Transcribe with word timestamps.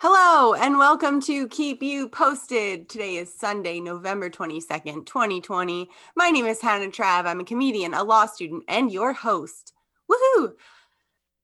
Hello 0.00 0.54
and 0.54 0.78
welcome 0.78 1.20
to 1.22 1.48
Keep 1.48 1.82
You 1.82 2.08
Posted. 2.08 2.88
Today 2.88 3.16
is 3.16 3.34
Sunday, 3.34 3.80
November 3.80 4.30
22nd, 4.30 5.06
2020. 5.06 5.90
My 6.14 6.30
name 6.30 6.46
is 6.46 6.60
Hannah 6.60 6.86
Trav. 6.86 7.26
I'm 7.26 7.40
a 7.40 7.44
comedian, 7.44 7.94
a 7.94 8.04
law 8.04 8.26
student, 8.26 8.62
and 8.68 8.92
your 8.92 9.12
host. 9.12 9.72
Woohoo! 10.08 10.52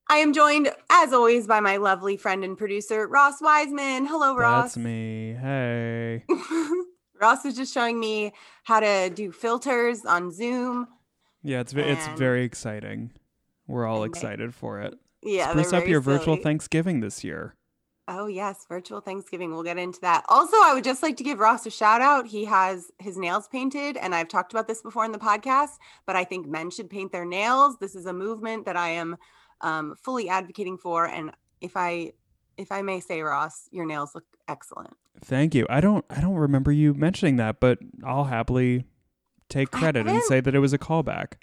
I 0.07 0.19
am 0.19 0.31
joined, 0.31 0.71
as 0.89 1.11
always, 1.11 1.47
by 1.47 1.59
my 1.59 1.75
lovely 1.75 2.15
friend 2.15 2.45
and 2.45 2.57
producer, 2.57 3.05
Ross 3.07 3.41
Wiseman. 3.41 4.05
Hello, 4.05 4.37
Ross. 4.37 4.75
That's 4.75 4.77
me. 4.77 5.33
Hey. 5.33 6.23
Ross 7.21 7.43
was 7.43 7.57
just 7.57 7.73
showing 7.73 7.99
me 7.99 8.31
how 8.63 8.79
to 8.79 9.09
do 9.13 9.33
filters 9.33 10.05
on 10.05 10.31
Zoom. 10.31 10.87
Yeah, 11.43 11.59
it's 11.59 11.73
ve- 11.73 11.81
it's 11.81 12.07
very 12.17 12.45
exciting. 12.45 13.11
We're 13.67 13.85
all 13.85 14.05
excited 14.05 14.53
for 14.55 14.79
it. 14.79 14.93
Yeah, 15.21 15.49
Spruce 15.49 15.73
up 15.73 15.87
your 15.87 15.99
virtual. 15.99 16.37
Thanksgiving 16.37 17.01
this 17.01 17.21
year. 17.21 17.55
Oh, 18.07 18.27
yes, 18.27 18.65
virtual 18.69 19.01
Thanksgiving. 19.01 19.51
We'll 19.51 19.63
get 19.63 19.79
into 19.79 19.99
that. 20.01 20.23
Also, 20.29 20.55
I 20.57 20.73
would 20.75 20.83
just 20.83 21.01
like 21.01 21.17
to 21.17 21.23
give 21.23 21.39
Ross 21.39 21.65
a 21.65 21.71
shout 21.71 22.01
out. 22.01 22.27
He 22.27 22.45
has 22.45 22.91
his 22.99 23.17
nails 23.17 23.47
painted, 23.47 23.97
and 23.97 24.13
I've 24.13 24.27
talked 24.27 24.53
about 24.53 24.67
this 24.67 24.83
before 24.83 25.05
in 25.05 25.11
the 25.11 25.17
podcast, 25.17 25.79
but 26.05 26.15
I 26.15 26.23
think 26.23 26.45
men 26.45 26.69
should 26.69 26.89
paint 26.89 27.11
their 27.11 27.25
nails. 27.25 27.77
This 27.79 27.95
is 27.95 28.05
a 28.05 28.13
movement 28.13 28.65
that 28.65 28.77
I 28.77 28.89
am 28.89 29.17
um, 29.61 29.95
fully 29.99 30.29
advocating 30.29 30.77
for. 30.77 31.05
And 31.07 31.31
if 31.61 31.75
I 31.75 32.13
if 32.57 32.71
I 32.71 32.83
may 32.83 32.99
say, 32.99 33.21
Ross, 33.21 33.67
your 33.71 33.85
nails 33.85 34.13
look 34.13 34.25
excellent. 34.47 34.95
Thank 35.21 35.55
you. 35.55 35.65
I 35.69 35.81
don't 35.81 36.05
I 36.09 36.21
don't 36.21 36.35
remember 36.35 36.71
you 36.71 36.93
mentioning 36.93 37.37
that, 37.37 37.59
but 37.59 37.79
I'll 38.05 38.25
happily 38.25 38.85
take 39.49 39.71
credit 39.71 40.07
and 40.07 40.21
say 40.23 40.41
that 40.41 40.53
it 40.53 40.59
was 40.59 40.73
a 40.73 40.77
callback. 40.77 41.33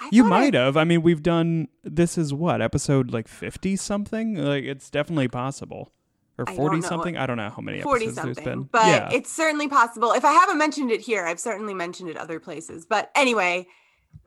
I 0.00 0.08
You 0.12 0.22
thought 0.22 0.32
I- 0.32 0.40
might 0.40 0.54
have. 0.54 0.76
I 0.76 0.84
mean, 0.84 1.02
we've 1.02 1.22
done 1.22 1.68
this 1.84 2.16
is 2.18 2.32
what 2.34 2.62
episode 2.62 3.10
like 3.12 3.28
fifty 3.28 3.76
something. 3.76 4.34
Like 4.36 4.64
it's 4.64 4.88
definitely 4.90 5.28
possible, 5.28 5.92
or 6.38 6.46
forty 6.46 6.80
something. 6.80 7.16
I 7.16 7.26
don't 7.26 7.36
know 7.36 7.50
how 7.50 7.60
many 7.62 7.80
40 7.82 8.04
episodes 8.06 8.24
there's 8.24 8.36
something, 8.38 8.60
been. 8.62 8.68
but 8.72 8.86
yeah, 8.86 9.10
it's 9.12 9.30
certainly 9.32 9.68
possible. 9.68 10.12
If 10.12 10.24
I 10.24 10.32
haven't 10.32 10.58
mentioned 10.58 10.90
it 10.90 11.00
here, 11.02 11.24
I've 11.26 11.40
certainly 11.40 11.74
mentioned 11.74 12.08
it 12.10 12.16
other 12.16 12.40
places. 12.40 12.86
But 12.86 13.10
anyway, 13.14 13.66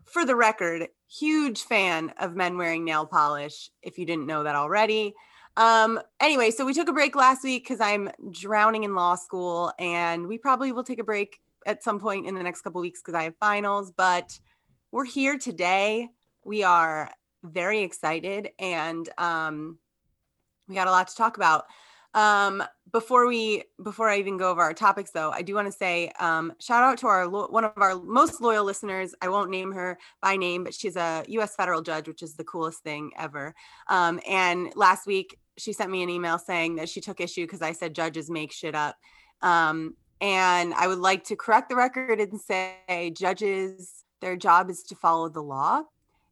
for 0.05 0.25
the 0.25 0.35
record, 0.35 0.87
huge 1.07 1.61
fan 1.63 2.13
of 2.19 2.35
men 2.35 2.57
wearing 2.57 2.85
nail 2.85 3.05
polish. 3.05 3.71
If 3.81 3.97
you 3.97 4.05
didn't 4.05 4.27
know 4.27 4.43
that 4.43 4.55
already. 4.55 5.13
Um, 5.55 5.99
anyway, 6.19 6.49
so 6.49 6.65
we 6.65 6.73
took 6.73 6.87
a 6.87 6.93
break 6.93 7.15
last 7.15 7.43
week 7.43 7.63
because 7.63 7.79
I'm 7.79 8.09
drowning 8.31 8.83
in 8.85 8.95
law 8.95 9.15
school, 9.15 9.71
and 9.77 10.27
we 10.27 10.37
probably 10.39 10.71
will 10.71 10.83
take 10.83 10.97
a 10.99 11.03
break 11.03 11.39
at 11.67 11.83
some 11.83 11.99
point 11.99 12.25
in 12.27 12.33
the 12.35 12.41
next 12.43 12.61
couple 12.61 12.81
weeks 12.81 13.01
because 13.01 13.13
I 13.13 13.23
have 13.23 13.35
finals. 13.39 13.91
But 13.95 14.39
we're 14.93 15.03
here 15.05 15.39
today. 15.39 16.07
We 16.45 16.61
are 16.61 17.09
very 17.41 17.81
excited, 17.81 18.51
and 18.59 19.09
um, 19.17 19.79
we 20.67 20.75
got 20.75 20.87
a 20.87 20.91
lot 20.91 21.07
to 21.07 21.15
talk 21.15 21.35
about. 21.35 21.65
Um, 22.13 22.61
before 22.91 23.25
we 23.25 23.63
before 23.81 24.07
I 24.07 24.19
even 24.19 24.37
go 24.37 24.51
over 24.51 24.61
our 24.61 24.75
topics, 24.75 25.09
though, 25.09 25.31
I 25.31 25.41
do 25.41 25.55
want 25.55 25.65
to 25.65 25.71
say 25.71 26.11
um, 26.19 26.53
shout 26.59 26.83
out 26.83 26.99
to 26.99 27.07
our 27.07 27.25
lo- 27.25 27.47
one 27.47 27.63
of 27.63 27.71
our 27.77 27.95
most 27.95 28.39
loyal 28.39 28.65
listeners. 28.65 29.15
I 29.19 29.29
won't 29.29 29.49
name 29.49 29.71
her 29.71 29.97
by 30.21 30.37
name, 30.37 30.63
but 30.63 30.75
she's 30.75 30.95
a 30.95 31.25
U.S. 31.27 31.55
federal 31.55 31.81
judge, 31.81 32.07
which 32.07 32.21
is 32.21 32.35
the 32.35 32.43
coolest 32.43 32.83
thing 32.83 33.13
ever. 33.17 33.55
Um, 33.87 34.19
and 34.29 34.71
last 34.75 35.07
week, 35.07 35.39
she 35.57 35.73
sent 35.73 35.89
me 35.89 36.03
an 36.03 36.09
email 36.11 36.37
saying 36.37 36.75
that 36.75 36.87
she 36.87 37.01
took 37.01 37.19
issue 37.19 37.45
because 37.45 37.63
I 37.63 37.71
said 37.71 37.95
judges 37.95 38.29
make 38.29 38.51
shit 38.51 38.75
up. 38.75 38.95
Um, 39.41 39.95
and 40.21 40.71
I 40.75 40.85
would 40.85 40.99
like 40.99 41.23
to 41.25 41.35
correct 41.35 41.69
the 41.69 41.75
record 41.75 42.19
and 42.19 42.39
say 42.39 43.11
judges, 43.17 44.03
their 44.23 44.37
job 44.37 44.69
is 44.69 44.81
to 44.83 44.95
follow 44.95 45.27
the 45.27 45.43
law 45.43 45.83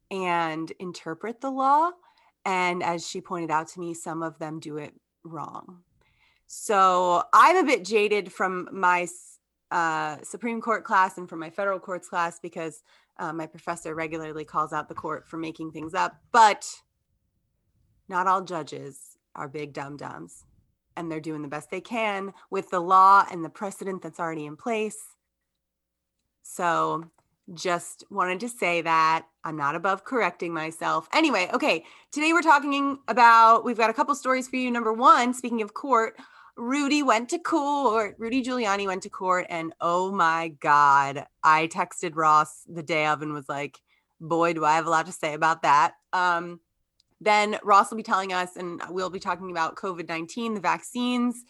and 0.10 0.72
interpret 0.80 1.42
the 1.42 1.52
law. 1.52 1.92
And 2.46 2.82
as 2.82 3.06
she 3.06 3.20
pointed 3.20 3.52
out 3.52 3.68
to 3.70 3.82
me, 3.82 3.94
some 3.94 4.24
of 4.24 4.40
them 4.40 4.62
do 4.62 4.78
it 4.78 4.94
wrong. 5.26 5.84
So 6.48 7.24
I'm 7.34 7.58
a 7.58 7.66
bit 7.66 7.84
jaded 7.84 8.32
from 8.32 8.70
my 8.72 9.08
uh, 9.72 10.18
Supreme 10.24 10.62
Court 10.62 10.86
class 10.86 11.18
and 11.18 11.28
from 11.28 11.40
my 11.40 11.50
federal 11.50 11.80
courts 11.80 12.08
class 12.08 12.40
because 12.40 12.82
uh, 13.20 13.34
my 13.34 13.46
professor 13.46 13.94
regularly 13.94 14.46
calls 14.46 14.72
out 14.72 14.88
the 14.88 14.96
court 14.96 15.28
for 15.28 15.36
making 15.36 15.72
things 15.72 15.94
up. 15.94 16.16
But 16.32 16.66
not 18.08 18.26
all 18.26 18.42
judges 18.42 19.18
are 19.36 19.50
big 19.50 19.74
dum 19.74 19.98
dums, 19.98 20.46
and 20.96 21.12
they're 21.12 21.20
doing 21.20 21.42
the 21.42 21.48
best 21.50 21.70
they 21.70 21.82
can 21.82 22.34
with 22.50 22.70
the 22.70 22.82
law 22.82 23.26
and 23.30 23.44
the 23.44 23.50
precedent 23.50 24.02
that's 24.02 24.20
already 24.20 24.46
in 24.46 24.56
place. 24.56 24.98
So 26.42 27.12
just 27.54 28.04
wanted 28.10 28.40
to 28.42 28.50
say 28.50 28.82
that 28.82 29.26
I'm 29.44 29.58
not 29.58 29.76
above 29.76 30.04
correcting 30.04 30.54
myself. 30.54 31.08
Anyway, 31.14 31.50
okay, 31.54 31.84
today 32.12 32.34
we're 32.34 32.42
talking 32.42 33.00
about 33.08 33.66
we've 33.66 33.78
got 33.78 33.90
a 33.90 33.94
couple 33.94 34.16
stories 34.16 34.48
for 34.48 34.56
you. 34.56 34.72
Number 34.72 34.94
one, 34.94 35.34
speaking 35.34 35.62
of 35.62 35.74
court, 35.74 36.16
Rudy 36.58 37.04
went 37.04 37.30
to 37.30 37.40
court. 37.40 38.16
Rudy 38.20 38.44
Giuliani 38.44 38.86
went 38.86 39.04
to 39.04 39.10
court, 39.10 39.48
and 39.50 39.74
oh 39.82 40.12
my 40.12 40.50
God, 40.60 41.26
I 41.44 41.68
texted 41.68 42.16
Ross 42.16 42.64
the 42.68 42.84
day 42.84 43.06
of 43.06 43.22
and 43.22 43.34
was 43.34 43.50
like, 43.50 43.80
boy, 44.20 44.54
do 44.54 44.66
I 44.66 44.76
have 44.76 44.86
a 44.86 44.90
lot 44.90 45.06
to 45.08 45.12
say 45.12 45.34
about 45.34 45.64
that. 45.64 45.94
Um, 46.14 46.60
then 47.20 47.58
Ross 47.64 47.90
will 47.90 47.98
be 47.98 48.04
telling 48.04 48.34
us, 48.34 48.56
and 48.56 48.82
we'll 48.90 49.10
be 49.10 49.20
talking 49.20 49.52
about 49.52 49.76
COVID 49.76 50.08
19, 50.08 50.56
the 50.56 50.60
vaccines. 50.60 51.44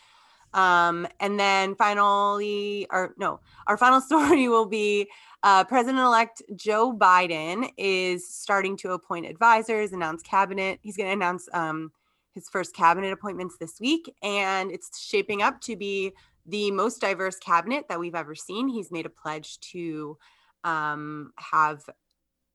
Um, 0.53 1.07
and 1.19 1.39
then 1.39 1.75
finally, 1.75 2.87
or 2.91 3.13
no, 3.17 3.39
our 3.67 3.77
final 3.77 4.01
story 4.09 4.47
will 4.47 4.65
be 4.65 5.07
uh, 5.43 5.63
President 5.63 5.99
elect 5.99 6.41
Joe 6.55 6.95
Biden 6.95 7.69
is 7.77 8.27
starting 8.27 8.77
to 8.77 8.91
appoint 8.91 9.25
advisors, 9.25 9.91
announce 9.91 10.21
cabinet. 10.21 10.79
He's 10.83 10.97
going 10.97 11.09
to 11.09 11.13
announce 11.13 11.49
um, 11.53 11.91
his 12.33 12.47
first 12.47 12.75
cabinet 12.75 13.11
appointments 13.11 13.57
this 13.59 13.79
week, 13.79 14.13
and 14.21 14.71
it's 14.71 14.99
shaping 14.99 15.41
up 15.41 15.59
to 15.61 15.75
be 15.75 16.11
the 16.45 16.71
most 16.71 17.01
diverse 17.01 17.37
cabinet 17.37 17.85
that 17.89 17.99
we've 17.99 18.15
ever 18.15 18.35
seen. 18.35 18.67
He's 18.67 18.91
made 18.91 19.05
a 19.05 19.09
pledge 19.09 19.59
to 19.71 20.17
um, 20.63 21.31
have 21.37 21.81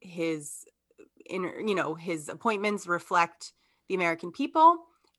his 0.01 0.65
inner, 1.29 1.59
you 1.61 1.75
know, 1.75 1.95
his 1.95 2.29
appointments 2.29 2.87
reflect 2.87 3.53
the 3.89 3.95
American 3.95 4.33
people. 4.33 4.79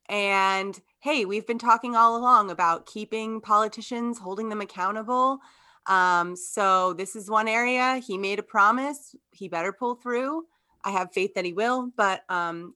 And 0.10 0.80
hey, 1.08 1.24
we've 1.24 1.48
been 1.48 1.58
talking 1.58 1.96
all 1.96 2.18
along 2.18 2.52
about 2.52 2.86
keeping 2.86 3.40
politicians, 3.40 4.20
holding 4.20 4.50
them 4.50 4.60
accountable. 4.60 5.40
Um, 5.86 6.36
so 6.36 6.92
this 6.92 7.16
is 7.16 7.30
one 7.30 7.48
area 7.48 8.02
he 8.06 8.18
made 8.18 8.40
a 8.40 8.44
promise. 8.44 9.16
He 9.32 9.48
better 9.48 9.72
pull 9.72 9.96
through. 9.96 10.44
I 10.84 10.92
have 10.92 11.14
faith 11.14 11.34
that 11.36 11.46
he 11.46 11.54
will, 11.54 11.94
but 11.96 12.24
um, 12.28 12.76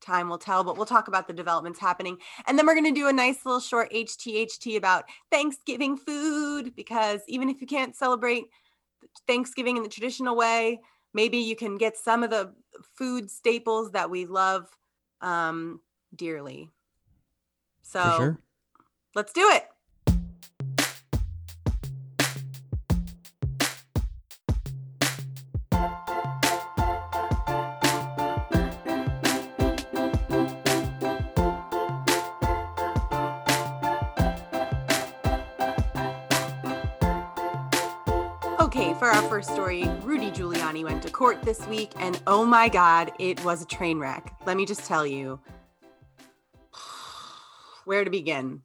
time 0.00 0.28
will 0.28 0.38
tell. 0.38 0.62
But 0.62 0.76
we'll 0.76 0.86
talk 0.86 1.08
about 1.08 1.26
the 1.26 1.32
developments 1.32 1.80
happening. 1.80 2.18
And 2.46 2.56
then 2.56 2.66
we're 2.66 2.76
going 2.76 2.84
to 2.84 2.92
do 2.92 3.08
a 3.08 3.12
nice 3.12 3.44
little 3.44 3.58
short 3.58 3.92
HTHT 3.92 4.76
about 4.76 5.06
Thanksgiving 5.32 5.96
food, 5.96 6.76
because 6.76 7.22
even 7.26 7.48
if 7.48 7.60
you 7.60 7.66
can't 7.66 7.96
celebrate 7.96 8.44
Thanksgiving 9.26 9.76
in 9.76 9.82
the 9.82 9.88
traditional 9.88 10.36
way, 10.36 10.78
maybe 11.14 11.38
you 11.38 11.56
can 11.56 11.78
get 11.78 11.96
some 11.96 12.22
of 12.22 12.30
the 12.30 12.54
food 12.96 13.28
staples 13.28 13.90
that 13.90 14.08
we 14.08 14.24
love 14.24 14.68
um, 15.20 15.80
dearly. 16.14 16.70
So 17.82 18.02
for 18.02 18.16
sure. 18.16 18.38
let's 19.14 19.32
do 19.32 19.48
it. 19.50 19.68
Okay, 38.74 38.94
for 38.94 39.06
our 39.06 39.22
first 39.28 39.50
story, 39.50 39.86
Rudy 40.02 40.30
Giuliani 40.30 40.82
went 40.82 41.02
to 41.02 41.10
court 41.10 41.42
this 41.42 41.66
week, 41.66 41.92
and 41.98 42.18
oh 42.26 42.44
my 42.46 42.70
God, 42.70 43.12
it 43.18 43.44
was 43.44 43.60
a 43.60 43.66
train 43.66 43.98
wreck. 43.98 44.34
Let 44.46 44.56
me 44.56 44.64
just 44.64 44.86
tell 44.86 45.06
you 45.06 45.38
where 47.84 48.04
to 48.04 48.10
begin. 48.10 48.62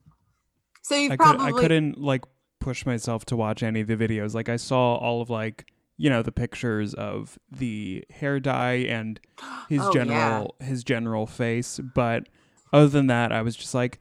So 0.82 0.96
you 0.96 1.08
I, 1.12 1.18
could, 1.18 1.20
probably 1.20 1.46
I 1.48 1.52
couldn't 1.52 1.98
like 2.00 2.24
push 2.60 2.86
myself 2.86 3.26
to 3.26 3.36
watch 3.36 3.64
any 3.64 3.82
of 3.82 3.88
the 3.88 3.96
videos. 3.98 4.34
Like 4.34 4.50
I 4.50 4.56
saw 4.58 4.96
all 4.96 5.22
of 5.22 5.30
like 5.30 5.66
you 5.98 6.10
know 6.10 6.22
the 6.22 6.32
pictures 6.32 6.94
of 6.94 7.38
the 7.52 8.04
hair 8.10 8.40
dye 8.40 8.86
and 8.88 9.20
his 9.70 9.82
Oh, 9.84 9.92
general 9.92 10.56
his 10.60 10.84
general 10.84 11.28
face, 11.28 11.80
but 11.80 12.30
other 12.74 12.88
than 12.88 13.08
that, 13.08 13.32
I 13.32 13.42
was 13.42 13.56
just 13.56 13.74
like, 13.74 14.00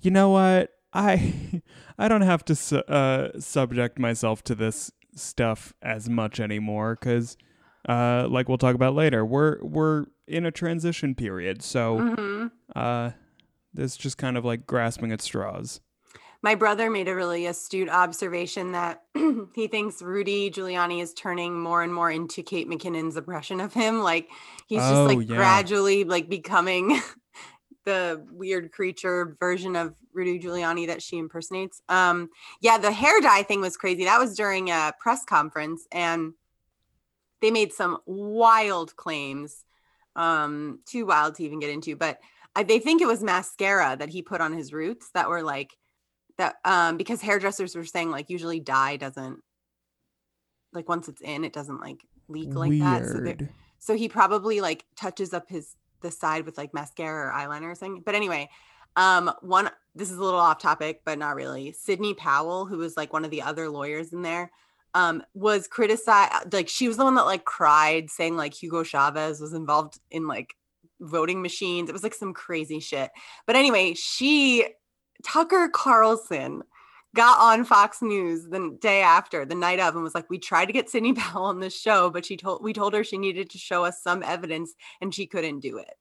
you 0.00 0.10
know 0.10 0.30
what, 0.30 0.70
I 0.92 1.62
I 1.98 2.08
don't 2.08 2.22
have 2.22 2.44
to 2.46 2.54
su- 2.54 2.76
uh, 2.78 3.38
subject 3.40 3.98
myself 3.98 4.42
to 4.44 4.54
this 4.54 4.90
stuff 5.14 5.72
as 5.82 6.08
much 6.08 6.40
anymore 6.40 6.96
because. 7.00 7.36
Uh, 7.88 8.28
like 8.28 8.46
we'll 8.46 8.58
talk 8.58 8.74
about 8.74 8.94
later, 8.94 9.24
we're 9.24 9.56
we're 9.62 10.04
in 10.28 10.44
a 10.44 10.50
transition 10.50 11.14
period, 11.14 11.62
so 11.62 11.98
Mhm. 11.98 12.50
uh, 12.76 13.10
this 13.72 13.96
just 13.96 14.18
kind 14.18 14.36
of 14.36 14.44
like 14.44 14.66
grasping 14.66 15.12
at 15.12 15.20
straws. 15.22 15.80
My 16.42 16.54
brother 16.54 16.88
made 16.88 17.06
a 17.08 17.14
really 17.14 17.44
astute 17.46 17.90
observation 17.90 18.72
that 18.72 19.02
he 19.54 19.68
thinks 19.68 20.00
Rudy 20.00 20.50
Giuliani 20.50 21.02
is 21.02 21.12
turning 21.12 21.60
more 21.60 21.82
and 21.82 21.92
more 21.94 22.10
into 22.10 22.42
Kate 22.42 22.68
McKinnon's 22.68 23.16
impression 23.16 23.60
of 23.60 23.74
him. 23.74 24.00
Like 24.02 24.28
he's 24.66 24.80
just 24.80 24.94
Oh, 24.94 25.04
like 25.04 25.28
yeah. 25.28 25.36
gradually 25.36 26.04
like 26.04 26.28
becoming 26.30 26.98
the 27.84 28.24
weird 28.32 28.72
creature 28.72 29.36
version 29.38 29.76
of 29.76 29.94
Rudy 30.14 30.40
Giuliani 30.40 30.86
that 30.86 31.02
she 31.02 31.18
impersonates. 31.18 31.82
Um, 31.88 32.30
yeah, 32.62 32.78
the 32.78 32.90
hair 32.92 33.20
dye 33.20 33.42
thing 33.42 33.60
was 33.60 33.76
crazy. 33.76 34.04
That 34.04 34.18
was 34.18 34.34
during 34.34 34.70
a 34.70 34.92
press 34.98 35.24
conference, 35.24 35.86
and 35.92 36.32
they 37.40 37.50
made 37.50 37.72
some 37.72 37.98
wild 38.06 38.96
claims. 38.96 39.64
Um, 40.16 40.80
too 40.86 41.06
wild 41.06 41.36
to 41.36 41.44
even 41.44 41.60
get 41.60 41.70
into, 41.70 41.96
but 41.96 42.18
I, 42.56 42.62
they 42.64 42.78
think 42.78 43.00
it 43.00 43.06
was 43.06 43.22
mascara 43.22 43.96
that 43.98 44.08
he 44.08 44.22
put 44.22 44.40
on 44.40 44.52
his 44.52 44.72
roots 44.72 45.10
that 45.14 45.28
were 45.28 45.42
like 45.42 45.70
that 46.38 46.56
um 46.64 46.96
because 46.96 47.20
hairdressers 47.20 47.76
were 47.76 47.84
saying 47.84 48.10
like 48.10 48.30
usually 48.30 48.60
dye 48.60 48.96
doesn't 48.96 49.40
like 50.72 50.88
once 50.88 51.08
it's 51.08 51.20
in 51.20 51.44
it 51.44 51.52
doesn't 51.52 51.80
like 51.80 51.98
leak 52.28 52.54
like 52.54 52.70
Weird. 52.70 52.82
that. 52.82 53.06
So, 53.06 53.18
there- 53.20 53.50
so 53.78 53.96
he 53.96 54.08
probably 54.08 54.60
like 54.60 54.84
touches 54.96 55.32
up 55.32 55.48
his 55.48 55.74
the 56.02 56.10
side 56.10 56.46
with 56.46 56.56
like 56.56 56.72
mascara 56.72 57.28
or 57.28 57.32
eyeliner 57.32 57.70
or 57.72 57.74
something. 57.74 58.02
But 58.04 58.14
anyway 58.14 58.48
um 58.96 59.30
one 59.42 59.70
this 59.94 60.10
is 60.10 60.16
a 60.18 60.22
little 60.22 60.40
off 60.40 60.58
topic 60.58 61.02
but 61.04 61.18
not 61.18 61.36
really. 61.36 61.72
Sydney 61.72 62.14
powell 62.14 62.66
who 62.66 62.78
was 62.78 62.96
like 62.96 63.12
one 63.12 63.24
of 63.24 63.30
the 63.30 63.42
other 63.42 63.68
lawyers 63.68 64.12
in 64.12 64.22
there 64.22 64.50
um 64.94 65.22
was 65.34 65.68
criticized 65.68 66.52
like 66.52 66.68
she 66.68 66.88
was 66.88 66.96
the 66.96 67.04
one 67.04 67.14
that 67.14 67.24
like 67.26 67.44
cried 67.44 68.10
saying 68.10 68.36
like 68.36 68.54
hugo 68.54 68.82
chavez 68.82 69.40
was 69.40 69.52
involved 69.52 70.00
in 70.10 70.26
like 70.26 70.54
voting 71.00 71.42
machines 71.42 71.88
it 71.88 71.92
was 71.92 72.02
like 72.02 72.14
some 72.14 72.34
crazy 72.34 72.80
shit 72.80 73.10
but 73.46 73.56
anyway 73.56 73.94
she 73.94 74.66
tucker 75.22 75.68
carlson 75.72 76.62
got 77.14 77.38
on 77.40 77.64
Fox 77.64 78.02
News 78.02 78.44
the 78.44 78.76
day 78.80 79.02
after, 79.02 79.44
the 79.44 79.54
night 79.54 79.80
of, 79.80 79.94
and 79.94 80.04
was 80.04 80.14
like, 80.14 80.30
"We 80.30 80.38
tried 80.38 80.66
to 80.66 80.72
get 80.72 80.88
Sydney 80.90 81.12
Powell 81.14 81.46
on 81.46 81.60
this 81.60 81.78
show, 81.78 82.10
but 82.10 82.24
she 82.24 82.36
told 82.36 82.62
we 82.62 82.72
told 82.72 82.94
her 82.94 83.04
she 83.04 83.18
needed 83.18 83.50
to 83.50 83.58
show 83.58 83.84
us 83.84 84.02
some 84.02 84.22
evidence, 84.22 84.74
and 85.00 85.14
she 85.14 85.26
couldn't 85.26 85.60
do 85.60 85.78
it." 85.78 85.94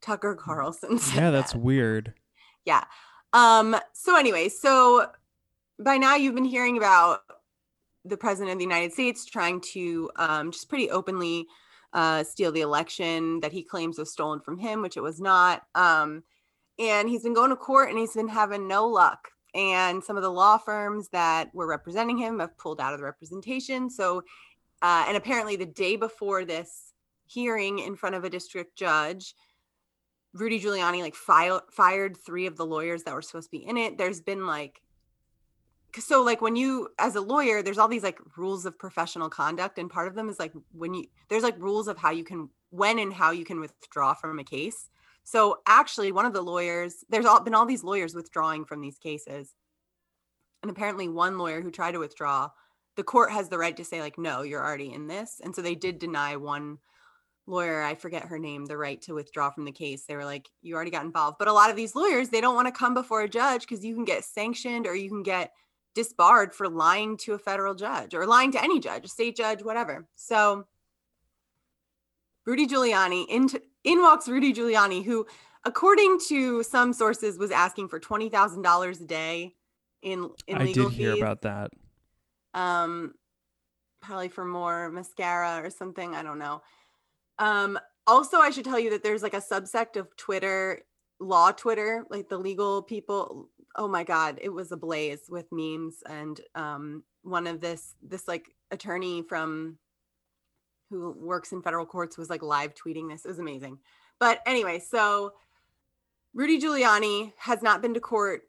Tucker 0.00 0.34
Carlson. 0.34 0.98
Said 0.98 1.16
Yeah, 1.16 1.30
that's 1.30 1.52
that. 1.52 1.58
weird. 1.58 2.14
yeah. 2.64 2.84
Um. 3.32 3.76
So 3.92 4.16
anyway, 4.16 4.48
so 4.48 5.10
by 5.78 5.96
now 5.96 6.14
you've 6.16 6.34
been 6.34 6.44
hearing 6.44 6.76
about 6.76 7.20
the 8.04 8.16
president 8.16 8.52
of 8.52 8.58
the 8.58 8.64
United 8.64 8.92
States 8.92 9.24
trying 9.24 9.60
to 9.72 10.10
um, 10.16 10.50
just 10.50 10.68
pretty 10.68 10.90
openly 10.90 11.46
uh, 11.94 12.24
steal 12.24 12.52
the 12.52 12.60
election 12.60 13.40
that 13.40 13.52
he 13.52 13.62
claims 13.62 13.98
was 13.98 14.12
stolen 14.12 14.40
from 14.40 14.58
him, 14.58 14.82
which 14.82 14.96
it 14.96 15.02
was 15.02 15.20
not. 15.20 15.62
Um, 15.74 16.24
and 16.78 17.08
he's 17.08 17.22
been 17.22 17.34
going 17.34 17.50
to 17.50 17.56
court 17.56 17.88
and 17.88 17.98
he's 17.98 18.14
been 18.14 18.28
having 18.28 18.66
no 18.66 18.86
luck. 18.88 19.28
And 19.54 20.02
some 20.02 20.16
of 20.16 20.24
the 20.24 20.30
law 20.30 20.58
firms 20.58 21.08
that 21.10 21.54
were 21.54 21.68
representing 21.68 22.18
him 22.18 22.40
have 22.40 22.58
pulled 22.58 22.80
out 22.80 22.92
of 22.92 22.98
the 22.98 23.04
representation. 23.04 23.88
So, 23.88 24.24
uh, 24.82 25.04
and 25.06 25.16
apparently 25.16 25.54
the 25.54 25.66
day 25.66 25.94
before 25.94 26.44
this 26.44 26.92
hearing 27.26 27.78
in 27.78 27.94
front 27.94 28.16
of 28.16 28.24
a 28.24 28.30
district 28.30 28.76
judge, 28.76 29.34
Rudy 30.32 30.60
Giuliani 30.60 31.00
like 31.00 31.14
filed, 31.14 31.62
fired 31.70 32.16
three 32.16 32.46
of 32.46 32.56
the 32.56 32.66
lawyers 32.66 33.04
that 33.04 33.14
were 33.14 33.22
supposed 33.22 33.46
to 33.46 33.56
be 33.56 33.64
in 33.64 33.76
it. 33.76 33.96
There's 33.96 34.20
been 34.20 34.46
like, 34.46 34.82
so 35.98 36.22
like 36.22 36.40
when 36.40 36.56
you 36.56 36.88
as 36.98 37.16
a 37.16 37.20
lawyer, 37.20 37.62
there's 37.62 37.78
all 37.78 37.88
these 37.88 38.02
like 38.02 38.18
rules 38.36 38.66
of 38.66 38.78
professional 38.78 39.28
conduct, 39.28 39.78
and 39.78 39.90
part 39.90 40.08
of 40.08 40.14
them 40.14 40.28
is 40.28 40.38
like 40.38 40.52
when 40.72 40.94
you 40.94 41.06
there's 41.28 41.42
like 41.42 41.58
rules 41.58 41.88
of 41.88 41.98
how 41.98 42.10
you 42.10 42.24
can 42.24 42.48
when 42.70 42.98
and 42.98 43.12
how 43.12 43.30
you 43.30 43.44
can 43.44 43.60
withdraw 43.60 44.14
from 44.14 44.38
a 44.38 44.44
case. 44.44 44.88
So 45.24 45.60
actually, 45.66 46.12
one 46.12 46.26
of 46.26 46.34
the 46.34 46.42
lawyers, 46.42 47.04
there's 47.08 47.24
all, 47.24 47.40
been 47.40 47.54
all 47.54 47.64
these 47.64 47.82
lawyers 47.82 48.14
withdrawing 48.14 48.66
from 48.66 48.80
these 48.80 48.98
cases. 48.98 49.54
And 50.62 50.70
apparently, 50.70 51.08
one 51.08 51.38
lawyer 51.38 51.62
who 51.62 51.70
tried 51.70 51.92
to 51.92 51.98
withdraw, 51.98 52.50
the 52.96 53.02
court 53.02 53.32
has 53.32 53.48
the 53.48 53.58
right 53.58 53.76
to 53.76 53.84
say, 53.84 54.00
like, 54.00 54.18
no, 54.18 54.42
you're 54.42 54.62
already 54.62 54.92
in 54.92 55.06
this. 55.06 55.40
And 55.42 55.54
so 55.54 55.62
they 55.62 55.74
did 55.74 55.98
deny 55.98 56.36
one 56.36 56.78
lawyer, 57.46 57.82
I 57.82 57.94
forget 57.94 58.26
her 58.26 58.38
name, 58.38 58.66
the 58.66 58.76
right 58.76 59.00
to 59.02 59.14
withdraw 59.14 59.50
from 59.50 59.64
the 59.64 59.72
case. 59.72 60.04
They 60.04 60.16
were 60.16 60.24
like, 60.24 60.48
you 60.62 60.74
already 60.74 60.90
got 60.90 61.04
involved. 61.04 61.36
But 61.38 61.48
a 61.48 61.52
lot 61.52 61.70
of 61.70 61.76
these 61.76 61.94
lawyers, 61.94 62.28
they 62.28 62.40
don't 62.40 62.54
want 62.54 62.68
to 62.68 62.72
come 62.72 62.94
before 62.94 63.22
a 63.22 63.28
judge 63.28 63.62
because 63.62 63.84
you 63.84 63.94
can 63.94 64.04
get 64.04 64.24
sanctioned 64.24 64.86
or 64.86 64.94
you 64.94 65.08
can 65.08 65.22
get 65.22 65.52
disbarred 65.94 66.54
for 66.54 66.68
lying 66.68 67.16
to 67.18 67.34
a 67.34 67.38
federal 67.38 67.74
judge 67.74 68.14
or 68.14 68.26
lying 68.26 68.52
to 68.52 68.62
any 68.62 68.80
judge, 68.80 69.04
a 69.04 69.08
state 69.08 69.36
judge, 69.36 69.62
whatever. 69.62 70.06
So 70.16 70.66
Rudy 72.46 72.66
Giuliani 72.66 73.26
into 73.28 73.60
in 73.84 74.02
walks 74.02 74.28
Rudy 74.28 74.52
Giuliani, 74.52 75.04
who, 75.04 75.26
according 75.64 76.18
to 76.28 76.62
some 76.62 76.92
sources, 76.92 77.38
was 77.38 77.50
asking 77.50 77.88
for 77.88 77.98
twenty 78.00 78.28
thousand 78.28 78.62
dollars 78.62 79.00
a 79.00 79.06
day 79.06 79.54
in 80.02 80.30
in 80.46 80.58
I 80.58 80.64
legal 80.64 80.90
did 80.90 80.92
hear 80.92 81.12
fees. 81.12 81.22
about 81.22 81.42
that. 81.42 81.70
um, 82.54 83.14
probably 84.00 84.28
for 84.28 84.44
more 84.44 84.90
mascara 84.90 85.60
or 85.64 85.70
something. 85.70 86.14
I 86.14 86.22
don't 86.22 86.38
know. 86.38 86.62
Um, 87.38 87.78
also, 88.06 88.36
I 88.38 88.50
should 88.50 88.64
tell 88.66 88.78
you 88.78 88.90
that 88.90 89.02
there's 89.02 89.22
like 89.22 89.34
a 89.34 89.40
subsect 89.40 89.96
of 89.96 90.14
Twitter, 90.16 90.82
law 91.20 91.52
Twitter, 91.52 92.04
like 92.10 92.28
the 92.28 92.38
legal 92.38 92.82
people. 92.82 93.48
Oh 93.76 93.88
my 93.88 94.04
God, 94.04 94.38
it 94.40 94.50
was 94.50 94.72
ablaze 94.72 95.22
with 95.28 95.46
memes 95.50 96.02
and 96.08 96.40
um, 96.54 97.02
one 97.22 97.46
of 97.46 97.60
this 97.60 97.94
this 98.02 98.28
like 98.28 98.54
attorney 98.70 99.22
from 99.22 99.78
who 100.90 101.12
works 101.18 101.52
in 101.52 101.62
federal 101.62 101.86
courts 101.86 102.16
was 102.18 102.30
like 102.30 102.42
live 102.42 102.74
tweeting 102.74 103.08
this. 103.08 103.24
It 103.24 103.28
was 103.28 103.38
amazing. 103.38 103.78
But 104.18 104.40
anyway, 104.46 104.78
so 104.78 105.32
Rudy 106.34 106.60
Giuliani 106.60 107.32
has 107.38 107.62
not 107.62 107.82
been 107.82 107.94
to 107.94 108.00
court 108.00 108.42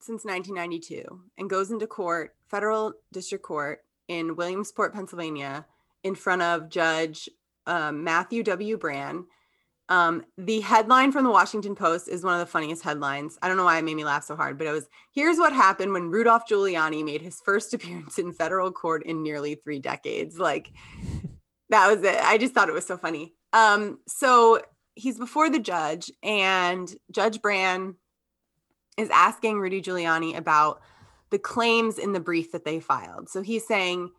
since 0.00 0.24
1992 0.24 1.20
and 1.38 1.48
goes 1.48 1.70
into 1.70 1.86
court, 1.86 2.34
federal 2.48 2.92
district 3.12 3.44
court 3.44 3.84
in 4.08 4.36
Williamsport, 4.36 4.92
Pennsylvania, 4.92 5.64
in 6.02 6.14
front 6.14 6.42
of 6.42 6.68
Judge 6.68 7.28
um, 7.66 8.04
Matthew 8.04 8.42
W. 8.42 8.76
Brann. 8.76 9.24
Um, 9.90 10.24
the 10.38 10.60
headline 10.60 11.12
from 11.12 11.24
the 11.24 11.30
Washington 11.30 11.74
Post 11.74 12.08
is 12.08 12.24
one 12.24 12.32
of 12.34 12.40
the 12.40 12.50
funniest 12.50 12.82
headlines. 12.82 13.38
I 13.42 13.48
don't 13.48 13.58
know 13.58 13.64
why 13.64 13.78
it 13.78 13.84
made 13.84 13.96
me 13.96 14.04
laugh 14.04 14.24
so 14.24 14.34
hard, 14.34 14.56
but 14.56 14.66
it 14.66 14.72
was 14.72 14.88
here's 15.12 15.36
what 15.36 15.52
happened 15.52 15.92
when 15.92 16.10
Rudolph 16.10 16.48
Giuliani 16.48 17.04
made 17.04 17.20
his 17.20 17.40
first 17.44 17.74
appearance 17.74 18.18
in 18.18 18.32
federal 18.32 18.72
court 18.72 19.04
in 19.04 19.22
nearly 19.22 19.54
three 19.56 19.78
decades. 19.78 20.38
Like, 20.38 20.72
that 21.70 21.88
was 21.88 22.02
it. 22.02 22.18
I 22.22 22.38
just 22.38 22.54
thought 22.54 22.68
it 22.68 22.74
was 22.74 22.86
so 22.86 22.96
funny. 22.96 23.34
Um, 23.52 23.98
so 24.06 24.60
he's 24.94 25.18
before 25.18 25.50
the 25.50 25.58
judge, 25.58 26.10
and 26.22 26.92
Judge 27.10 27.42
Brann 27.42 27.96
is 28.96 29.10
asking 29.10 29.58
Rudy 29.58 29.82
Giuliani 29.82 30.36
about 30.36 30.80
the 31.30 31.38
claims 31.38 31.98
in 31.98 32.12
the 32.12 32.20
brief 32.20 32.52
that 32.52 32.64
they 32.64 32.80
filed. 32.80 33.28
So 33.28 33.42
he's 33.42 33.66
saying, 33.66 34.10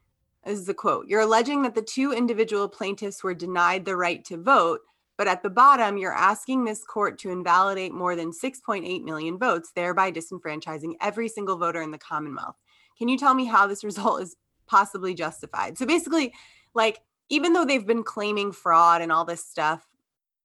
this 0.44 0.59
is 0.59 0.69
a 0.69 0.73
quote, 0.73 1.07
you're 1.07 1.21
alleging 1.21 1.63
that 1.63 1.75
the 1.75 1.81
two 1.81 2.11
individual 2.11 2.68
plaintiffs 2.68 3.23
were 3.23 3.33
denied 3.33 3.85
the 3.85 3.95
right 3.95 4.23
to 4.25 4.38
vote, 4.38 4.81
but 5.17 5.27
at 5.27 5.44
the 5.44 5.50
bottom, 5.50 5.97
you're 5.97 6.13
asking 6.13 6.65
this 6.65 6.83
court 6.83 7.17
to 7.19 7.29
invalidate 7.29 7.94
more 7.94 8.15
than 8.15 8.31
6.8 8.31 9.04
million 9.04 9.37
votes, 9.37 9.71
thereby 9.75 10.11
disenfranchising 10.11 10.94
every 11.01 11.30
single 11.30 11.57
voter 11.57 11.81
in 11.81 11.92
the 11.92 11.97
Commonwealth. 11.97 12.56
Can 12.97 13.07
you 13.07 13.18
tell 13.18 13.33
me 13.33 13.45
how 13.45 13.68
this 13.68 13.83
result 13.83 14.21
is 14.21 14.35
possibly 14.68 15.13
justified? 15.13 15.78
So 15.78 15.85
basically, 15.85 16.33
like, 16.73 16.99
even 17.30 17.54
though 17.54 17.66
they've 17.66 17.85
been 17.85 18.04
claiming 18.04 18.51
fraud 18.51 19.01
and 19.01 19.11
all 19.11 19.25
this 19.25 19.44
stuff, 19.44 19.87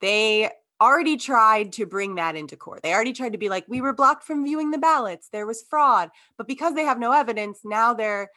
they 0.00 0.50
already 0.80 1.16
tried 1.16 1.72
to 1.74 1.84
bring 1.84 2.14
that 2.14 2.36
into 2.36 2.56
court. 2.56 2.82
They 2.82 2.94
already 2.94 3.12
tried 3.12 3.32
to 3.32 3.38
be 3.38 3.50
like, 3.50 3.66
we 3.68 3.82
were 3.82 3.92
blocked 3.92 4.24
from 4.24 4.44
viewing 4.44 4.70
the 4.70 4.78
ballots, 4.78 5.28
there 5.30 5.46
was 5.46 5.62
fraud. 5.68 6.10
But 6.38 6.48
because 6.48 6.74
they 6.74 6.84
have 6.84 6.98
no 6.98 7.12
evidence, 7.12 7.60
now 7.64 7.92
they're 7.92 8.30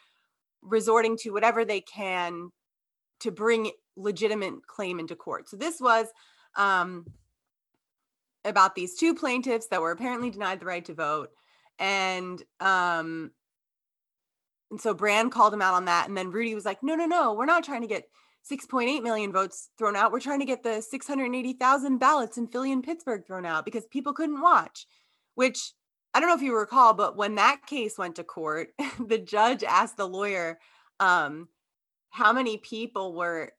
resorting 0.60 1.16
to 1.18 1.30
whatever 1.30 1.64
they 1.64 1.80
can 1.80 2.50
to 3.20 3.30
bring 3.30 3.70
legitimate 3.96 4.66
claim 4.66 4.98
into 4.98 5.16
court. 5.16 5.48
So 5.48 5.56
this 5.56 5.80
was 5.80 6.06
um, 6.56 7.06
about 8.44 8.74
these 8.74 8.96
two 8.96 9.14
plaintiffs 9.14 9.68
that 9.68 9.80
were 9.80 9.92
apparently 9.92 10.30
denied 10.30 10.60
the 10.60 10.66
right 10.66 10.84
to 10.84 10.94
vote. 10.94 11.30
And 11.78 12.42
um, 12.60 13.32
and 14.70 14.80
so 14.80 14.92
Brann 14.92 15.30
called 15.30 15.54
him 15.54 15.62
out 15.62 15.74
on 15.74 15.84
that. 15.84 16.08
And 16.08 16.16
then 16.16 16.30
Rudy 16.30 16.54
was 16.54 16.64
like, 16.64 16.82
no, 16.82 16.96
no, 16.96 17.06
no, 17.06 17.34
we're 17.34 17.44
not 17.44 17.62
trying 17.62 17.82
to 17.82 17.86
get 17.86 18.08
6.8 18.50 19.02
million 19.02 19.32
votes 19.32 19.70
thrown 19.78 19.96
out. 19.96 20.10
We're 20.10 20.20
trying 20.20 20.40
to 20.40 20.44
get 20.44 20.62
the 20.62 20.80
680,000 20.80 21.98
ballots 21.98 22.38
in 22.38 22.48
Philly 22.48 22.72
and 22.72 22.82
Pittsburgh 22.82 23.24
thrown 23.26 23.46
out 23.46 23.64
because 23.64 23.86
people 23.86 24.12
couldn't 24.12 24.40
watch, 24.40 24.86
which 25.34 25.72
I 26.12 26.20
don't 26.20 26.28
know 26.28 26.34
if 26.34 26.42
you 26.42 26.56
recall, 26.56 26.92
but 26.92 27.16
when 27.16 27.36
that 27.36 27.66
case 27.66 27.96
went 27.96 28.16
to 28.16 28.24
court, 28.24 28.68
the 28.98 29.18
judge 29.18 29.64
asked 29.64 29.96
the 29.96 30.08
lawyer 30.08 30.58
um, 31.00 31.48
how 32.10 32.32
many 32.32 32.58
people 32.58 33.14
were 33.14 33.52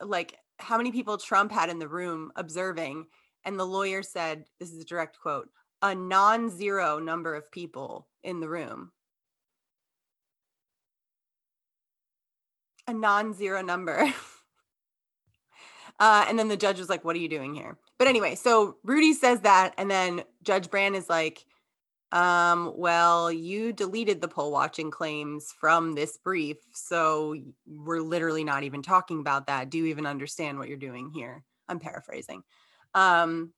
like, 0.00 0.36
how 0.58 0.76
many 0.76 0.92
people 0.92 1.18
Trump 1.18 1.52
had 1.52 1.68
in 1.68 1.78
the 1.78 1.88
room 1.88 2.32
observing. 2.36 3.06
And 3.44 3.58
the 3.58 3.64
lawyer 3.64 4.02
said, 4.02 4.44
this 4.58 4.72
is 4.72 4.80
a 4.80 4.86
direct 4.86 5.18
quote, 5.20 5.48
a 5.82 5.94
non 5.94 6.50
zero 6.50 6.98
number 6.98 7.34
of 7.34 7.50
people 7.50 8.08
in 8.24 8.40
the 8.40 8.48
room. 8.48 8.92
a 12.86 12.92
non-zero 12.92 13.62
number. 13.62 13.98
uh, 16.00 16.26
and 16.28 16.38
then 16.38 16.48
the 16.48 16.56
judge 16.56 16.78
was 16.78 16.88
like, 16.88 17.04
"What 17.04 17.16
are 17.16 17.20
you 17.20 17.28
doing 17.28 17.54
here?" 17.54 17.76
But 17.98 18.08
anyway, 18.08 18.34
so 18.34 18.76
Rudy 18.84 19.12
says 19.12 19.40
that, 19.40 19.74
and 19.78 19.90
then 19.90 20.22
Judge 20.42 20.70
Brann 20.70 20.94
is 20.94 21.08
like, 21.08 21.44
um, 22.12 22.72
"Well, 22.76 23.30
you 23.32 23.72
deleted 23.72 24.20
the 24.20 24.28
poll 24.28 24.52
watching 24.52 24.90
claims 24.90 25.52
from 25.58 25.94
this 25.94 26.16
brief, 26.18 26.58
so 26.72 27.36
we're 27.66 28.00
literally 28.00 28.44
not 28.44 28.62
even 28.62 28.82
talking 28.82 29.20
about 29.20 29.46
that. 29.48 29.70
Do 29.70 29.78
you 29.78 29.86
even 29.86 30.06
understand 30.06 30.58
what 30.58 30.68
you're 30.68 30.76
doing 30.78 31.10
here?" 31.10 31.44
I'm 31.68 31.80
paraphrasing. 31.80 32.42
Um, 32.94 33.52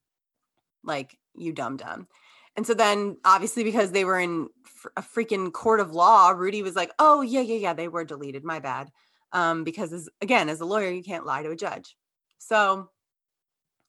like 0.85 1.19
you 1.37 1.53
dumb 1.53 1.77
dumb. 1.77 2.09
And 2.57 2.67
so 2.67 2.75
then 2.75 3.19
obviously 3.25 3.63
because 3.65 3.93
they 3.93 4.05
were 4.05 4.19
in 4.19 4.49
a 4.97 5.03
freaking 5.03 5.53
court 5.53 5.81
of 5.81 5.93
law, 5.93 6.31
Rudy 6.31 6.63
was 6.63 6.75
like, 6.77 6.93
"Oh, 6.99 7.21
yeah, 7.23 7.41
yeah, 7.41 7.57
yeah, 7.57 7.75
they 7.75 7.89
were 7.89 8.05
deleted. 8.05 8.45
My 8.45 8.59
bad." 8.61 8.91
Um 9.33 9.65
because 9.65 9.93
as, 9.93 10.09
again, 10.23 10.49
as 10.49 10.61
a 10.61 10.65
lawyer, 10.67 10.91
you 10.91 11.03
can't 11.03 11.27
lie 11.27 11.43
to 11.43 11.51
a 11.51 11.57
judge. 11.57 11.97
So 12.39 12.91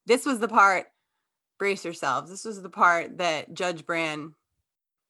this 0.06 0.25
was 0.25 0.39
the 0.39 0.48
part 0.48 0.88
brace 1.60 1.84
yourselves. 1.86 2.30
This 2.32 2.46
was 2.46 2.62
the 2.62 2.70
part 2.70 3.18
that 3.20 3.54
Judge 3.54 3.86
Brann 3.86 4.34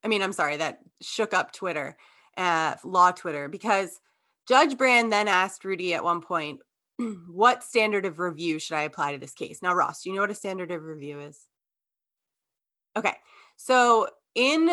I 0.03 0.08
mean, 0.08 0.22
I'm 0.22 0.34
sorry, 0.34 0.58
that 0.58 0.79
shook 1.01 1.34
up 1.34 1.51
Twitter, 1.51 1.98
uh, 2.38 2.75
law 2.84 3.12
Twitter, 3.12 3.48
because 3.50 4.00
Judge 4.48 4.77
Brann 4.77 5.10
then 5.10 5.27
asked 5.27 5.65
Rudy 5.65 5.94
at 5.94 6.03
one 6.03 6.22
point, 6.22 6.60
what 7.27 7.63
standard 7.63 8.06
of 8.06 8.20
review 8.20 8.60
should 8.60 8.75
I 8.75 8.84
apply 8.84 9.13
to 9.13 9.18
this 9.18 9.34
case? 9.34 9.62
Now, 9.62 9.74
Ross, 9.74 10.03
do 10.03 10.10
you 10.10 10.15
know 10.15 10.22
what 10.22 10.32
a 10.32 10.36
standard 10.36 10.72
of 10.72 10.84
review 10.84 11.20
is? 11.20 11.39
Okay. 12.98 13.15
So, 13.58 14.08
in 14.36 14.70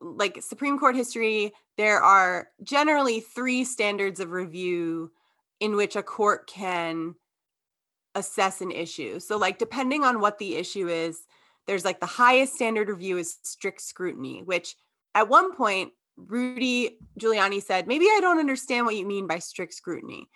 like 0.00 0.42
Supreme 0.42 0.78
Court 0.78 0.94
history, 0.94 1.52
there 1.76 2.00
are 2.00 2.48
generally 2.62 3.20
three 3.20 3.64
standards 3.64 4.20
of 4.20 4.30
review 4.30 5.10
in 5.60 5.74
which 5.76 5.96
a 5.96 6.02
court 6.02 6.46
can 6.46 7.14
assess 8.14 8.60
an 8.60 8.70
issue. 8.70 9.18
So, 9.20 9.36
like, 9.36 9.58
depending 9.58 10.04
on 10.04 10.20
what 10.20 10.38
the 10.38 10.56
issue 10.56 10.88
is, 10.88 11.22
there's 11.68 11.84
like 11.84 12.00
the 12.00 12.06
highest 12.06 12.54
standard 12.54 12.88
review 12.88 13.18
is 13.18 13.36
strict 13.44 13.82
scrutiny, 13.82 14.42
which 14.44 14.74
at 15.14 15.28
one 15.28 15.54
point, 15.54 15.92
Rudy 16.16 16.98
Giuliani 17.20 17.62
said, 17.62 17.86
maybe 17.86 18.06
I 18.06 18.18
don't 18.20 18.40
understand 18.40 18.86
what 18.86 18.96
you 18.96 19.06
mean 19.06 19.28
by 19.28 19.38
strict 19.38 19.74
scrutiny. 19.74 20.28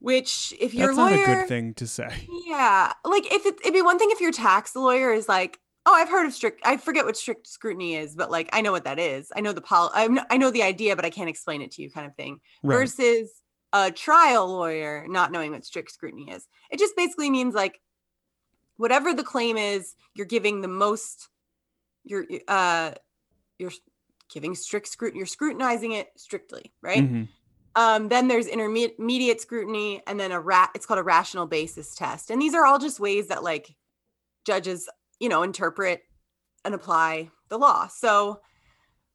Which, 0.00 0.52
if 0.58 0.74
you're 0.74 0.88
That's 0.88 0.98
a 0.98 1.00
lawyer, 1.00 1.16
not 1.16 1.22
a 1.22 1.40
good 1.40 1.48
thing 1.48 1.74
to 1.74 1.86
say. 1.86 2.08
Yeah, 2.46 2.92
like 3.04 3.32
if 3.32 3.46
it, 3.46 3.54
it'd 3.60 3.72
be 3.72 3.82
one 3.82 3.98
thing 3.98 4.08
if 4.10 4.20
your 4.20 4.32
tax 4.32 4.74
lawyer 4.74 5.12
is 5.12 5.28
like, 5.28 5.58
oh, 5.86 5.94
I've 5.94 6.08
heard 6.08 6.26
of 6.26 6.32
strict. 6.32 6.60
I 6.64 6.76
forget 6.76 7.04
what 7.04 7.16
strict 7.16 7.46
scrutiny 7.46 7.94
is, 7.94 8.14
but 8.14 8.30
like 8.30 8.48
I 8.52 8.60
know 8.60 8.72
what 8.72 8.84
that 8.84 8.98
is. 8.98 9.30
I 9.34 9.40
know 9.40 9.52
the 9.52 9.60
pol. 9.60 9.90
I 9.94 10.08
I 10.30 10.36
know 10.36 10.50
the 10.50 10.62
idea, 10.62 10.96
but 10.96 11.04
I 11.04 11.10
can't 11.10 11.30
explain 11.30 11.62
it 11.62 11.72
to 11.72 11.82
you, 11.82 11.90
kind 11.90 12.06
of 12.06 12.14
thing. 12.16 12.40
Right. 12.62 12.76
Versus 12.76 13.30
a 13.72 13.90
trial 13.90 14.46
lawyer 14.46 15.06
not 15.08 15.32
knowing 15.32 15.52
what 15.52 15.64
strict 15.64 15.90
scrutiny 15.90 16.30
is. 16.30 16.46
It 16.70 16.78
just 16.78 16.96
basically 16.96 17.30
means 17.30 17.54
like 17.54 17.80
whatever 18.76 19.14
the 19.14 19.22
claim 19.22 19.56
is, 19.56 19.94
you're 20.14 20.26
giving 20.26 20.60
the 20.60 20.68
most. 20.68 21.28
You're 22.04 22.26
uh, 22.48 22.92
you're 23.58 23.72
giving 24.32 24.54
strict 24.54 24.88
scrutiny. 24.88 25.18
You're 25.18 25.26
scrutinizing 25.26 25.92
it 25.92 26.08
strictly, 26.16 26.72
right? 26.82 27.02
Mhm. 27.02 27.28
Um, 27.76 28.08
then 28.08 28.28
there's 28.28 28.46
intermediate 28.46 29.40
scrutiny, 29.40 30.00
and 30.06 30.18
then 30.20 30.30
a 30.32 30.40
rat. 30.40 30.70
It's 30.74 30.86
called 30.86 31.00
a 31.00 31.04
rational 31.04 31.46
basis 31.46 31.94
test, 31.94 32.30
and 32.30 32.40
these 32.40 32.54
are 32.54 32.64
all 32.66 32.78
just 32.78 33.00
ways 33.00 33.28
that 33.28 33.42
like 33.42 33.74
judges, 34.44 34.88
you 35.18 35.28
know, 35.28 35.42
interpret 35.42 36.02
and 36.64 36.74
apply 36.74 37.30
the 37.48 37.58
law. 37.58 37.88
So, 37.88 38.40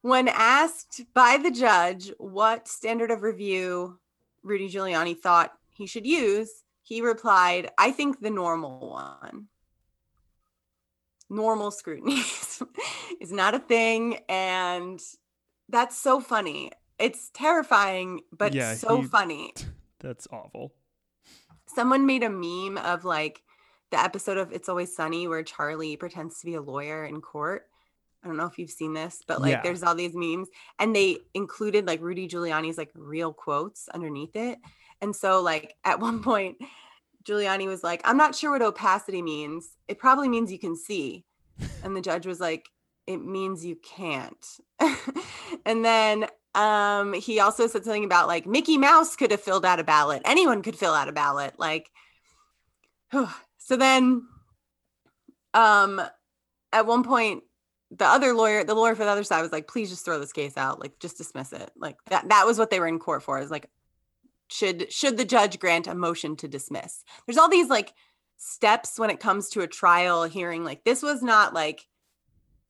when 0.02 0.28
asked 0.28 1.02
by 1.14 1.38
the 1.38 1.52
judge 1.52 2.12
what 2.18 2.68
standard 2.68 3.12
of 3.12 3.22
review 3.24 4.00
Rudy 4.44 4.70
Giuliani 4.70 5.18
thought 5.18 5.54
he 5.74 5.86
should 5.86 6.06
use, 6.06 6.64
he 6.90 7.02
replied, 7.02 7.70
"I 7.78 7.92
think 7.92 8.20
the 8.20 8.32
normal 8.32 8.90
one." 8.90 9.48
Normal 11.30 11.70
scrutiny 11.70 12.20
is 13.22 13.32
not 13.32 13.54
a 13.54 13.60
thing, 13.60 14.18
and 14.28 15.00
that's 15.70 15.96
so 15.96 16.20
funny. 16.20 16.72
It's 16.98 17.30
terrifying, 17.30 18.22
but 18.32 18.54
Yeah, 18.54 18.74
so 18.74 19.02
he- 19.02 19.08
funny. 19.08 19.54
That's 20.00 20.28
awful. 20.32 20.74
Someone 21.68 22.06
made 22.06 22.24
a 22.24 22.30
meme 22.30 22.78
of 22.78 23.04
like 23.06 23.44
the 23.92 24.00
episode 24.00 24.38
of 24.38 24.52
It's 24.54 24.70
Always 24.70 24.96
Sunny 24.96 25.28
where 25.28 25.44
Charlie 25.44 25.98
pretends 25.98 26.40
to 26.40 26.46
be 26.46 26.56
a 26.56 26.62
lawyer 26.62 27.04
in 27.06 27.20
court. 27.22 27.68
I 28.24 28.28
don't 28.28 28.38
know 28.38 28.46
if 28.46 28.58
you've 28.58 28.70
seen 28.72 28.94
this, 28.94 29.22
but 29.28 29.42
like 29.42 29.52
Yeah. 29.52 29.62
there's 29.62 29.84
all 29.84 29.94
these 29.96 30.16
memes 30.16 30.48
and 30.80 30.96
they 30.96 31.18
included 31.34 31.86
like 31.86 32.02
Rudy 32.02 32.28
Giuliani's 32.30 32.78
like 32.78 32.92
real 32.96 33.34
quotes 33.34 33.88
underneath 33.90 34.36
it. 34.38 34.58
And 35.02 35.16
so 35.16 35.42
like 35.42 35.76
at 35.84 36.00
one 36.00 36.22
point 36.24 36.58
Giuliani 37.24 37.68
was 37.68 37.84
like, 37.84 38.02
"I'm 38.06 38.18
not 38.18 38.36
sure 38.36 38.52
what 38.52 38.62
opacity 38.62 39.22
means. 39.22 39.78
It 39.88 40.00
probably 40.00 40.30
means 40.30 40.52
you 40.52 40.60
can 40.60 40.76
see." 40.76 41.26
And 41.84 41.96
the 41.96 42.02
judge 42.02 42.26
was 42.26 42.40
like, 42.40 42.70
"It 43.08 43.18
means 43.18 43.66
you 43.66 43.76
can't." 43.76 44.46
and 45.66 45.84
then 45.84 46.28
um 46.56 47.14
he 47.14 47.40
also 47.40 47.68
said 47.68 47.84
something 47.84 48.04
about 48.04 48.28
like 48.28 48.48
Mickey 48.48 48.78
Mouse 48.78 49.16
could 49.16 49.32
have 49.32 49.42
filled 49.42 49.66
out 49.66 49.80
a 49.80 49.84
ballot. 49.84 50.22
Anyone 50.26 50.64
could 50.64 50.76
fill 50.76 50.94
out 50.94 51.10
a 51.10 51.14
ballot. 51.14 51.54
Like 51.58 51.90
so 53.58 53.76
then 53.76 54.24
um 55.54 56.02
at 56.72 56.86
one 56.86 57.04
point 57.04 57.44
the 57.92 58.06
other 58.06 58.34
lawyer 58.34 58.64
the 58.64 58.76
lawyer 58.76 58.96
for 58.96 59.04
the 59.04 59.10
other 59.10 59.24
side 59.24 59.42
was 59.42 59.52
like 59.52 59.68
please 59.68 59.90
just 59.90 60.06
throw 60.06 60.20
this 60.20 60.34
case 60.34 60.58
out 60.58 60.80
like 60.80 61.00
just 61.00 61.18
dismiss 61.18 61.52
it 61.54 61.72
like 61.76 61.96
that 62.08 62.30
that 62.30 62.46
was 62.46 62.60
what 62.60 62.70
they 62.70 62.80
were 62.80 62.88
in 62.88 63.00
court 63.00 63.24
for 63.24 63.40
is 63.40 63.50
like 63.50 63.68
should 64.50 64.92
should 64.92 65.18
the 65.18 65.26
judge 65.26 65.60
grant 65.60 65.88
a 65.88 65.96
motion 65.96 66.36
to 66.38 66.48
dismiss? 66.48 67.04
There's 67.26 67.38
all 67.38 67.50
these 67.50 67.70
like 67.70 67.94
steps 68.38 68.98
when 68.98 69.10
it 69.10 69.20
comes 69.20 69.50
to 69.50 69.62
a 69.62 69.68
trial 69.68 70.24
hearing 70.24 70.64
like 70.64 70.84
this 70.84 71.04
was 71.04 71.22
not 71.22 71.54
like 71.54 71.88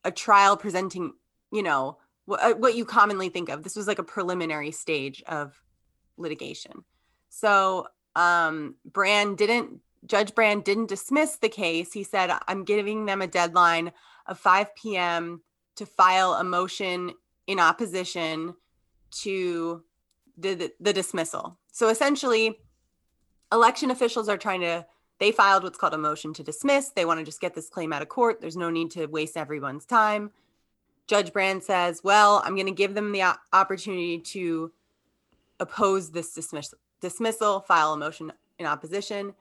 a 0.03 0.12
trial 0.12 0.57
presenting 0.57 1.13
you 1.51 1.63
know 1.63 1.98
what, 2.25 2.59
what 2.59 2.75
you 2.75 2.86
commonly 2.86 3.29
think 3.29 3.50
of. 3.50 3.63
This 3.63 3.75
was 3.75 3.88
like 3.88 4.00
a 4.00 4.03
preliminary 4.03 4.71
stage 4.71 5.24
of 5.27 5.62
litigation. 6.17 6.83
So 7.29 7.88
um 8.15 8.75
Brann 8.86 9.36
didn't 9.36 9.79
judge 10.05 10.33
Brann 10.33 10.62
didn't 10.62 10.89
dismiss 10.89 11.38
the 11.38 11.50
case. 11.50 11.93
He 11.93 12.03
said 12.03 12.31
i'm 12.48 12.63
giving 12.63 13.05
them 13.05 13.21
a 13.21 13.27
deadline 13.27 13.91
of 14.27 14.39
5 14.39 14.75
p.m 14.75 15.41
to 15.79 15.86
file 15.86 16.33
a 16.33 16.43
motion 16.43 17.13
in 17.48 17.57
opposition 17.57 18.53
to 19.09 19.81
the, 20.38 20.53
the, 20.53 20.74
the 20.81 20.91
dismissal 20.91 21.57
so 21.79 21.88
essentially 21.88 22.59
election 23.53 23.89
officials 23.89 24.27
are 24.27 24.36
trying 24.38 24.59
to 24.59 24.86
they 25.19 25.31
filed 25.31 25.63
what's 25.63 25.77
called 25.77 25.93
a 25.93 25.98
motion 25.98 26.33
to 26.33 26.43
dismiss. 26.43 26.89
They 26.89 27.05
want 27.05 27.19
to 27.19 27.25
just 27.25 27.39
get 27.39 27.53
this 27.53 27.69
claim 27.69 27.93
out 27.93 28.01
of 28.01 28.09
court. 28.09 28.41
There's 28.41 28.57
no 28.57 28.69
need 28.69 28.91
to 28.91 29.05
waste 29.05 29.38
everyone's 29.38 29.86
time. 29.86 30.31
Judge 31.07 31.31
Brann 31.31 31.62
says 31.62 32.01
well 32.03 32.41
i'm 32.43 32.55
going 32.55 32.65
to 32.65 32.74
give 32.74 32.95
them 32.95 33.13
the 33.13 33.24
opportunity 33.53 34.19
to 34.19 34.74
oppose 35.62 36.12
this 36.12 36.33
dismiss- 36.33 36.74
dismissal 37.00 37.62
file 37.62 37.93
a 37.93 37.98
motion 37.98 38.33
in 38.57 38.65
opposition. 38.65 39.33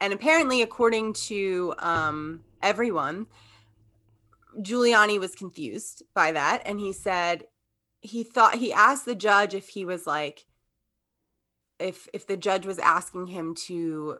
And 0.00 0.12
apparently 0.12 0.62
according 0.62 1.14
to 1.14 1.74
um, 1.80 2.44
everyone 2.62 3.26
giuliani 4.60 5.18
was 5.18 5.34
confused 5.34 6.04
by 6.14 6.30
that. 6.30 6.62
And 6.64 6.78
he 6.78 6.92
said 6.92 7.46
he 8.00 8.22
thought 8.22 8.54
he 8.54 8.72
asked 8.72 9.06
the 9.06 9.16
judge 9.16 9.54
if 9.54 9.68
he 9.68 9.84
was 9.84 10.06
like 10.06 10.46
if 11.80 12.08
if 12.12 12.26
the 12.26 12.36
judge 12.36 12.66
was 12.66 12.78
asking 12.78 13.26
him 13.26 13.54
to 13.66 14.18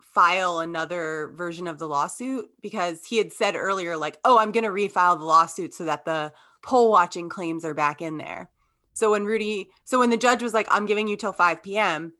file 0.00 0.60
another 0.60 1.32
version 1.34 1.66
of 1.66 1.78
the 1.78 1.88
lawsuit 1.88 2.48
because 2.62 3.04
he 3.04 3.18
had 3.18 3.32
said 3.32 3.56
earlier 3.56 3.96
like 3.96 4.16
oh 4.24 4.38
i'm 4.38 4.52
going 4.52 4.64
to 4.64 4.70
refile 4.70 5.18
the 5.18 5.24
lawsuit 5.24 5.74
so 5.74 5.84
that 5.84 6.04
the 6.04 6.32
poll 6.62 6.90
watching 6.90 7.28
claims 7.28 7.64
are 7.64 7.74
back 7.74 8.00
in 8.00 8.16
there. 8.16 8.48
So 8.94 9.10
when 9.10 9.24
rudy 9.24 9.70
so 9.84 9.98
when 9.98 10.10
the 10.10 10.16
judge 10.16 10.42
was 10.42 10.54
like 10.54 10.68
i'm 10.70 10.86
giving 10.86 11.08
you 11.08 11.16
till 11.16 11.32
5 11.32 11.62
p.m 11.62 12.12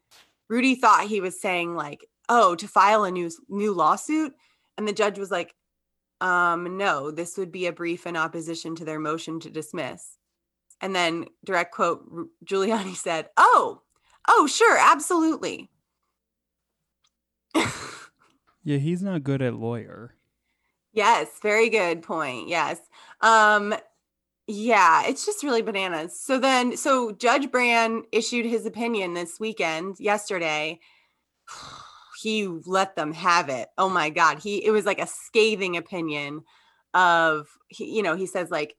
rudy 0.48 0.74
thought 0.74 1.06
he 1.06 1.20
was 1.20 1.40
saying 1.40 1.74
like 1.76 2.04
oh 2.28 2.54
to 2.56 2.66
file 2.68 3.04
a 3.04 3.10
new 3.10 3.30
new 3.48 3.72
lawsuit? 3.72 4.34
And 4.76 4.88
the 4.88 4.92
judge 4.92 5.18
was 5.18 5.30
like 5.30 5.54
um 6.20 6.76
no 6.76 7.10
this 7.10 7.36
would 7.38 7.52
be 7.52 7.66
a 7.66 7.72
brief 7.72 8.06
in 8.06 8.16
opposition 8.16 8.74
to 8.76 8.84
their 8.84 8.98
motion 8.98 9.38
to 9.40 9.50
dismiss. 9.50 10.18
And 10.80 10.96
then 10.96 11.26
direct 11.44 11.72
quote 11.72 12.04
giuliani 12.44 12.96
said 12.96 13.28
oh 13.36 13.82
oh 14.28 14.46
sure 14.46 14.78
absolutely 14.78 15.70
Yeah, 18.64 18.78
he's 18.78 19.02
not 19.02 19.22
good 19.22 19.42
at 19.42 19.54
lawyer. 19.54 20.14
Yes, 20.92 21.28
very 21.42 21.68
good 21.68 22.02
point. 22.02 22.48
Yes. 22.48 22.80
Um 23.20 23.74
yeah, 24.46 25.06
it's 25.06 25.24
just 25.24 25.42
really 25.42 25.62
bananas. 25.62 26.18
So 26.18 26.38
then 26.38 26.76
so 26.76 27.12
Judge 27.12 27.50
Brann 27.50 28.04
issued 28.10 28.46
his 28.46 28.66
opinion 28.66 29.14
this 29.14 29.38
weekend, 29.38 30.00
yesterday. 30.00 30.80
He 32.22 32.46
let 32.46 32.96
them 32.96 33.12
have 33.12 33.50
it. 33.50 33.68
Oh 33.76 33.90
my 33.90 34.08
god, 34.08 34.38
he 34.38 34.64
it 34.64 34.70
was 34.70 34.86
like 34.86 34.98
a 34.98 35.06
scathing 35.06 35.76
opinion 35.76 36.42
of 36.94 37.48
he, 37.68 37.94
you 37.96 38.02
know, 38.02 38.16
he 38.16 38.24
says 38.24 38.50
like 38.50 38.76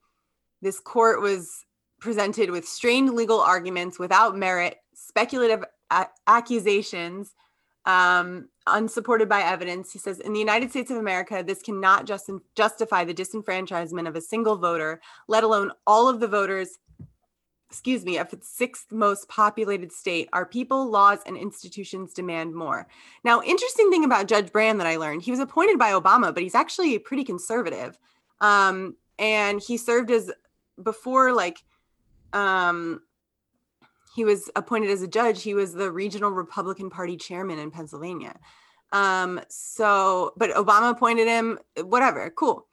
this 0.63 0.79
court 0.79 1.21
was 1.21 1.63
presented 1.99 2.49
with 2.49 2.67
strained 2.67 3.13
legal 3.13 3.39
arguments 3.39 3.99
without 3.99 4.35
merit, 4.35 4.77
speculative 4.95 5.63
a- 5.91 6.07
accusations 6.27 7.33
um, 7.85 8.49
unsupported 8.65 9.29
by 9.29 9.41
evidence. 9.41 9.93
He 9.93 9.99
says, 9.99 10.19
in 10.19 10.33
the 10.33 10.39
United 10.39 10.71
States 10.71 10.89
of 10.89 10.97
America, 10.97 11.43
this 11.45 11.61
cannot 11.61 12.05
just 12.05 12.29
justify 12.55 13.03
the 13.03 13.13
disenfranchisement 13.13 14.07
of 14.07 14.15
a 14.15 14.21
single 14.21 14.57
voter, 14.57 15.01
let 15.27 15.43
alone 15.43 15.71
all 15.85 16.07
of 16.07 16.19
the 16.19 16.27
voters 16.27 16.79
excuse 17.69 18.05
me, 18.05 18.17
of 18.17 18.31
its 18.31 18.47
sixth 18.47 18.91
most 18.91 19.27
populated 19.27 19.91
state, 19.91 20.29
our 20.31 20.45
people, 20.45 20.89
laws, 20.89 21.19
and 21.25 21.35
institutions 21.35 22.13
demand 22.13 22.55
more. 22.55 22.87
Now, 23.25 23.41
interesting 23.41 23.89
thing 23.91 24.05
about 24.05 24.27
Judge 24.27 24.49
Brann 24.51 24.77
that 24.77 24.87
I 24.87 24.95
learned, 24.95 25.23
he 25.23 25.31
was 25.31 25.41
appointed 25.41 25.77
by 25.77 25.91
Obama, 25.91 26.33
but 26.33 26.41
he's 26.41 26.55
actually 26.55 26.97
pretty 26.99 27.25
conservative. 27.25 27.97
Um, 28.39 28.95
and 29.19 29.61
he 29.61 29.75
served 29.75 30.09
as 30.11 30.31
before 30.81 31.33
like 31.33 31.63
um 32.33 33.01
he 34.15 34.24
was 34.24 34.50
appointed 34.55 34.89
as 34.89 35.01
a 35.01 35.10
judge, 35.10 35.43
he 35.43 35.53
was 35.53 35.74
the 35.74 35.91
regional 35.91 36.31
Republican 36.31 36.89
Party 36.89 37.17
chairman 37.17 37.60
in 37.60 37.69
Pennsylvania. 37.69 38.39
Um, 38.93 39.41
so, 39.50 40.31
but 40.38 40.51
Obama 40.51 40.91
appointed 40.91 41.27
him, 41.27 41.60
whatever, 41.84 42.29
cool. 42.29 42.65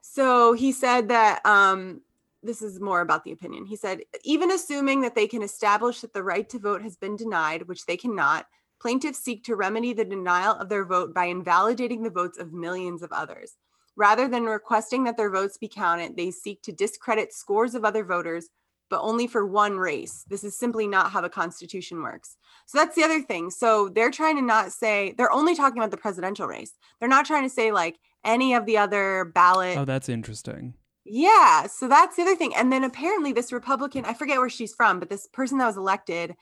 So 0.00 0.52
he 0.52 0.72
said 0.72 1.06
that 1.08 1.46
um, 1.46 2.00
this 2.42 2.62
is 2.62 2.80
more 2.80 3.00
about 3.00 3.22
the 3.22 3.30
opinion. 3.30 3.64
He 3.64 3.76
said, 3.76 4.00
even 4.24 4.50
assuming 4.50 5.02
that 5.02 5.14
they 5.14 5.28
can 5.28 5.42
establish 5.42 6.00
that 6.00 6.12
the 6.12 6.24
right 6.24 6.48
to 6.48 6.58
vote 6.58 6.82
has 6.82 6.96
been 6.96 7.14
denied, 7.14 7.68
which 7.68 7.86
they 7.86 7.96
cannot, 7.96 8.46
plaintiffs 8.80 9.20
seek 9.20 9.44
to 9.44 9.54
remedy 9.54 9.92
the 9.92 10.04
denial 10.04 10.56
of 10.56 10.68
their 10.68 10.84
vote 10.84 11.14
by 11.14 11.26
invalidating 11.26 12.02
the 12.02 12.10
votes 12.10 12.38
of 12.38 12.52
millions 12.52 13.04
of 13.04 13.12
others. 13.12 13.56
Rather 13.94 14.26
than 14.26 14.44
requesting 14.44 15.04
that 15.04 15.16
their 15.16 15.30
votes 15.30 15.58
be 15.58 15.68
counted, 15.68 16.16
they 16.16 16.32
seek 16.32 16.60
to 16.62 16.72
discredit 16.72 17.32
scores 17.32 17.76
of 17.76 17.84
other 17.84 18.04
voters, 18.04 18.48
but 18.90 19.00
only 19.00 19.26
for 19.26 19.46
one 19.46 19.78
race. 19.78 20.24
This 20.28 20.44
is 20.44 20.58
simply 20.58 20.86
not 20.86 21.10
how 21.10 21.20
the 21.20 21.28
Constitution 21.30 22.02
works. 22.02 22.36
So 22.66 22.78
that's 22.78 22.96
the 22.96 23.04
other 23.04 23.22
thing. 23.22 23.50
So 23.50 23.88
they're 23.88 24.10
trying 24.10 24.36
to 24.36 24.42
not 24.42 24.72
say, 24.72 25.14
they're 25.16 25.32
only 25.32 25.54
talking 25.54 25.78
about 25.78 25.90
the 25.90 25.96
presidential 25.96 26.46
race. 26.46 26.72
They're 26.98 27.08
not 27.08 27.24
trying 27.24 27.44
to 27.44 27.48
say 27.48 27.72
like 27.72 27.96
any 28.24 28.54
of 28.54 28.66
the 28.66 28.76
other 28.76 29.30
ballot. 29.34 29.78
Oh, 29.78 29.84
that's 29.84 30.08
interesting. 30.08 30.74
Yeah. 31.04 31.66
So 31.66 31.88
that's 31.88 32.16
the 32.16 32.22
other 32.22 32.36
thing. 32.36 32.54
And 32.54 32.72
then 32.72 32.84
apparently, 32.84 33.32
this 33.32 33.52
Republican, 33.52 34.04
I 34.04 34.14
forget 34.14 34.38
where 34.38 34.50
she's 34.50 34.74
from, 34.74 34.98
but 34.98 35.08
this 35.08 35.26
person 35.28 35.58
that 35.58 35.66
was 35.66 35.76
elected, 35.76 36.34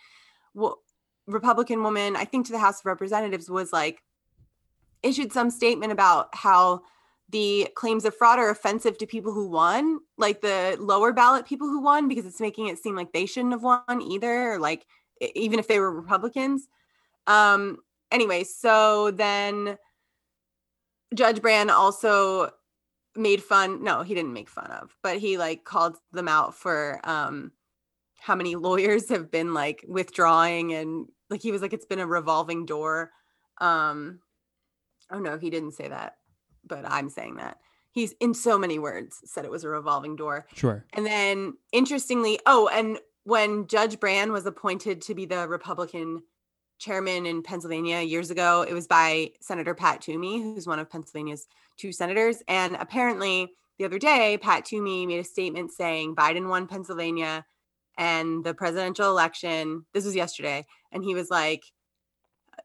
well, 0.55 0.79
Republican 1.27 1.83
woman, 1.83 2.17
I 2.17 2.25
think 2.25 2.47
to 2.47 2.53
the 2.53 2.59
House 2.59 2.81
of 2.81 2.87
Representatives, 2.87 3.49
was 3.49 3.73
like, 3.73 4.03
issued 5.03 5.33
some 5.33 5.51
statement 5.51 5.93
about 5.93 6.29
how 6.35 6.83
the 7.31 7.69
claims 7.75 8.05
of 8.05 8.15
fraud 8.15 8.39
are 8.39 8.51
offensive 8.51 8.99
to 8.99 9.07
people 9.07 9.33
who 9.33 9.49
won, 9.49 10.01
like 10.17 10.41
the 10.41 10.77
lower 10.81 11.13
ballot 11.13 11.47
people 11.47 11.69
who 11.69 11.83
won, 11.83 12.09
because 12.09 12.27
it's 12.27 12.41
making 12.41 12.69
it 12.69 12.79
seem 12.79 12.97
like 12.97 13.13
they 13.13 13.27
shouldn't 13.27 13.53
have 13.53 13.63
won 13.63 14.03
either, 14.03 14.53
or 14.53 14.59
like 14.59 14.87
even 15.35 15.59
if 15.59 15.69
they 15.69 15.81
were 15.81 15.93
Republicans. 15.93 16.69
Um, 17.27 17.79
anyway, 18.11 18.45
so 18.45 19.11
then 19.11 19.77
Judge 21.15 21.43
Brann 21.43 21.71
also 21.71 22.51
made 23.19 23.43
fun 23.43 23.83
no 23.83 24.03
he 24.03 24.15
didn't 24.15 24.33
make 24.33 24.49
fun 24.49 24.71
of 24.71 24.97
but 25.03 25.19
he 25.19 25.37
like 25.37 25.65
called 25.65 25.97
them 26.13 26.29
out 26.29 26.55
for 26.55 27.01
um 27.03 27.51
how 28.21 28.35
many 28.35 28.55
lawyers 28.55 29.09
have 29.09 29.31
been 29.31 29.53
like 29.53 29.85
withdrawing 29.89 30.73
and 30.73 31.09
like 31.29 31.43
he 31.43 31.51
was 31.51 31.61
like 31.61 31.73
it's 31.73 31.85
been 31.85 31.99
a 31.99 32.07
revolving 32.07 32.65
door 32.65 33.11
um 33.61 34.21
oh 35.11 35.19
no 35.19 35.37
he 35.37 35.51
didn't 35.51 35.73
say 35.73 35.89
that 35.89 36.18
but 36.69 36.85
i'm 36.91 37.09
saying 37.09 37.37
that 37.37 37.59
he's 37.91 38.15
in 38.21 38.35
so 38.35 38.59
many 38.59 38.79
words 38.79 39.21
said 39.25 39.45
it 39.45 39.51
was 39.51 39.65
a 39.65 39.69
revolving 39.69 40.17
door 40.17 40.47
sure 40.55 40.85
and 40.93 41.07
then 41.07 41.55
interestingly 41.73 42.39
oh 42.47 42.69
and 42.73 42.99
when 43.25 43.67
judge 43.67 44.01
Brann 44.01 44.33
was 44.33 44.47
appointed 44.47 45.03
to 45.03 45.15
be 45.15 45.27
the 45.27 45.49
republican 45.49 46.23
chairman 46.79 47.27
in 47.27 47.43
Pennsylvania 47.43 48.01
years 48.01 48.31
ago. 48.31 48.65
It 48.67 48.73
was 48.73 48.87
by 48.87 49.33
Senator 49.41 49.75
Pat 49.75 50.01
Toomey, 50.01 50.41
who's 50.41 50.67
one 50.67 50.79
of 50.79 50.89
Pennsylvania's 50.89 51.47
two 51.77 51.93
senators. 51.93 52.43
And 52.49 52.77
apparently, 52.79 53.53
the 53.79 53.85
other 53.85 53.99
day, 53.99 54.39
Pat 54.41 54.65
Toomey 54.65 55.07
made 55.07 55.21
a 55.21 55.25
statement 55.25 55.73
saying 55.73 56.17
Biden 56.17 56.49
won 56.49 56.67
Pennsylvania 56.67 57.45
and 57.97 58.45
the 58.45 58.55
presidential 58.55 59.11
election. 59.11 59.85
This 59.93 60.05
was 60.05 60.17
yesterday. 60.17 60.65
And 60.93 61.05
he 61.05 61.15
was 61.15 61.31
like, 61.31 61.65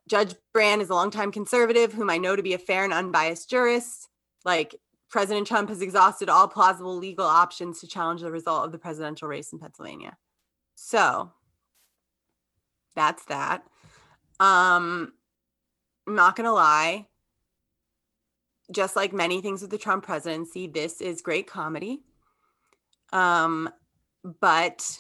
Judge 0.08 0.36
Brann 0.54 0.82
is 0.82 0.90
a 0.90 0.96
longtime 0.96 1.32
conservative 1.32 1.94
whom 1.94 2.10
I 2.10 2.18
know 2.18 2.36
to 2.36 2.44
be 2.44 2.54
a 2.54 2.60
fair 2.60 2.84
and 2.84 2.94
unbiased 2.94 3.50
jurist. 3.50 4.10
Like, 4.46 4.76
President 5.10 5.46
Trump 5.46 5.70
has 5.70 5.82
exhausted 5.82 6.28
all 6.28 6.48
plausible 6.48 6.98
legal 6.98 7.28
options 7.28 7.80
to 7.80 7.88
challenge 7.88 8.22
the 8.22 8.32
result 8.32 8.66
of 8.66 8.72
the 8.72 8.80
presidential 8.80 9.28
race 9.28 9.54
in 9.54 9.60
Pennsylvania. 9.60 10.18
So 10.74 11.32
that's 12.96 13.24
that. 13.26 13.64
Um, 14.40 15.14
I'm 16.08 16.16
not 16.16 16.36
gonna 16.36 16.52
lie. 16.52 17.06
Just 18.72 18.96
like 18.96 19.14
many 19.14 19.40
things 19.40 19.62
with 19.62 19.70
the 19.70 19.78
Trump 19.78 20.04
presidency, 20.04 20.66
this 20.66 21.00
is 21.00 21.22
great 21.22 21.46
comedy. 21.46 22.02
Um, 23.12 23.70
but 24.42 24.98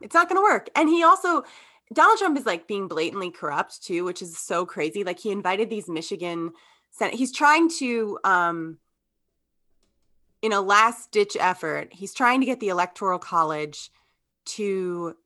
it's 0.00 0.14
not 0.14 0.28
gonna 0.28 0.42
work. 0.42 0.68
And 0.74 0.88
he 0.88 1.04
also 1.04 1.44
Donald 1.92 2.18
Trump 2.18 2.38
is 2.38 2.46
like 2.46 2.66
being 2.66 2.88
blatantly 2.88 3.30
corrupt 3.30 3.82
too, 3.82 4.04
which 4.04 4.22
is 4.22 4.36
so 4.38 4.66
crazy. 4.66 5.04
Like 5.04 5.18
he 5.18 5.30
invited 5.30 5.70
these 5.70 5.88
Michigan 5.88 6.52
Senate. 6.90 7.14
He's 7.14 7.32
trying 7.32 7.70
to 7.78 8.18
um 8.24 8.78
in 10.40 10.52
a 10.52 10.60
last 10.60 11.10
ditch 11.10 11.36
effort, 11.40 11.92
he's 11.92 12.14
trying 12.14 12.40
to 12.40 12.46
get 12.46 12.60
the 12.60 12.68
electoral 12.68 13.18
college 13.18 13.90
to 14.44 15.16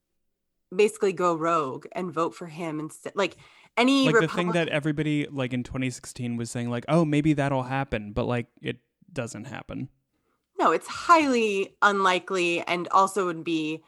basically 0.75 1.13
go 1.13 1.35
rogue 1.35 1.87
and 1.93 2.13
vote 2.13 2.35
for 2.35 2.47
him 2.47 2.81
instead 2.81 3.13
like 3.15 3.37
any 3.77 4.07
like 4.07 4.15
Republic- 4.15 4.31
the 4.31 4.37
thing 4.37 4.53
that 4.53 4.69
everybody 4.69 5.27
like 5.31 5.53
in 5.53 5.63
2016 5.63 6.37
was 6.37 6.51
saying 6.51 6.71
like 6.71 6.85
oh 6.89 7.05
maybe 7.05 7.35
that'll 7.35 7.63
happen 7.63 8.13
but 8.13 8.27
like 8.27 8.47
it 8.63 8.79
doesn't 9.13 9.45
happen 9.45 9.89
no 10.59 10.73
it's 10.73 10.87
highly 10.87 11.77
unlikely 11.83 12.63
and 12.63 12.89
also 12.89 13.27
would 13.27 13.45
be 13.45 13.83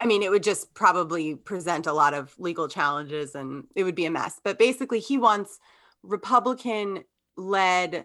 i 0.00 0.06
mean 0.06 0.22
it 0.22 0.30
would 0.30 0.42
just 0.42 0.74
probably 0.74 1.34
present 1.34 1.86
a 1.86 1.92
lot 1.92 2.14
of 2.14 2.34
legal 2.38 2.68
challenges 2.68 3.34
and 3.34 3.64
it 3.74 3.84
would 3.84 3.94
be 3.94 4.06
a 4.06 4.10
mess 4.10 4.40
but 4.42 4.58
basically 4.58 5.00
he 5.00 5.18
wants 5.18 5.58
republican 6.02 7.04
led 7.36 8.04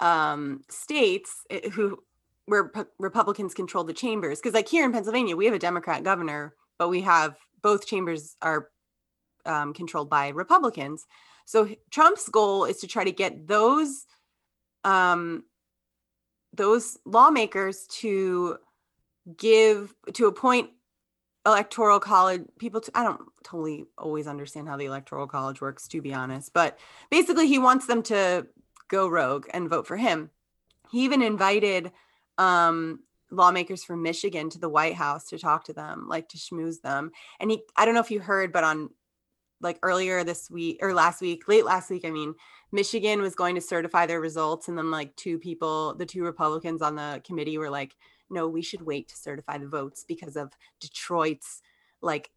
um 0.00 0.62
states 0.68 1.44
eh, 1.50 1.68
who 1.70 2.02
where 2.46 2.68
P- 2.68 2.82
Republicans 2.98 3.54
control 3.54 3.84
the 3.84 3.92
chambers. 3.92 4.38
Because 4.38 4.54
like 4.54 4.68
here 4.68 4.84
in 4.84 4.92
Pennsylvania, 4.92 5.36
we 5.36 5.46
have 5.46 5.54
a 5.54 5.58
Democrat 5.58 6.02
governor, 6.02 6.54
but 6.78 6.88
we 6.88 7.02
have 7.02 7.36
both 7.62 7.86
chambers 7.86 8.36
are 8.42 8.68
um, 9.46 9.72
controlled 9.72 10.10
by 10.10 10.28
Republicans. 10.28 11.06
So 11.44 11.68
Trump's 11.90 12.28
goal 12.28 12.64
is 12.64 12.78
to 12.78 12.86
try 12.86 13.04
to 13.04 13.12
get 13.12 13.46
those 13.46 14.06
um, 14.84 15.44
those 16.52 16.98
lawmakers 17.04 17.86
to 18.00 18.58
give 19.36 19.94
to 20.14 20.26
appoint 20.26 20.70
electoral 21.44 22.00
college 22.00 22.42
people 22.58 22.80
to, 22.80 22.90
I 22.94 23.02
don't 23.02 23.20
totally 23.42 23.86
always 23.98 24.26
understand 24.26 24.68
how 24.68 24.76
the 24.76 24.84
electoral 24.86 25.26
college 25.26 25.60
works 25.60 25.88
to 25.88 26.00
be 26.00 26.14
honest, 26.14 26.52
but 26.52 26.78
basically 27.10 27.48
he 27.48 27.58
wants 27.58 27.86
them 27.86 28.02
to 28.04 28.46
go 28.88 29.08
rogue 29.08 29.46
and 29.52 29.68
vote 29.68 29.86
for 29.86 29.96
him. 29.96 30.30
He 30.90 31.04
even 31.04 31.22
invited 31.22 31.90
um, 32.38 33.00
lawmakers 33.30 33.82
from 33.82 34.02
Michigan 34.02 34.50
to 34.50 34.58
the 34.58 34.68
White 34.68 34.94
House 34.94 35.28
to 35.28 35.38
talk 35.38 35.64
to 35.64 35.72
them, 35.72 36.06
like 36.08 36.28
to 36.28 36.38
schmooze 36.38 36.80
them. 36.80 37.10
And 37.40 37.50
he, 37.50 37.62
I 37.76 37.84
don't 37.84 37.94
know 37.94 38.00
if 38.00 38.10
you 38.10 38.20
heard, 38.20 38.52
but 38.52 38.64
on 38.64 38.90
like 39.60 39.78
earlier 39.82 40.24
this 40.24 40.50
week 40.50 40.78
or 40.82 40.92
last 40.92 41.20
week, 41.20 41.48
late 41.48 41.64
last 41.64 41.88
week, 41.90 42.04
I 42.04 42.10
mean, 42.10 42.34
Michigan 42.72 43.22
was 43.22 43.34
going 43.34 43.54
to 43.54 43.60
certify 43.60 44.06
their 44.06 44.20
results. 44.20 44.68
And 44.68 44.76
then 44.76 44.90
like 44.90 45.14
two 45.16 45.38
people, 45.38 45.94
the 45.94 46.06
two 46.06 46.24
Republicans 46.24 46.82
on 46.82 46.96
the 46.96 47.22
committee 47.24 47.58
were 47.58 47.70
like, 47.70 47.94
no, 48.32 48.48
we 48.48 48.62
should 48.62 48.82
wait 48.82 49.08
to 49.08 49.16
certify 49.16 49.58
the 49.58 49.68
votes 49.68 50.04
because 50.06 50.36
of 50.36 50.52
Detroit's 50.80 51.62
like, 52.00 52.30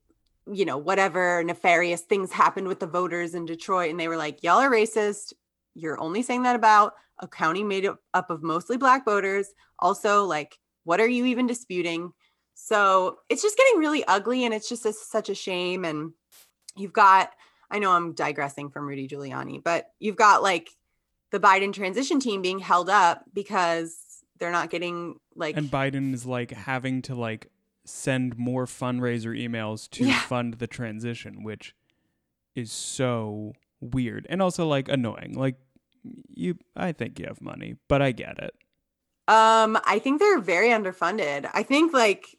you 0.52 0.66
know, 0.66 0.78
whatever 0.78 1.44
nefarious 1.44 2.02
things 2.02 2.32
happened 2.32 2.68
with 2.68 2.80
the 2.80 2.88
voters 2.88 3.34
in 3.34 3.46
Detroit. 3.46 3.90
And 3.90 4.00
they 4.00 4.08
were 4.08 4.18
like, 4.18 4.44
y'all 4.44 4.60
are 4.60 4.70
racist. 4.70 5.34
You're 5.74 6.00
only 6.00 6.22
saying 6.22 6.44
that 6.44 6.56
about 6.56 6.94
a 7.20 7.28
county 7.28 7.64
made 7.64 7.88
up 8.14 8.30
of 8.30 8.44
mostly 8.44 8.78
black 8.78 9.06
voters. 9.06 9.48
Also, 9.80 10.26
like, 10.26 10.60
what 10.84 11.00
are 11.00 11.08
you 11.08 11.26
even 11.26 11.48
disputing? 11.48 12.14
So 12.54 13.20
it's 13.30 13.42
just 13.42 13.58
getting 13.58 13.80
really 13.80 14.06
ugly 14.06 14.46
and 14.46 14.54
it's 14.54 14.70
just 14.70 14.86
a, 14.86 14.94
such 14.94 15.30
a 15.30 15.36
shame. 15.36 15.84
And 15.84 16.14
you've 16.76 16.94
got, 16.94 17.32
I 17.72 17.80
know 17.80 17.92
I'm 17.92 18.14
digressing 18.14 18.70
from 18.70 18.86
Rudy 18.86 19.08
Giuliani, 19.08 19.64
but 19.64 19.90
you've 20.00 20.16
got 20.16 20.44
like 20.44 20.70
the 21.32 21.40
Biden 21.40 21.74
transition 21.74 22.20
team 22.20 22.42
being 22.42 22.60
held 22.60 22.90
up 22.90 23.24
because 23.34 24.05
they're 24.40 24.52
not 24.52 24.70
getting 24.70 25.20
like. 25.36 25.58
And 25.58 25.70
Biden 25.70 26.14
is 26.14 26.26
like 26.26 26.52
having 26.52 27.02
to 27.04 27.16
like 27.16 27.50
send 27.86 28.38
more 28.38 28.66
fundraiser 28.66 29.38
emails 29.38 29.90
to 29.92 30.06
yeah. 30.06 30.20
fund 30.22 30.56
the 30.56 30.68
transition, 30.68 31.44
which 31.44 31.76
is 32.56 32.72
so 32.72 33.54
weird 33.80 34.26
and 34.30 34.42
also 34.42 34.68
like 34.68 34.90
annoying. 34.90 35.34
Like 35.36 35.56
you 36.34 36.58
I 36.76 36.92
think 36.92 37.20
you 37.20 37.26
have 37.26 37.42
money, 37.42 37.76
but 37.88 38.02
I 38.02 38.12
get 38.12 38.40
it. 38.40 38.54
Um, 39.28 39.80
I 39.86 40.00
think 40.00 40.20
they're 40.20 40.40
very 40.40 40.70
underfunded. 40.70 41.50
I 41.54 41.64
think 41.64 41.94
like 41.94 42.36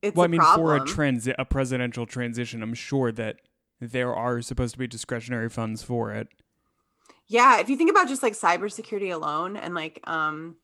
it's 0.00 0.16
well, 0.16 0.24
I 0.24 0.28
mean, 0.28 0.40
problem. 0.40 0.66
for 0.66 0.76
a 0.76 0.80
transi- 0.80 1.34
a 1.38 1.44
presidential 1.44 2.06
transition, 2.06 2.62
I'm 2.62 2.74
sure 2.74 3.12
that 3.12 3.36
there 3.80 4.14
are 4.14 4.42
supposed 4.42 4.74
to 4.74 4.78
be 4.78 4.86
discretionary 4.86 5.48
funds 5.48 5.82
for 5.82 6.12
it. 6.12 6.28
Yeah, 7.28 7.60
if 7.60 7.70
you 7.70 7.76
think 7.76 7.90
about 7.90 8.08
just 8.08 8.22
like 8.22 8.34
cybersecurity 8.34 9.12
alone 9.12 9.56
and 9.56 9.74
like 9.74 10.00
um 10.04 10.56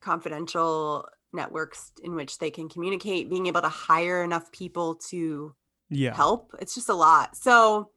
confidential 0.00 1.08
networks 1.32 1.92
in 2.02 2.14
which 2.14 2.38
they 2.38 2.50
can 2.50 2.68
communicate, 2.68 3.30
being 3.30 3.46
able 3.46 3.60
to 3.60 3.68
hire 3.68 4.22
enough 4.24 4.50
people 4.52 4.96
to 4.96 5.54
Yeah. 5.88 6.14
help. 6.14 6.54
It's 6.60 6.74
just 6.74 6.88
a 6.88 6.94
lot. 6.94 7.36
So, 7.36 7.90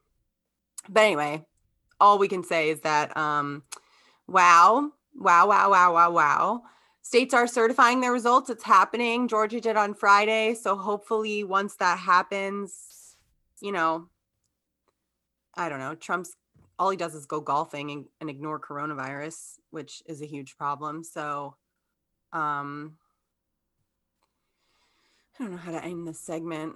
but 0.89 1.01
anyway, 1.01 1.45
all 1.99 2.17
we 2.19 2.27
can 2.27 2.43
say 2.43 2.69
is 2.69 2.81
that 2.81 3.15
um 3.17 3.63
wow, 4.27 4.91
wow, 5.15 5.47
wow, 5.47 5.69
wow, 5.69 5.93
wow, 5.93 6.11
wow. 6.11 6.63
States 7.01 7.33
are 7.33 7.47
certifying 7.47 7.99
their 7.99 8.13
results. 8.13 8.49
It's 8.49 8.63
happening. 8.63 9.27
Georgia 9.27 9.59
did 9.59 9.75
on 9.75 9.93
Friday. 9.93 10.53
So 10.53 10.75
hopefully 10.77 11.43
once 11.43 11.75
that 11.75 11.99
happens, 11.99 13.17
you 13.61 13.71
know, 13.71 14.07
I 15.55 15.69
don't 15.69 15.79
know, 15.79 15.95
Trump's 15.95 16.33
all 16.79 16.89
he 16.89 16.97
does 16.97 17.13
is 17.13 17.25
go 17.25 17.39
golfing 17.39 17.91
and, 17.91 18.05
and 18.19 18.29
ignore 18.29 18.59
coronavirus, 18.59 19.59
which 19.69 20.01
is 20.07 20.21
a 20.21 20.25
huge 20.25 20.57
problem. 20.57 21.03
So 21.03 21.55
um 22.33 22.97
I 25.39 25.43
don't 25.43 25.51
know 25.51 25.57
how 25.57 25.71
to 25.71 25.83
end 25.83 26.07
this 26.07 26.19
segment. 26.19 26.75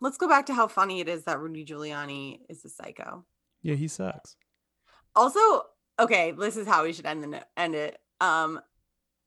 Let's 0.00 0.18
go 0.18 0.28
back 0.28 0.46
to 0.46 0.54
how 0.54 0.66
funny 0.66 1.00
it 1.00 1.08
is 1.08 1.24
that 1.24 1.40
Rudy 1.40 1.64
Giuliani 1.64 2.40
is 2.48 2.64
a 2.64 2.68
psycho. 2.68 3.24
Yeah, 3.62 3.74
he 3.74 3.88
sucks. 3.88 4.36
Also, 5.14 5.40
okay, 5.98 6.32
this 6.32 6.56
is 6.56 6.66
how 6.66 6.84
we 6.84 6.92
should 6.92 7.06
end 7.06 7.22
the 7.24 7.44
end 7.56 7.74
it. 7.74 7.98
Um, 8.20 8.60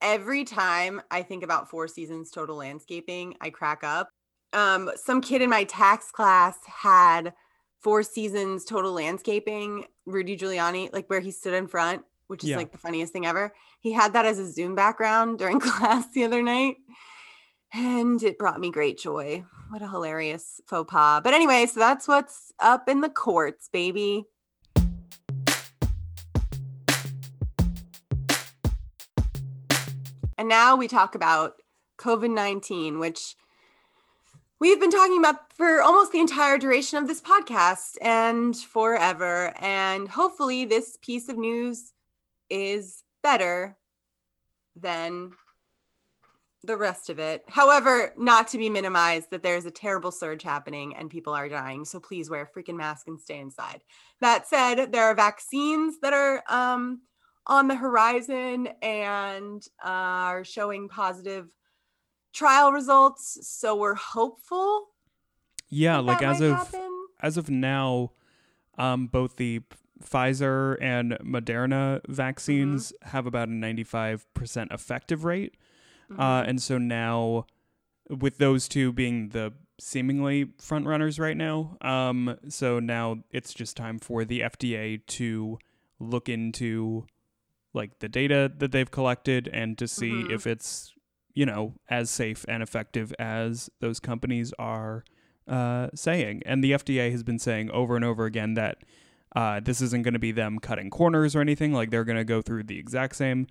every 0.02 0.44
time 0.44 1.02
I 1.10 1.24
think 1.24 1.44
about 1.44 1.70
Four 1.70 1.88
Seasons 1.88 2.32
Total 2.32 2.56
Landscaping, 2.56 3.36
I 3.42 3.50
crack 3.50 3.84
up. 3.84 4.10
Um, 4.52 4.92
some 4.96 5.22
kid 5.22 5.42
in 5.42 5.50
my 5.50 5.64
tax 5.64 6.12
class 6.12 6.58
had 6.66 7.34
Four 7.80 8.04
Seasons 8.04 8.66
Total 8.66 8.92
Landscaping, 8.92 9.86
Rudy 10.06 10.38
Giuliani, 10.38 10.94
like 10.94 11.10
where 11.10 11.20
he 11.20 11.32
stood 11.32 11.54
in 11.54 11.68
front, 11.68 12.04
which 12.28 12.44
is 12.44 12.50
Yeah. 12.52 12.58
like 12.58 12.72
the 12.72 12.78
funniest 12.78 13.14
thing 13.14 13.26
ever. 13.26 13.54
He 13.80 13.92
had 13.92 14.14
that 14.14 14.26
as 14.26 14.40
a 14.40 14.50
Zoom 14.52 14.76
background 14.76 15.38
during 15.40 15.60
class 15.62 16.06
the 16.14 16.24
other 16.24 16.42
night, 16.42 16.78
and 17.74 18.22
it 18.24 18.38
brought 18.38 18.60
me 18.60 18.72
great 18.72 18.98
joy. 18.98 19.44
What 19.70 19.82
a 19.82 19.88
hilarious 19.90 20.62
faux 20.68 20.92
pas. 20.92 21.22
But 21.24 21.34
anyway, 21.34 21.66
so 21.66 21.80
that's 21.80 22.08
what's 22.08 22.52
up 22.60 22.88
in 22.88 23.02
the 23.02 23.10
courts, 23.10 23.70
baby. 23.72 24.26
And 30.38 30.50
now 30.50 30.76
we 30.76 30.88
talk 30.88 31.16
about 31.16 31.54
COVID 32.00 32.34
19, 32.34 33.00
which 33.00 33.36
we've 34.60 34.80
been 34.80 34.92
talking 34.92 35.20
about 35.20 35.54
for 35.54 35.82
almost 35.82 36.12
the 36.12 36.20
entire 36.20 36.58
duration 36.58 36.98
of 36.98 37.08
this 37.08 37.22
podcast 37.22 37.98
and 38.02 38.56
forever. 38.56 39.54
And 39.60 40.08
hopefully, 40.08 40.66
this 40.66 40.98
piece 41.02 41.30
of 41.30 41.38
news 41.38 41.94
is 42.50 43.04
better 43.22 43.78
than 44.76 45.32
the 46.64 46.78
rest 46.78 47.10
of 47.10 47.20
it. 47.20 47.44
However, 47.50 48.14
not 48.18 48.48
to 48.50 48.58
be 48.58 48.70
minimized 48.70 49.32
that 49.32 49.44
there's 49.44 49.66
a 49.66 49.72
terrible 49.72 50.12
surge 50.12 50.44
happening 50.44 50.96
and 50.96 51.10
people 51.10 51.34
are 51.34 51.50
dying. 51.50 51.84
So 51.84 52.00
please 52.00 52.30
wear 52.30 52.44
a 52.44 52.60
freaking 52.60 52.78
mask 52.78 53.08
and 53.08 53.20
stay 53.20 53.40
inside. 53.40 53.84
That 54.22 54.48
said, 54.48 54.92
there 54.92 55.04
are 55.04 55.16
vaccines 55.16 56.00
that 56.02 56.14
are 56.14 56.42
um, 56.48 57.02
on 57.46 57.68
the 57.68 57.76
horizon 57.76 58.70
and 58.82 59.62
uh, 59.84 59.90
are 59.90 60.44
showing 60.46 60.88
positive 60.88 61.50
trial 62.32 62.72
results. 62.72 63.40
So 63.42 63.76
we're 63.76 63.96
hopeful. 63.96 64.88
Yeah, 65.70 65.98
like 66.00 66.22
as 66.22 66.40
of 66.40 66.56
happen. 66.56 67.08
as 67.22 67.36
of 67.36 67.50
now, 67.50 68.12
um, 68.78 69.08
both 69.08 69.36
the 69.36 69.62
Pfizer 70.06 70.78
and 70.82 71.14
Moderna 71.24 72.02
vaccines 72.08 72.92
Mm-hmm. 73.04 73.10
have 73.10 73.26
about 73.26 73.48
a 73.48 73.52
95% 73.52 74.74
effective 74.74 75.24
rate. 75.26 75.56
Mm-hmm. 76.12 76.20
Uh, 76.22 76.44
and 76.44 76.62
so 76.62 76.78
now, 76.78 77.46
with 78.10 78.38
those 78.38 78.68
two 78.68 78.92
being 78.92 79.30
the 79.30 79.54
seemingly 79.80 80.50
front 80.60 80.86
runners 80.86 81.20
right 81.20 81.38
now, 81.38 81.78
um, 81.82 82.38
so 82.50 82.80
now 82.80 83.18
it's 83.32 83.54
just 83.54 83.76
time 83.78 84.00
for 84.00 84.24
the 84.26 84.42
FDA 84.42 85.06
to 85.08 85.58
look 86.00 86.30
into 86.30 87.06
like 87.74 88.00
the 88.00 88.10
data 88.10 88.52
that 88.58 88.72
they've 88.72 88.92
collected 88.92 89.50
and 89.52 89.78
to 89.78 89.88
see 89.88 90.12
Mhm. 90.12 90.32
if 90.32 90.46
it's 90.46 90.94
you 91.34 91.46
know 91.46 91.74
as 91.90 92.12
safe 92.12 92.46
and 92.48 92.62
effective 92.62 93.12
as 93.18 93.70
those 93.80 94.00
companies 94.00 94.54
are 94.60 95.04
uh, 95.48 95.90
saying. 95.96 96.42
And 96.46 96.64
the 96.64 96.72
FDA 96.74 97.12
has 97.12 97.24
been 97.24 97.40
saying 97.40 97.70
over 97.72 97.96
and 97.96 98.06
over 98.06 98.26
again 98.26 98.54
that 98.54 98.78
uh, 99.36 99.60
this 99.60 99.82
isn't 99.82 100.04
going 100.04 100.14
to 100.14 100.20
be 100.20 100.32
them 100.32 100.60
cutting 100.60 100.90
corners 100.90 101.36
or 101.36 101.42
anything. 101.42 101.74
Like 101.74 101.90
they're 101.92 102.04
going 102.04 102.18
to 102.18 102.24
go 102.24 102.42
through 102.42 102.64
the 102.64 102.78
exact 102.80 103.16
same 103.16 103.48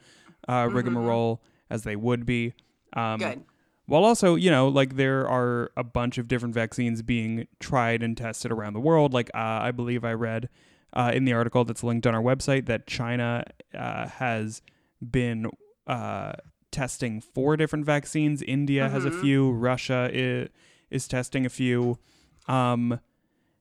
uh, 0.49 0.67
Mhm. 0.67 0.75
rigmarole 0.75 1.43
as 1.71 1.83
they 1.85 1.97
would 1.97 2.27
be. 2.27 2.53
Um, 2.95 3.19
Good. 3.19 3.43
While 3.87 4.05
also, 4.05 4.37
you 4.37 4.51
know, 4.51 4.69
like 4.69 4.97
there 4.97 5.29
are 5.29 5.71
a 5.77 5.83
bunch 5.85 6.17
of 6.19 6.29
different 6.29 6.55
vaccines 6.55 7.03
being 7.03 7.47
tried 7.61 8.03
and 8.03 8.17
tested 8.17 8.53
around 8.53 8.75
the 8.75 8.81
world. 8.81 9.13
Like 9.13 9.31
uh, 9.35 9.39
I 9.39 9.71
believe 9.73 10.05
I 10.05 10.13
read 10.13 10.49
uh, 10.93 11.11
in 11.15 11.25
the 11.25 11.33
article 11.33 11.65
that's 11.65 11.83
linked 11.83 12.07
on 12.07 12.15
our 12.15 12.23
website 12.23 12.67
that 12.67 12.87
China 12.87 13.45
uh, 13.75 14.07
has 14.09 14.63
been 15.01 15.51
uh, 15.87 16.33
testing 16.71 17.21
four 17.21 17.57
different 17.57 17.85
vaccines. 17.85 18.41
India 18.43 18.89
has 18.89 19.05
a 19.05 19.11
Mhm. 19.11 19.21
few. 19.21 19.51
Russia 19.53 20.09
is, 20.13 20.49
is 20.91 21.09
testing 21.09 21.45
a 21.45 21.49
few. 21.51 21.99
Um, 22.47 23.01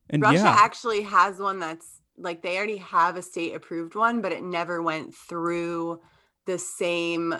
and 0.09 0.21
Russia 0.21 0.35
yeah, 0.43 0.55
actually 0.59 1.01
has 1.03 1.39
one 1.39 1.59
that's 1.59 2.00
like 2.21 2.41
they 2.41 2.57
already 2.57 2.77
have 2.77 3.15
a 3.17 3.21
state 3.21 3.55
approved 3.55 3.95
one, 3.95 4.21
but 4.21 4.31
it 4.31 4.43
never 4.43 4.81
went 4.81 5.13
through 5.15 5.99
the 6.45 6.57
same 6.57 7.35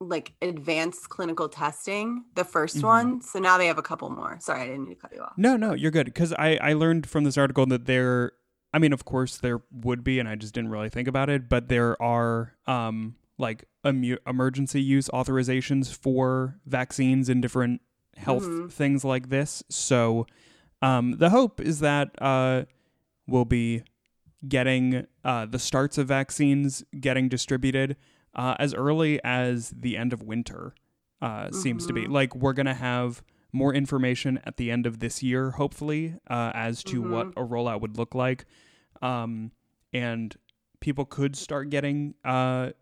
like 0.00 0.32
advanced 0.42 1.08
clinical 1.08 1.48
testing, 1.48 2.24
the 2.34 2.44
1st 2.44 2.78
Mhm. 2.78 2.82
one. 2.82 3.20
So 3.20 3.38
now 3.38 3.56
they 3.58 3.66
have 3.68 3.78
a 3.78 3.82
couple 3.82 4.10
more. 4.10 4.36
Sorry, 4.40 4.62
I 4.62 4.66
didn't 4.66 5.00
cut 5.00 5.12
you 5.14 5.22
off. 5.22 5.32
No, 5.36 5.56
no, 5.56 5.72
you're 5.72 5.90
good. 5.92 6.06
Because 6.06 6.32
I, 6.34 6.56
I 6.60 6.72
learned 6.74 7.08
from 7.08 7.24
this 7.24 7.38
article 7.38 7.64
that 7.66 7.86
there, 7.86 8.32
I 8.72 8.78
mean, 8.78 8.92
of 8.92 9.04
course, 9.04 9.38
there 9.38 9.62
would 9.70 10.02
be, 10.04 10.18
and 10.18 10.28
I 10.28 10.34
just 10.34 10.52
didn't 10.52 10.70
really 10.70 10.88
think 10.90 11.08
about 11.08 11.30
it, 11.30 11.48
but 11.48 11.68
there 11.68 12.00
are 12.02 12.54
um, 12.66 13.14
like 13.38 13.64
emu- 13.86 14.18
emergency 14.26 14.82
use 14.82 15.08
authorizations 15.10 15.94
for 15.94 16.58
vaccines 16.66 17.28
and 17.28 17.40
different 17.40 17.80
health 18.16 18.44
Mhm. 18.44 18.70
things 18.70 19.04
like 19.04 19.28
this. 19.28 19.62
So 19.70 20.26
um, 20.82 21.12
the 21.18 21.30
hope 21.30 21.60
is 21.60 21.80
that 21.80 22.10
uh, 22.20 22.64
we'll 23.26 23.44
be 23.44 23.82
getting 24.46 25.06
uh, 25.24 25.46
the 25.46 25.58
starts 25.58 25.96
of 25.98 26.08
vaccines 26.08 26.84
getting 27.00 27.28
distributed 27.28 27.96
uh, 28.34 28.54
as 28.58 28.74
early 28.74 29.22
as 29.24 29.70
the 29.70 29.96
end 29.96 30.12
of 30.12 30.22
winter, 30.22 30.74
uh, 31.22 31.50
seems 31.50 31.86
to 31.86 31.92
be. 31.92 32.02
Mhm. 32.04 32.10
Like, 32.12 32.34
we're 32.34 32.52
going 32.52 32.66
to 32.66 32.74
have 32.74 33.22
more 33.52 33.72
information 33.72 34.38
at 34.44 34.56
the 34.56 34.70
end 34.70 34.84
of 34.86 34.98
this 34.98 35.22
year, 35.22 35.52
hopefully, 35.52 36.16
uh, 36.28 36.50
as 36.54 36.82
to 36.84 37.00
what 37.00 37.28
Mhm. 37.28 37.32
a 37.36 37.46
rollout 37.46 37.80
would 37.80 37.96
look 37.96 38.14
like. 38.14 38.44
Um, 39.00 39.52
and 39.92 40.36
people 40.80 41.04
could 41.04 41.36
start 41.36 41.70
getting, 41.70 42.14
uh, 42.24 42.72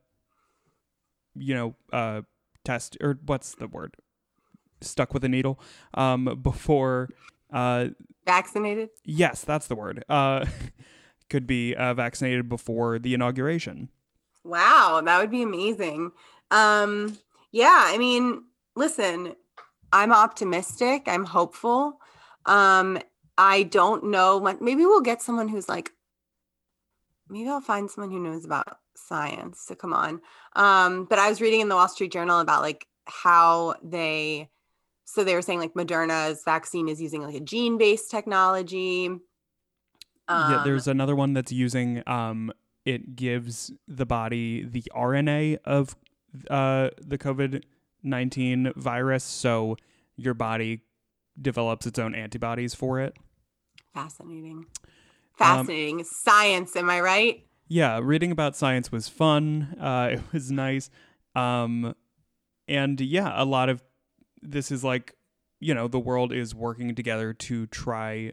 you 1.35 1.55
know, 1.55 1.77
uh, 1.93 2.23
test 2.65 2.97
or 3.01 3.19
what's 3.27 3.55
the 3.55 3.69
word? 3.69 3.97
Stuck 4.81 5.13
with 5.15 5.23
a 5.25 5.29
needle 5.29 5.61
um, 5.95 6.41
before. 6.43 7.09
Vaccinated? 8.25 8.91
yes, 9.05 9.43
that's 9.43 9.67
the 9.67 9.75
word. 9.75 10.05
Uh, 10.09 10.47
could 11.31 11.47
be 11.47 11.75
uh, 11.75 11.95
vaccinated 11.95 12.49
before 12.49 12.99
the 12.99 13.15
inauguration. 13.15 13.89
Wow, 14.45 15.01
that 15.05 15.21
would 15.21 15.31
be 15.31 15.43
amazing. 15.43 16.13
Um, 16.51 17.19
yeah, 17.53 17.85
I 17.87 17.97
mean, 17.97 18.45
listen, 18.77 19.35
I'm 19.93 20.13
optimistic, 20.13 21.05
I'm 21.07 21.25
hopeful. 21.25 22.01
Um, 22.47 22.99
I 23.39 23.63
don't 23.65 24.05
know, 24.05 24.37
like 24.37 24.61
maybe 24.61 24.85
we'll 24.85 25.01
get 25.01 25.23
someone 25.23 25.49
who's 25.49 25.69
like 25.69 25.93
maybe 27.33 27.49
I'll 27.49 27.61
find 27.61 27.91
someone 27.91 28.11
who 28.11 28.21
knows 28.21 28.45
about 28.45 28.79
science 28.95 29.67
to 29.67 29.75
come 29.75 29.93
on. 29.93 30.21
Um, 30.55 31.07
but 31.07 31.19
I 31.19 31.29
was 31.29 31.41
reading 31.41 31.61
in 31.61 31.69
the 31.69 31.75
Wall 31.75 31.89
Street 31.89 32.13
Journal 32.13 32.41
about 32.41 32.63
like 32.63 32.87
how 33.07 33.75
they 33.83 34.51
so 35.13 35.25
they 35.25 35.35
were 35.35 35.43
saying 35.43 35.59
like 35.59 35.75
Moderna's 35.75 36.43
vaccine 36.45 36.89
is 36.89 37.01
using 37.01 37.23
like 37.23 37.35
a 37.35 37.41
gene-based 37.41 38.11
technology. 38.11 39.11
yeah, 40.29 40.57
Um, 40.57 40.65
there's 40.65 40.87
another 40.89 41.15
one 41.15 41.35
that's 41.35 41.53
using 41.53 42.03
um 42.07 42.53
it 42.85 43.15
gives 43.15 43.73
the 43.87 44.07
body 44.07 44.65
the 44.65 44.83
RNA 44.95 45.59
of 45.65 45.95
uh 46.51 46.89
the 46.99 47.19
COVID 47.19 47.63
nineteen 48.03 48.73
virus, 48.77 49.25
so 49.25 49.77
your 50.17 50.35
body 50.35 50.83
develops 51.41 51.87
its 51.87 51.99
own 51.99 52.15
antibodies 52.15 52.75
for 52.75 53.01
it. 53.01 53.17
fascinating. 53.95 54.59
Um, 54.59 54.67
Fascinating. 55.39 56.05
Science, 56.05 56.77
am 56.77 56.91
I 56.91 57.01
right? 57.01 57.47
Yeah, 57.69 58.01
reading 58.03 58.31
about 58.33 58.55
science 58.55 58.93
was 58.93 59.09
fun. 59.09 59.77
Uh, 59.81 60.11
it 60.13 60.21
was 60.33 60.51
nice. 60.51 60.91
Um, 61.35 61.95
and 62.69 63.01
yeah, 63.01 63.33
a 63.35 63.45
lot 63.45 63.69
of 63.69 63.83
this 64.43 64.71
is 64.71 64.83
like, 64.83 65.15
you 65.61 65.75
know, 65.75 65.89
the 65.89 66.01
world 66.01 66.33
is 66.33 66.55
working 66.55 66.95
together 66.95 67.33
to 67.33 67.67
try 67.67 68.33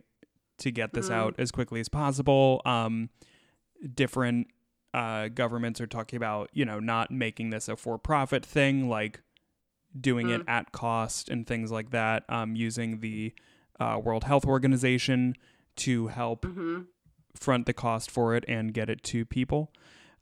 to 0.58 0.72
get 0.72 0.94
this 0.94 1.10
Mhm. 1.10 1.14
out 1.14 1.36
as 1.38 1.52
quickly 1.52 1.80
as 1.80 1.90
possible. 1.90 2.62
Um, 2.66 3.10
different 3.94 4.48
uh, 4.92 5.28
governments 5.28 5.80
are 5.80 5.86
talking 5.86 6.18
about, 6.18 6.50
you 6.52 6.66
know, 6.66 6.80
not 6.80 7.12
making 7.12 7.52
this 7.52 7.70
a 7.70 7.76
for 7.76 8.00
profit 8.00 8.44
thing. 8.44 8.90
Like, 8.90 9.22
doing 10.00 10.28
mm. 10.28 10.40
it 10.40 10.46
at 10.48 10.72
cost 10.72 11.30
and 11.30 11.48
things 11.48 11.72
like 11.72 11.92
that, 11.92 12.24
um, 12.30 12.56
using 12.56 13.00
the 13.00 13.34
uh, 13.80 14.00
World 14.04 14.24
Health 14.24 14.46
Organization 14.46 15.36
to 15.78 16.08
help 16.08 16.46
mm-hmm. 16.46 16.82
front 17.36 17.66
the 17.66 17.74
cost 17.74 18.12
for 18.12 18.36
it 18.36 18.44
and 18.48 18.74
get 18.74 18.90
it 18.90 19.04
to 19.04 19.26
people. 19.26 19.72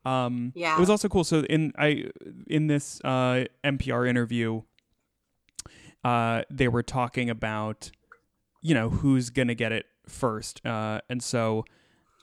Um, 0.05 0.53
yeah, 0.55 0.77
it 0.77 0.79
was 0.79 0.89
also 0.89 1.09
cool. 1.09 1.23
So 1.23 1.41
in 1.41 1.73
I 1.77 2.05
in 2.45 2.67
this 2.67 3.01
uh, 3.03 3.45
NPR 3.63 4.07
interview, 4.07 4.61
uh, 6.03 6.43
they 6.49 6.67
were 6.67 6.83
talking 6.83 7.29
about 7.29 7.91
you 8.61 8.73
know 8.73 8.89
who's 8.89 9.29
gonna 9.29 9.55
get 9.55 9.71
it 9.71 9.85
first, 10.07 10.65
uh, 10.65 11.01
and 11.09 11.21
so 11.21 11.65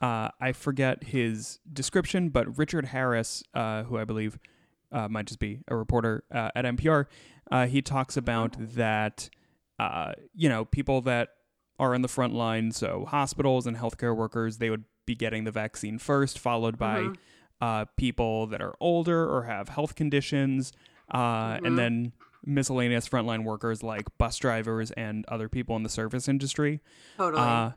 uh, 0.01 0.29
I 0.41 0.53
forget 0.53 1.05
his 1.05 1.61
description, 1.73 2.29
but 2.29 2.59
Richard 2.59 2.87
Harris, 2.87 3.43
uh, 3.55 3.85
who 3.85 3.97
I 3.97 4.05
believe 4.05 4.39
uh, 4.93 5.09
might 5.09 5.27
just 5.27 5.41
be 5.41 5.61
a 5.69 5.77
reporter 5.77 6.25
uh, 6.33 6.51
at 6.55 6.65
NPR, 6.65 7.07
uh, 7.51 7.67
he 7.67 7.81
talks 7.83 8.17
about 8.17 8.57
that 8.59 9.31
uh, 9.79 10.13
you 10.35 10.49
know 10.49 10.65
people 10.65 11.01
that 11.03 11.31
are 11.79 11.95
in 11.95 12.03
the 12.03 12.09
front 12.09 12.35
line, 12.35 12.71
so 12.73 13.05
hospitals 13.09 13.67
and 13.67 13.77
healthcare 13.77 14.17
workers, 14.17 14.59
they 14.59 14.71
would 14.71 14.85
be 15.07 15.15
getting 15.15 15.45
the 15.45 15.51
vaccine 15.51 15.99
first, 15.99 16.39
followed 16.39 16.79
by 16.79 17.01
mm-hmm. 17.01 17.13
uh, 17.61 17.85
people 17.97 18.47
that 18.47 18.63
are 18.63 18.75
older 18.81 19.29
or 19.29 19.45
have 19.45 19.69
health 19.69 19.95
conditions, 19.95 20.73
uh, 21.11 21.19
mm-hmm. 21.55 21.67
and 21.67 21.79
then 21.79 22.13
miscellaneous 22.45 23.09
frontline 23.09 23.45
workers 23.45 23.83
like 23.83 24.07
bus 24.19 24.37
drivers 24.39 24.91
and 24.93 25.25
other 25.29 25.49
people 25.49 25.77
in 25.77 25.83
the 25.83 25.89
service 25.89 26.29
industry. 26.29 26.81
Totally. 27.17 27.43
Uh, 27.43 27.71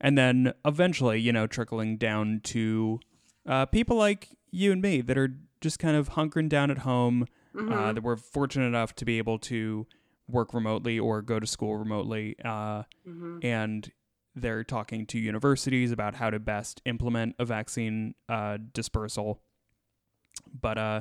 and 0.00 0.16
then 0.16 0.52
eventually, 0.64 1.20
you 1.20 1.32
know, 1.32 1.46
trickling 1.46 1.96
down 1.96 2.40
to 2.44 3.00
uh, 3.46 3.66
people 3.66 3.96
like 3.96 4.36
you 4.50 4.72
and 4.72 4.80
me 4.80 5.00
that 5.00 5.18
are 5.18 5.34
just 5.60 5.78
kind 5.78 5.96
of 5.96 6.10
hunkering 6.10 6.48
down 6.48 6.70
at 6.70 6.78
home, 6.78 7.26
uh, 7.56 7.60
mm-hmm. 7.60 7.94
that 7.94 8.02
we're 8.02 8.16
fortunate 8.16 8.66
enough 8.66 8.94
to 8.96 9.04
be 9.04 9.18
able 9.18 9.38
to 9.38 9.86
work 10.28 10.54
remotely 10.54 10.98
or 10.98 11.22
go 11.22 11.40
to 11.40 11.46
school 11.46 11.76
remotely. 11.76 12.36
Uh, 12.44 12.82
mm-hmm. 13.06 13.38
And 13.42 13.90
they're 14.36 14.62
talking 14.62 15.06
to 15.06 15.18
universities 15.18 15.90
about 15.90 16.14
how 16.14 16.30
to 16.30 16.38
best 16.38 16.80
implement 16.84 17.34
a 17.38 17.44
vaccine 17.44 18.14
uh, 18.28 18.58
dispersal. 18.72 19.40
But 20.60 20.78
uh, 20.78 21.00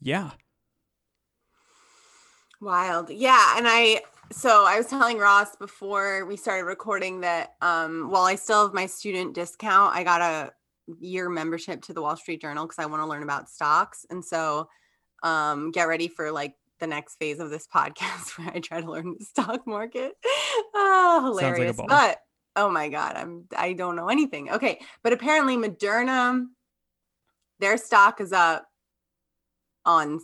yeah. 0.00 0.30
Wild. 2.60 3.10
Yeah. 3.10 3.56
And 3.56 3.66
I, 3.66 4.02
so 4.32 4.64
I 4.66 4.76
was 4.76 4.86
telling 4.86 5.18
Ross 5.18 5.56
before 5.56 6.26
we 6.26 6.36
started 6.36 6.64
recording 6.64 7.20
that 7.22 7.54
um, 7.60 8.10
while 8.10 8.24
I 8.24 8.34
still 8.34 8.66
have 8.66 8.74
my 8.74 8.86
student 8.86 9.34
discount, 9.34 9.96
I 9.96 10.04
got 10.04 10.20
a 10.20 10.52
year 10.98 11.28
membership 11.28 11.82
to 11.82 11.92
the 11.92 12.02
Wall 12.02 12.16
Street 12.16 12.40
Journal 12.40 12.66
because 12.66 12.78
I 12.78 12.86
want 12.86 13.02
to 13.02 13.06
learn 13.06 13.22
about 13.22 13.48
stocks. 13.48 14.04
And 14.10 14.24
so 14.24 14.68
um, 15.22 15.70
get 15.70 15.88
ready 15.88 16.08
for 16.08 16.30
like 16.30 16.54
the 16.80 16.86
next 16.86 17.16
phase 17.16 17.40
of 17.40 17.50
this 17.50 17.66
podcast 17.74 18.38
where 18.38 18.50
I 18.54 18.60
try 18.60 18.80
to 18.80 18.90
learn 18.90 19.16
the 19.18 19.24
stock 19.24 19.66
market. 19.66 20.12
oh, 20.74 21.22
hilarious. 21.24 21.78
Like 21.78 21.88
but 21.88 22.18
oh 22.56 22.70
my 22.70 22.88
God, 22.88 23.16
I'm 23.16 23.44
I 23.56 23.72
don't 23.72 23.96
know 23.96 24.08
anything. 24.08 24.50
Okay. 24.50 24.80
But 25.02 25.12
apparently 25.12 25.56
Moderna, 25.56 26.46
their 27.58 27.76
stock 27.76 28.20
is 28.20 28.32
up 28.32 28.66
on 29.84 30.20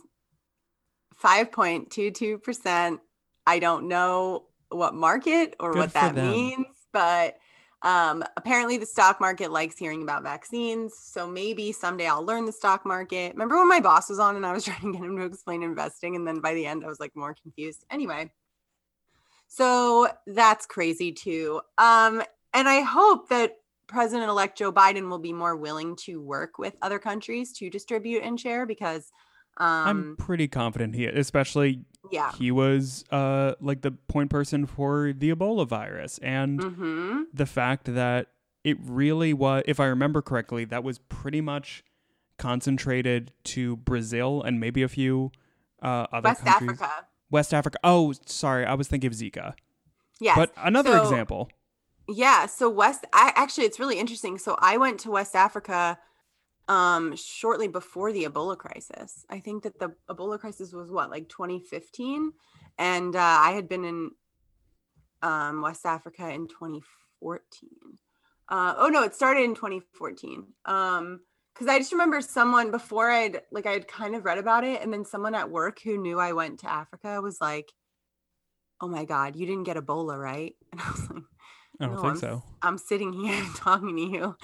5.22%. 1.23 2.99
I 3.45 3.59
don't 3.59 3.87
know 3.87 4.45
what 4.69 4.93
market 4.93 5.55
or 5.59 5.71
Good 5.71 5.79
what 5.79 5.93
that 5.93 6.15
them. 6.15 6.31
means, 6.31 6.67
but 6.91 7.37
um, 7.83 8.23
apparently, 8.35 8.77
the 8.77 8.85
stock 8.85 9.21
market 9.21 9.51
likes 9.51 9.77
hearing 9.77 10.01
about 10.01 10.23
vaccines. 10.23 10.95
So 10.97 11.27
maybe 11.27 11.71
someday 11.71 12.07
I'll 12.07 12.25
learn 12.25 12.45
the 12.45 12.51
stock 12.51 12.85
market. 12.85 13.33
Remember 13.33 13.55
when 13.57 13.69
my 13.69 13.79
boss 13.79 14.09
was 14.09 14.19
on 14.19 14.35
and 14.35 14.45
I 14.45 14.51
was 14.51 14.65
trying 14.65 14.81
to 14.81 14.91
get 14.91 15.01
him 15.01 15.17
to 15.17 15.25
explain 15.25 15.63
investing? 15.63 16.15
And 16.15 16.27
then 16.27 16.39
by 16.39 16.53
the 16.53 16.65
end, 16.65 16.83
I 16.83 16.87
was 16.87 16.99
like 16.99 17.15
more 17.15 17.35
confused. 17.41 17.85
Anyway, 17.91 18.31
so 19.47 20.07
that's 20.25 20.65
crazy 20.65 21.11
too. 21.11 21.61
Um, 21.77 22.23
and 22.53 22.67
I 22.67 22.81
hope 22.81 23.29
that 23.29 23.57
President 23.87 24.29
elect 24.29 24.57
Joe 24.57 24.73
Biden 24.73 25.09
will 25.09 25.19
be 25.19 25.31
more 25.31 25.55
willing 25.55 25.95
to 25.97 26.21
work 26.21 26.57
with 26.57 26.75
other 26.81 26.99
countries 26.99 27.53
to 27.53 27.69
distribute 27.69 28.23
and 28.23 28.39
share 28.39 28.65
because 28.65 29.11
um, 29.59 29.87
I'm 29.87 30.15
pretty 30.17 30.47
confident 30.47 30.95
he, 30.95 31.05
especially 31.05 31.81
yeah, 32.11 32.31
he 32.33 32.51
was 32.51 33.03
uh 33.11 33.53
like 33.59 33.81
the 33.81 33.91
point 33.91 34.29
person 34.29 34.65
for 34.65 35.13
the 35.13 35.33
Ebola 35.33 35.67
virus, 35.67 36.19
and 36.19 36.59
mm-hmm. 36.59 37.21
the 37.33 37.45
fact 37.45 37.93
that 37.93 38.27
it 38.63 38.77
really 38.81 39.33
was, 39.33 39.63
if 39.65 39.79
I 39.79 39.85
remember 39.85 40.21
correctly, 40.21 40.65
that 40.65 40.83
was 40.83 40.99
pretty 40.99 41.41
much 41.41 41.83
concentrated 42.37 43.31
to 43.43 43.77
Brazil 43.77 44.41
and 44.41 44.59
maybe 44.59 44.83
a 44.83 44.87
few 44.87 45.31
uh, 45.81 46.07
other 46.11 46.29
West 46.29 46.45
countries. 46.45 46.71
Africa. 46.71 47.07
West 47.29 47.53
Africa. 47.53 47.77
Oh, 47.83 48.13
sorry, 48.25 48.65
I 48.65 48.73
was 48.73 48.87
thinking 48.87 49.07
of 49.07 49.13
Zika. 49.13 49.53
Yeah, 50.19 50.35
but 50.35 50.51
another 50.57 50.91
so, 50.91 51.03
example. 51.03 51.49
Yeah, 52.07 52.45
so 52.45 52.69
West. 52.69 53.05
I 53.13 53.31
actually, 53.35 53.65
it's 53.65 53.79
really 53.79 53.99
interesting. 53.99 54.37
So 54.37 54.55
I 54.59 54.77
went 54.77 54.99
to 55.01 55.11
West 55.11 55.35
Africa 55.35 55.97
um 56.67 57.15
shortly 57.15 57.67
before 57.67 58.11
the 58.11 58.25
ebola 58.25 58.57
crisis. 58.57 59.25
I 59.29 59.39
think 59.39 59.63
that 59.63 59.79
the 59.79 59.93
ebola 60.09 60.39
crisis 60.39 60.73
was 60.73 60.91
what 60.91 61.09
like 61.09 61.29
2015 61.29 62.33
and 62.77 63.15
uh, 63.15 63.19
i 63.19 63.51
had 63.51 63.67
been 63.67 63.83
in 63.83 64.11
um 65.21 65.61
west 65.61 65.85
africa 65.85 66.29
in 66.29 66.47
2014 66.47 67.69
uh 68.49 68.75
oh 68.77 68.87
no 68.87 69.03
it 69.03 69.15
started 69.15 69.43
in 69.43 69.55
2014 69.55 70.45
um 70.65 71.19
because 71.53 71.67
i 71.67 71.79
just 71.79 71.91
remember 71.91 72.21
someone 72.21 72.69
before 72.71 73.09
i'd 73.09 73.41
like 73.51 73.65
i 73.65 73.71
had 73.71 73.87
kind 73.87 74.15
of 74.15 74.25
read 74.25 74.37
about 74.37 74.63
it 74.63 74.81
and 74.81 74.93
then 74.93 75.03
someone 75.03 75.33
at 75.33 75.49
work 75.49 75.79
who 75.83 75.97
knew 75.97 76.19
i 76.19 76.33
went 76.33 76.59
to 76.59 76.71
africa 76.71 77.19
was 77.21 77.41
like 77.41 77.71
oh 78.79 78.87
my 78.87 79.05
god 79.05 79.35
you 79.35 79.45
didn't 79.45 79.63
get 79.63 79.77
ebola 79.77 80.17
right? 80.17 80.55
And 80.69 80.81
i 80.81 80.91
was 80.91 81.09
like 81.09 81.23
I 81.79 81.85
don't 81.85 81.95
no, 81.95 82.01
think 82.01 82.13
I'm, 82.13 82.17
so. 82.17 82.43
I'm 82.63 82.77
sitting 82.79 83.13
here 83.13 83.45
talking 83.55 83.95
to 83.95 84.01
you. 84.01 84.35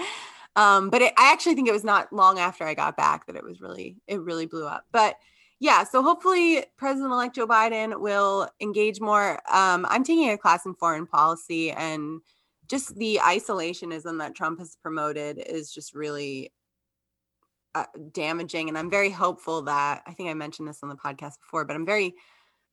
Um, 0.56 0.90
but 0.90 1.02
it, 1.02 1.14
I 1.18 1.32
actually 1.32 1.56
think 1.56 1.68
it 1.68 1.74
was 1.74 1.84
not 1.84 2.14
long 2.14 2.38
after 2.38 2.64
I 2.64 2.74
got 2.76 2.96
back 2.96 3.26
that 3.26 3.36
it 3.36 3.44
was 3.44 3.60
really, 3.60 3.98
it 4.08 4.22
really 4.22 4.46
blew 4.46 4.68
up. 4.68 4.86
But 4.92 5.16
yeah, 5.60 5.84
so 5.84 6.04
hopefully 6.04 6.66
President-elect 6.78 7.36
Joe 7.36 7.48
Biden 7.48 8.00
will 8.00 8.50
engage 8.60 9.00
more. 9.00 9.40
Um, 9.52 9.86
I'm 9.90 10.04
taking 10.04 10.30
a 10.30 10.38
class 10.38 10.66
in 10.66 10.74
foreign 10.76 11.08
policy, 11.08 11.72
and 11.72 12.20
just 12.68 12.96
the 12.96 13.20
isolationism 13.22 14.20
that 14.20 14.36
Trump 14.36 14.60
has 14.60 14.78
promoted 14.82 15.38
is 15.38 15.72
just 15.72 15.96
really 15.96 16.52
uh, 17.76 17.86
damaging. 18.12 18.70
And 18.70 18.78
I'm 18.78 18.90
very 18.90 19.10
hopeful 19.10 19.64
that 19.64 20.04
I 20.06 20.14
think 20.14 20.30
I 20.30 20.34
mentioned 20.34 20.68
this 20.68 20.84
on 20.84 20.90
the 20.90 20.96
podcast 20.96 21.40
before, 21.40 21.66
but 21.66 21.76
I'm 21.76 21.86
very 21.86 22.14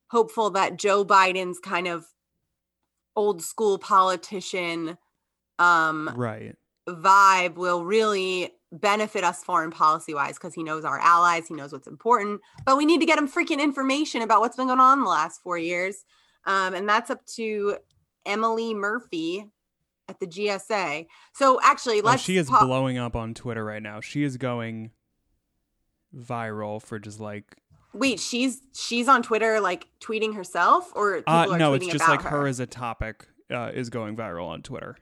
hopeful 0.09 0.51
that 0.51 0.77
Joe 0.77 1.05
Biden's 1.05 1.61
kind 1.61 1.87
of 1.87 2.07
old 3.17 3.43
school 3.43 3.79
politician 3.79 4.99
um, 5.59 6.13
right 6.17 6.57
vibe 6.95 7.55
will 7.55 7.85
really 7.85 8.53
benefit 8.73 9.25
us 9.25 9.43
foreign 9.43 9.71
policy 9.71 10.15
wise 10.15 10.35
because 10.35 10.55
he 10.55 10.63
knows 10.63 10.85
our 10.85 10.99
allies, 10.99 11.49
he 11.49 11.55
knows 11.55 11.73
what's 11.73 11.89
important. 11.89 12.41
But 12.65 12.77
we 12.77 12.87
need 12.87 13.01
to 13.01 13.07
get 13.07 13.19
him 13.19 13.29
freaking 13.29 13.61
information 13.61 14.23
about 14.23 14.41
what's 14.41 14.57
been 14.57 14.69
going 14.69 14.81
on 14.81 15.01
the 15.01 15.09
last 15.09 15.43
four 15.43 15.59
years. 15.59 16.05
Um, 16.45 16.75
and 16.75 16.89
that's 16.89 17.11
up 17.11 17.25
to 17.37 17.79
Emily 18.25 18.75
Murphy 18.75 19.47
at 20.09 20.21
the 20.21 20.27
GSA. 20.27 21.07
So 21.33 21.61
actually, 21.63 22.01
oh, 22.01 22.05
let's. 22.05 22.23
Oh, 22.23 22.25
she 22.25 22.37
is 22.37 22.49
pop- 22.49 22.67
blowing 22.67 22.99
up 22.99 23.17
on 23.17 23.35
Twitter 23.35 23.65
right 23.65 23.83
now. 23.83 24.01
She 24.01 24.23
is 24.23 24.37
going 24.37 24.91
viral 26.15 26.83
for 26.83 26.99
just 26.99 27.21
like. 27.21 27.57
Wait, 27.93 28.21
she's 28.21 28.63
she's 28.73 29.09
on 29.09 29.23
Twitter 29.23 29.61
like 29.61 29.89
tweeting 30.01 30.37
herself, 30.37 30.93
or 30.95 31.23
uh, 31.27 31.57
no? 31.57 31.73
It's 31.75 31.89
just 31.89 32.09
like 32.09 32.23
her. 32.23 32.31
her 32.31 32.47
as 32.47 32.61
a 32.61 32.67
topic 32.67 33.27
uh, 33.51 33.73
is 33.75 33.91
going 33.91 34.17
viral 34.17 34.47
on 34.47 34.63
Twitter. 34.63 34.97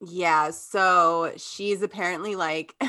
Yeah, 0.00 0.50
so 0.50 1.32
she's 1.36 1.82
apparently 1.82 2.36
like 2.36 2.74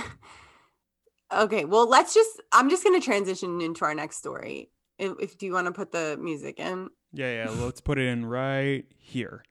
Okay, 1.33 1.65
well, 1.65 1.87
let's 1.89 2.13
just 2.13 2.41
I'm 2.53 2.69
just 2.69 2.85
going 2.85 2.99
to 2.99 3.03
transition 3.03 3.59
into 3.59 3.83
our 3.83 3.93
next 3.93 4.17
story. 4.17 4.71
If, 4.97 5.13
if 5.19 5.37
do 5.37 5.45
you 5.45 5.53
want 5.53 5.67
to 5.67 5.73
put 5.73 5.91
the 5.91 6.17
music 6.21 6.57
in? 6.57 6.89
Yeah, 7.11 7.45
yeah, 7.45 7.49
let's 7.49 7.81
put 7.81 7.99
it 7.99 8.07
in 8.07 8.25
right 8.25 8.85
here. 8.97 9.43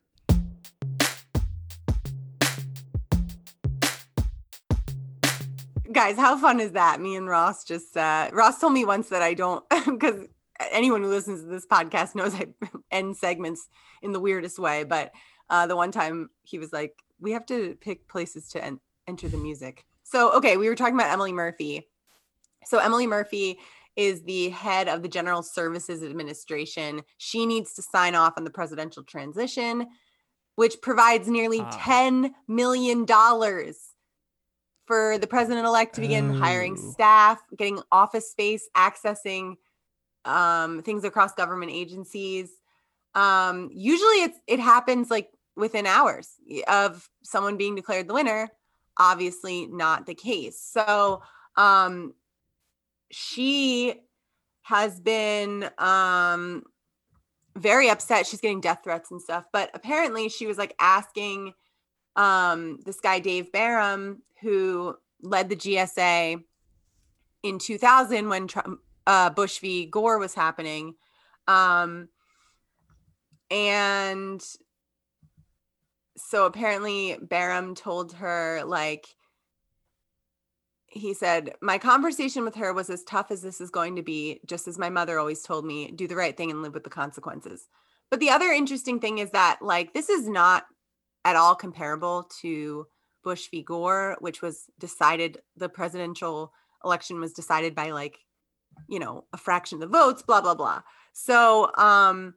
Guys, 5.92 6.16
how 6.16 6.38
fun 6.38 6.60
is 6.60 6.72
that? 6.72 7.00
Me 7.00 7.14
and 7.14 7.28
Ross 7.28 7.62
just 7.62 7.96
uh 7.96 8.30
Ross 8.32 8.58
told 8.58 8.72
me 8.72 8.86
once 8.86 9.10
that 9.10 9.22
I 9.22 9.34
don't 9.34 9.62
cuz 10.00 10.28
anyone 10.70 11.02
who 11.02 11.08
listens 11.08 11.42
to 11.42 11.46
this 11.46 11.66
podcast 11.66 12.14
knows 12.14 12.34
I 12.34 12.46
end 12.90 13.18
segments 13.18 13.68
in 14.00 14.12
the 14.12 14.20
weirdest 14.20 14.58
way, 14.58 14.84
but 14.84 15.12
uh 15.50 15.66
the 15.66 15.76
one 15.76 15.92
time 15.92 16.30
he 16.42 16.58
was 16.58 16.72
like 16.72 17.02
we 17.20 17.32
have 17.32 17.46
to 17.46 17.76
pick 17.80 18.08
places 18.08 18.48
to 18.50 18.64
en- 18.64 18.80
enter 19.06 19.28
the 19.28 19.36
music. 19.36 19.84
So, 20.02 20.32
okay, 20.36 20.56
we 20.56 20.68
were 20.68 20.74
talking 20.74 20.94
about 20.94 21.10
Emily 21.10 21.32
Murphy. 21.32 21.88
So, 22.64 22.78
Emily 22.78 23.06
Murphy 23.06 23.58
is 23.96 24.22
the 24.22 24.50
head 24.50 24.88
of 24.88 25.02
the 25.02 25.08
General 25.08 25.42
Services 25.42 26.02
Administration. 26.02 27.02
She 27.16 27.46
needs 27.46 27.72
to 27.74 27.82
sign 27.82 28.14
off 28.14 28.34
on 28.36 28.44
the 28.44 28.50
presidential 28.50 29.02
transition, 29.02 29.86
which 30.54 30.80
provides 30.82 31.28
nearly 31.28 31.60
ah. 31.60 31.70
$10 31.72 32.30
million 32.46 33.06
for 34.86 35.18
the 35.18 35.26
president 35.26 35.66
elect 35.66 35.94
to 35.96 36.00
begin 36.00 36.36
oh. 36.36 36.38
hiring 36.38 36.76
staff, 36.76 37.40
getting 37.56 37.80
office 37.90 38.30
space, 38.30 38.68
accessing 38.76 39.56
um, 40.24 40.82
things 40.82 41.04
across 41.04 41.34
government 41.34 41.72
agencies. 41.72 42.50
Um, 43.14 43.70
usually 43.72 44.22
it's 44.22 44.38
it 44.46 44.60
happens 44.60 45.10
like 45.10 45.30
within 45.56 45.86
hours 45.86 46.34
of 46.68 47.08
someone 47.22 47.56
being 47.56 47.74
declared 47.74 48.08
the 48.08 48.14
winner. 48.14 48.50
Obviously, 48.98 49.66
not 49.66 50.06
the 50.06 50.14
case. 50.14 50.60
So 50.60 51.22
um, 51.56 52.14
she 53.10 53.94
has 54.62 55.00
been 55.00 55.68
um, 55.78 56.62
very 57.56 57.88
upset. 57.88 58.26
She's 58.26 58.40
getting 58.40 58.60
death 58.60 58.80
threats 58.84 59.10
and 59.10 59.20
stuff. 59.20 59.44
But 59.52 59.70
apparently, 59.74 60.28
she 60.28 60.46
was 60.46 60.58
like 60.58 60.74
asking 60.78 61.54
um, 62.16 62.78
this 62.84 63.00
guy 63.00 63.18
Dave 63.18 63.52
Barram, 63.52 64.22
who 64.40 64.96
led 65.22 65.48
the 65.48 65.56
GSA 65.56 66.42
in 67.42 67.58
2000 67.58 68.28
when 68.28 68.48
Trump, 68.48 68.80
uh, 69.06 69.30
Bush 69.30 69.58
v. 69.58 69.86
Gore 69.86 70.18
was 70.18 70.34
happening. 70.34 70.94
Um, 71.46 72.08
and 73.50 74.44
so 76.16 76.46
apparently 76.46 77.18
Barram 77.20 77.74
told 77.74 78.14
her, 78.14 78.62
like, 78.64 79.06
he 80.88 81.14
said, 81.14 81.54
My 81.60 81.78
conversation 81.78 82.44
with 82.44 82.54
her 82.54 82.72
was 82.72 82.88
as 82.90 83.04
tough 83.04 83.30
as 83.30 83.42
this 83.42 83.60
is 83.60 83.70
going 83.70 83.96
to 83.96 84.02
be, 84.02 84.40
just 84.46 84.66
as 84.66 84.78
my 84.78 84.88
mother 84.88 85.18
always 85.18 85.42
told 85.42 85.64
me 85.64 85.90
do 85.90 86.08
the 86.08 86.16
right 86.16 86.36
thing 86.36 86.50
and 86.50 86.62
live 86.62 86.74
with 86.74 86.84
the 86.84 86.90
consequences. 86.90 87.68
But 88.10 88.20
the 88.20 88.30
other 88.30 88.50
interesting 88.50 89.00
thing 89.00 89.18
is 89.18 89.30
that, 89.30 89.58
like, 89.60 89.92
this 89.92 90.08
is 90.08 90.28
not 90.28 90.64
at 91.24 91.36
all 91.36 91.54
comparable 91.54 92.30
to 92.40 92.86
Bush 93.24 93.48
v. 93.50 93.62
Gore, 93.62 94.16
which 94.20 94.40
was 94.40 94.64
decided, 94.78 95.38
the 95.56 95.68
presidential 95.68 96.52
election 96.84 97.20
was 97.20 97.32
decided 97.32 97.74
by 97.74 97.90
like, 97.90 98.18
you 98.88 99.00
know, 99.00 99.24
a 99.32 99.36
fraction 99.36 99.76
of 99.76 99.80
the 99.80 99.98
votes, 99.98 100.22
blah, 100.22 100.40
blah, 100.40 100.54
blah. 100.54 100.82
So, 101.12 101.74
um, 101.76 102.34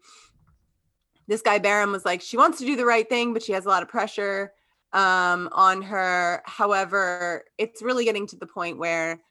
this 1.30 1.42
guy 1.44 1.60
Barram 1.60 1.92
was 1.92 2.06
like, 2.06 2.22
she 2.22 2.38
wants 2.38 2.58
to 2.58 2.66
do 2.66 2.76
the 2.76 2.86
right 2.86 3.08
thing, 3.08 3.34
but 3.34 3.44
she 3.44 3.54
has 3.54 3.66
a 3.66 3.70
lot 3.70 3.84
of 3.84 3.88
pressure 3.88 4.52
um, 4.94 5.48
on 5.52 5.84
her. 5.84 6.42
However, 6.46 7.46
it's 7.60 7.84
really 7.84 8.04
getting 8.04 8.26
to 8.28 8.36
the 8.36 8.48
point 8.48 8.80
where 8.80 9.22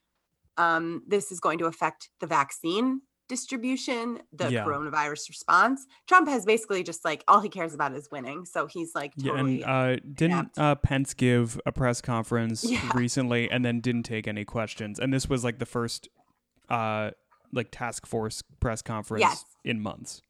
um, 0.57 1.03
this 1.09 1.33
is 1.33 1.41
going 1.41 1.59
to 1.59 1.67
affect 1.67 2.11
the 2.21 2.27
vaccine 2.29 3.03
distribution, 3.29 4.21
the 4.33 4.51
yeah. 4.51 4.65
coronavirus 4.65 5.29
response. 5.29 5.87
Trump 6.07 6.29
has 6.29 6.47
basically 6.47 6.85
just 6.85 7.05
like 7.05 7.25
all 7.27 7.41
he 7.41 7.49
cares 7.49 7.75
about 7.75 7.93
is 7.93 8.09
winning. 8.13 8.47
So 8.47 8.67
he's 8.67 8.95
like 8.95 9.13
totally 9.17 9.59
Yeah, 9.59 9.87
and 9.89 9.99
uh, 9.99 10.01
didn't 10.15 10.51
uh, 10.57 10.77
Pence 10.77 11.15
give 11.15 11.61
a 11.67 11.73
press 11.73 12.01
conference 12.01 12.65
yeah. 12.71 12.91
recently 12.95 13.51
and 13.51 13.65
then 13.65 13.81
didn't 13.81 14.05
take 14.05 14.29
any 14.29 14.45
questions. 14.45 15.01
And 15.01 15.13
this 15.13 15.29
was 15.29 15.45
like 15.45 15.59
the 15.59 15.67
first 15.67 16.09
uh 16.71 17.11
like 17.53 17.69
task 17.71 18.07
force 18.07 18.43
press 18.61 18.83
conference 18.83 19.23
yes. 19.23 19.45
in 19.65 19.81
months. 19.81 20.23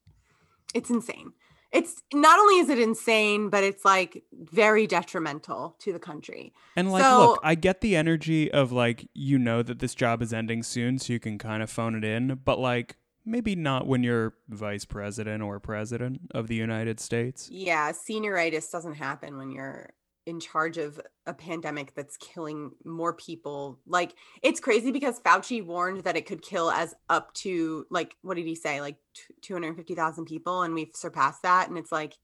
It's 0.74 0.90
insane 0.90 1.32
it's 1.72 2.02
not 2.14 2.38
only 2.38 2.58
is 2.58 2.68
it 2.68 2.78
insane, 2.78 3.50
but 3.50 3.62
it's 3.62 3.84
like 3.84 4.22
very 4.32 4.86
detrimental 4.86 5.76
to 5.80 5.92
the 5.92 5.98
country. 5.98 6.54
And 6.76 6.90
like, 6.90 7.02
so, 7.02 7.18
look, 7.18 7.40
I 7.42 7.54
get 7.54 7.80
the 7.80 7.96
energy 7.96 8.50
of 8.50 8.72
like, 8.72 9.08
you 9.14 9.38
know, 9.38 9.62
that 9.62 9.78
this 9.78 9.94
job 9.94 10.22
is 10.22 10.32
ending 10.32 10.62
soon, 10.62 10.98
so 10.98 11.12
you 11.12 11.20
can 11.20 11.38
kind 11.38 11.62
of 11.62 11.70
phone 11.70 11.94
it 11.94 12.04
in, 12.04 12.40
but 12.44 12.58
like, 12.58 12.96
maybe 13.24 13.54
not 13.54 13.86
when 13.86 14.02
you're 14.02 14.34
vice 14.48 14.86
president 14.86 15.42
or 15.42 15.60
president 15.60 16.20
of 16.34 16.48
the 16.48 16.54
United 16.54 16.98
States. 16.98 17.48
Yeah, 17.52 17.92
senioritis 17.92 18.70
doesn't 18.70 18.94
happen 18.94 19.36
when 19.36 19.50
you're 19.50 19.90
in 20.28 20.38
charge 20.38 20.76
of 20.76 21.00
a 21.26 21.32
pandemic 21.32 21.94
that's 21.94 22.18
killing 22.18 22.70
more 22.84 23.14
people. 23.14 23.80
Like 23.86 24.14
it's 24.42 24.60
crazy 24.60 24.92
because 24.92 25.18
Fauci 25.20 25.64
warned 25.64 26.04
that 26.04 26.18
it 26.18 26.26
could 26.26 26.42
kill 26.42 26.70
as 26.70 26.94
up 27.08 27.32
to 27.34 27.86
like 27.90 28.14
what 28.20 28.36
did 28.36 28.46
he 28.46 28.54
say? 28.54 28.82
Like 28.82 28.98
250,000 29.40 30.26
people 30.26 30.62
and 30.62 30.74
we've 30.74 30.94
surpassed 30.94 31.42
that 31.42 31.68
and 31.68 31.78
it's 31.78 31.90
like 31.90 32.14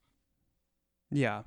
yeah. 1.11 1.43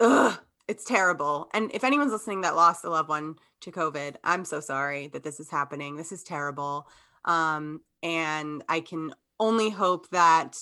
Ugh, 0.00 0.36
it's 0.66 0.84
terrible. 0.84 1.48
And 1.54 1.70
if 1.72 1.84
anyone's 1.84 2.12
listening 2.12 2.40
that 2.40 2.56
lost 2.56 2.84
a 2.84 2.90
loved 2.90 3.08
one 3.08 3.36
to 3.60 3.70
COVID, 3.70 4.16
I'm 4.24 4.44
so 4.44 4.60
sorry 4.60 5.06
that 5.08 5.22
this 5.22 5.38
is 5.38 5.48
happening. 5.48 5.96
This 5.96 6.10
is 6.10 6.24
terrible. 6.24 6.88
Um 7.24 7.82
and 8.02 8.64
I 8.68 8.80
can 8.80 9.14
only 9.38 9.70
hope 9.70 10.10
that 10.10 10.58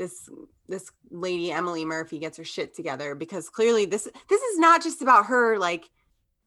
this 0.00 0.30
this 0.66 0.90
lady 1.10 1.52
Emily 1.52 1.84
Murphy 1.84 2.18
gets 2.18 2.38
her 2.38 2.44
shit 2.44 2.74
together 2.74 3.14
because 3.14 3.50
clearly 3.50 3.84
this 3.84 4.08
this 4.30 4.40
is 4.40 4.58
not 4.58 4.82
just 4.82 5.02
about 5.02 5.26
her 5.26 5.58
like 5.58 5.90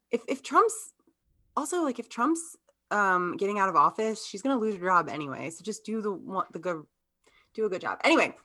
if 0.10 0.22
if 0.28 0.42
Trump's 0.42 0.94
also 1.56 1.84
like 1.84 2.00
if 2.00 2.10
Trump's 2.10 2.58
um 2.90 3.38
getting 3.38 3.60
out 3.60 3.70
of 3.70 3.76
office 3.76 4.26
she's 4.26 4.42
going 4.42 4.58
to 4.58 4.60
lose 4.60 4.76
her 4.76 4.88
job 4.88 5.08
anyway 5.08 5.52
so 5.52 5.64
just 5.64 5.86
do 5.86 6.02
the 6.02 6.44
the 6.52 6.58
good 6.58 6.84
do 7.54 7.66
a 7.66 7.70
good 7.70 7.82
job. 7.82 8.00
Anyway 8.04 8.36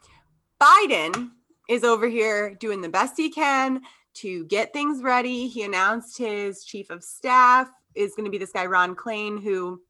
Biden 0.62 1.30
is 1.70 1.84
over 1.84 2.06
here 2.06 2.54
doing 2.54 2.82
the 2.82 2.88
best 2.90 3.16
he 3.16 3.30
can 3.30 3.80
to 4.14 4.44
get 4.46 4.74
things 4.74 5.02
ready. 5.02 5.48
He 5.48 5.62
announced 5.62 6.18
his 6.18 6.64
chief 6.64 6.90
of 6.90 7.02
staff 7.02 7.70
is 7.94 8.14
going 8.14 8.26
to 8.26 8.30
be 8.30 8.38
this 8.38 8.52
guy 8.52 8.66
Ron 8.66 8.94
Klain 8.94 9.42
who 9.42 9.80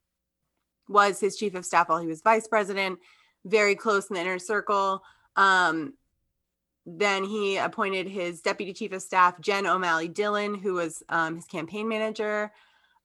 was 0.88 1.18
his 1.18 1.36
chief 1.36 1.56
of 1.56 1.66
staff 1.66 1.88
while 1.88 1.98
he 1.98 2.06
was 2.06 2.22
vice 2.22 2.46
president 2.46 3.00
very 3.48 3.74
close 3.74 4.08
in 4.08 4.14
the 4.14 4.20
inner 4.20 4.38
circle. 4.38 5.02
Um, 5.36 5.94
then 6.86 7.24
he 7.24 7.58
appointed 7.58 8.08
his 8.08 8.40
deputy 8.40 8.72
chief 8.72 8.92
of 8.92 9.02
staff, 9.02 9.38
Jen 9.40 9.66
O'Malley 9.66 10.08
Dillon, 10.08 10.54
who 10.54 10.74
was 10.74 11.02
um, 11.08 11.36
his 11.36 11.44
campaign 11.44 11.86
manager. 11.88 12.50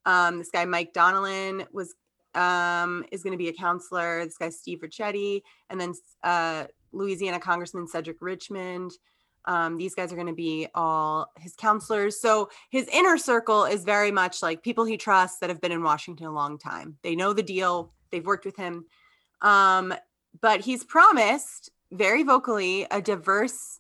Um, 0.06 0.38
this 0.38 0.50
guy, 0.50 0.66
Mike 0.66 0.94
Donilon, 0.94 1.66
was 1.74 1.94
um, 2.34 3.06
is 3.12 3.24
going 3.24 3.34
to 3.34 3.38
be 3.38 3.50
a 3.50 3.54
counselor. 3.54 4.26
This 4.26 4.38
guy, 4.38 4.50
Steve 4.50 4.80
Ricchetti, 4.80 5.44
and 5.70 5.80
then 5.80 5.94
uh, 6.24 6.66
Louisiana 6.92 7.40
Congressman 7.40 7.88
Cedric 7.88 8.18
Richmond. 8.22 8.92
Um, 9.46 9.78
these 9.78 9.94
guys 9.94 10.14
are 10.14 10.16
going 10.16 10.28
to 10.28 10.34
be 10.34 10.68
all 10.74 11.30
his 11.38 11.54
counselors. 11.54 12.22
So 12.22 12.50
his 12.70 12.88
inner 12.88 13.18
circle 13.18 13.66
is 13.66 13.84
very 13.84 14.12
much 14.12 14.42
like 14.42 14.64
people 14.64 14.86
he 14.86 14.96
trusts 14.96 15.40
that 15.40 15.50
have 15.50 15.60
been 15.60 15.74
in 15.74 15.84
Washington 15.84 16.28
a 16.28 16.32
long 16.32 16.58
time. 16.58 16.98
They 17.04 17.16
know 17.16 17.34
the 17.34 17.44
deal. 17.44 17.92
They've 18.12 18.26
worked 18.26 18.46
with 18.46 18.56
him. 18.56 18.86
Um, 19.42 19.94
but 20.42 20.62
he's 20.62 20.84
promised 20.84 21.70
very 21.92 22.24
vocally 22.24 22.88
a 22.90 23.02
diverse 23.02 23.80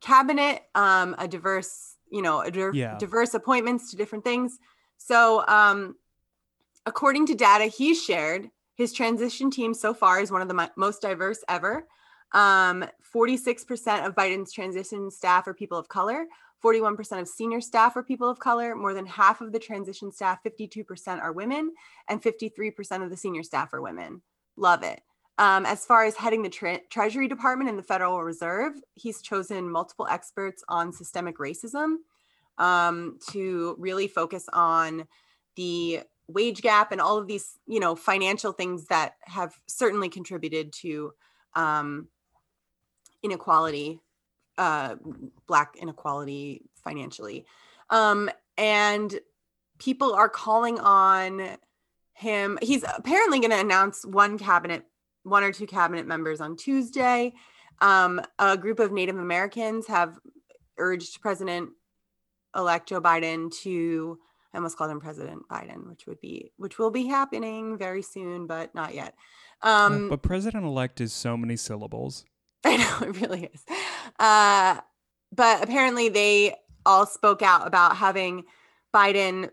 cabinet, 0.00 0.62
um, 0.74 1.14
a 1.18 1.28
diverse, 1.28 1.96
you 2.10 2.22
know, 2.22 2.42
a 2.42 2.50
yeah. 2.72 2.98
diverse 2.98 3.34
appointments 3.34 3.90
to 3.90 3.96
different 3.96 4.24
things. 4.24 4.58
So, 4.98 5.44
um, 5.46 5.96
according 6.86 7.26
to 7.26 7.34
data 7.34 7.64
he's 7.66 8.02
shared, 8.02 8.50
his 8.74 8.92
transition 8.92 9.50
team 9.50 9.74
so 9.74 9.94
far 9.94 10.20
is 10.20 10.32
one 10.32 10.42
of 10.42 10.48
the 10.48 10.54
mo- 10.54 10.70
most 10.76 11.02
diverse 11.02 11.44
ever. 11.48 11.86
Um, 12.32 12.84
46% 13.14 14.06
of 14.06 14.14
Biden's 14.14 14.52
transition 14.52 15.10
staff 15.10 15.46
are 15.46 15.54
people 15.54 15.78
of 15.78 15.88
color. 15.88 16.26
41% 16.62 17.20
of 17.20 17.28
senior 17.28 17.60
staff 17.60 17.96
are 17.96 18.02
people 18.02 18.28
of 18.28 18.38
color. 18.38 18.74
More 18.74 18.94
than 18.94 19.06
half 19.06 19.40
of 19.40 19.52
the 19.52 19.58
transition 19.58 20.10
staff, 20.10 20.42
52% 20.44 21.20
are 21.20 21.32
women, 21.32 21.72
and 22.08 22.22
53% 22.22 23.02
of 23.02 23.10
the 23.10 23.16
senior 23.16 23.42
staff 23.42 23.72
are 23.74 23.82
women. 23.82 24.22
Love 24.56 24.82
it. 24.82 25.02
Um, 25.38 25.64
as 25.64 25.84
far 25.84 26.04
as 26.04 26.14
heading 26.14 26.42
the 26.42 26.50
tre- 26.50 26.82
Treasury 26.90 27.26
Department 27.26 27.70
and 27.70 27.78
the 27.78 27.82
Federal 27.82 28.22
Reserve, 28.22 28.74
he's 28.94 29.22
chosen 29.22 29.70
multiple 29.70 30.06
experts 30.08 30.62
on 30.68 30.92
systemic 30.92 31.38
racism 31.38 31.96
um, 32.58 33.18
to 33.30 33.74
really 33.78 34.08
focus 34.08 34.46
on 34.52 35.06
the 35.56 36.00
wage 36.28 36.62
gap 36.62 36.92
and 36.92 37.00
all 37.00 37.18
of 37.18 37.26
these, 37.26 37.58
you 37.66 37.80
know, 37.80 37.94
financial 37.96 38.52
things 38.52 38.86
that 38.86 39.16
have 39.22 39.54
certainly 39.66 40.08
contributed 40.08 40.72
to 40.72 41.12
um, 41.54 42.08
inequality, 43.22 44.00
uh, 44.58 44.96
black 45.46 45.76
inequality 45.80 46.62
financially. 46.84 47.46
Um, 47.90 48.30
and 48.56 49.18
people 49.78 50.14
are 50.14 50.28
calling 50.28 50.78
on 50.78 51.56
him. 52.12 52.58
He's 52.62 52.84
apparently 52.96 53.40
going 53.40 53.50
to 53.50 53.60
announce 53.60 54.04
one 54.04 54.38
cabinet 54.38 54.84
one 55.22 55.42
or 55.42 55.52
two 55.52 55.66
cabinet 55.66 56.06
members 56.06 56.40
on 56.40 56.56
Tuesday. 56.56 57.32
Um, 57.80 58.20
a 58.38 58.56
group 58.56 58.78
of 58.78 58.92
Native 58.92 59.16
Americans 59.16 59.86
have 59.86 60.18
urged 60.78 61.20
President 61.20 61.70
elect 62.54 62.88
Joe 62.88 63.00
Biden 63.00 63.50
to 63.62 64.18
I 64.52 64.58
almost 64.58 64.76
called 64.76 64.90
him 64.90 65.00
President 65.00 65.48
Biden, 65.48 65.88
which 65.88 66.06
would 66.06 66.20
be 66.20 66.52
which 66.56 66.78
will 66.78 66.90
be 66.90 67.06
happening 67.06 67.78
very 67.78 68.02
soon, 68.02 68.46
but 68.46 68.74
not 68.74 68.94
yet. 68.94 69.14
Um, 69.62 70.08
but 70.10 70.22
President 70.22 70.64
elect 70.64 71.00
is 71.00 71.12
so 71.12 71.36
many 71.36 71.56
syllables. 71.56 72.24
I 72.64 72.76
know 72.76 73.08
it 73.08 73.20
really 73.20 73.50
is. 73.52 73.64
Uh, 74.18 74.80
but 75.34 75.64
apparently, 75.64 76.08
they 76.10 76.54
all 76.84 77.06
spoke 77.06 77.42
out 77.42 77.66
about 77.66 77.96
having 77.96 78.44
Biden 78.94 79.50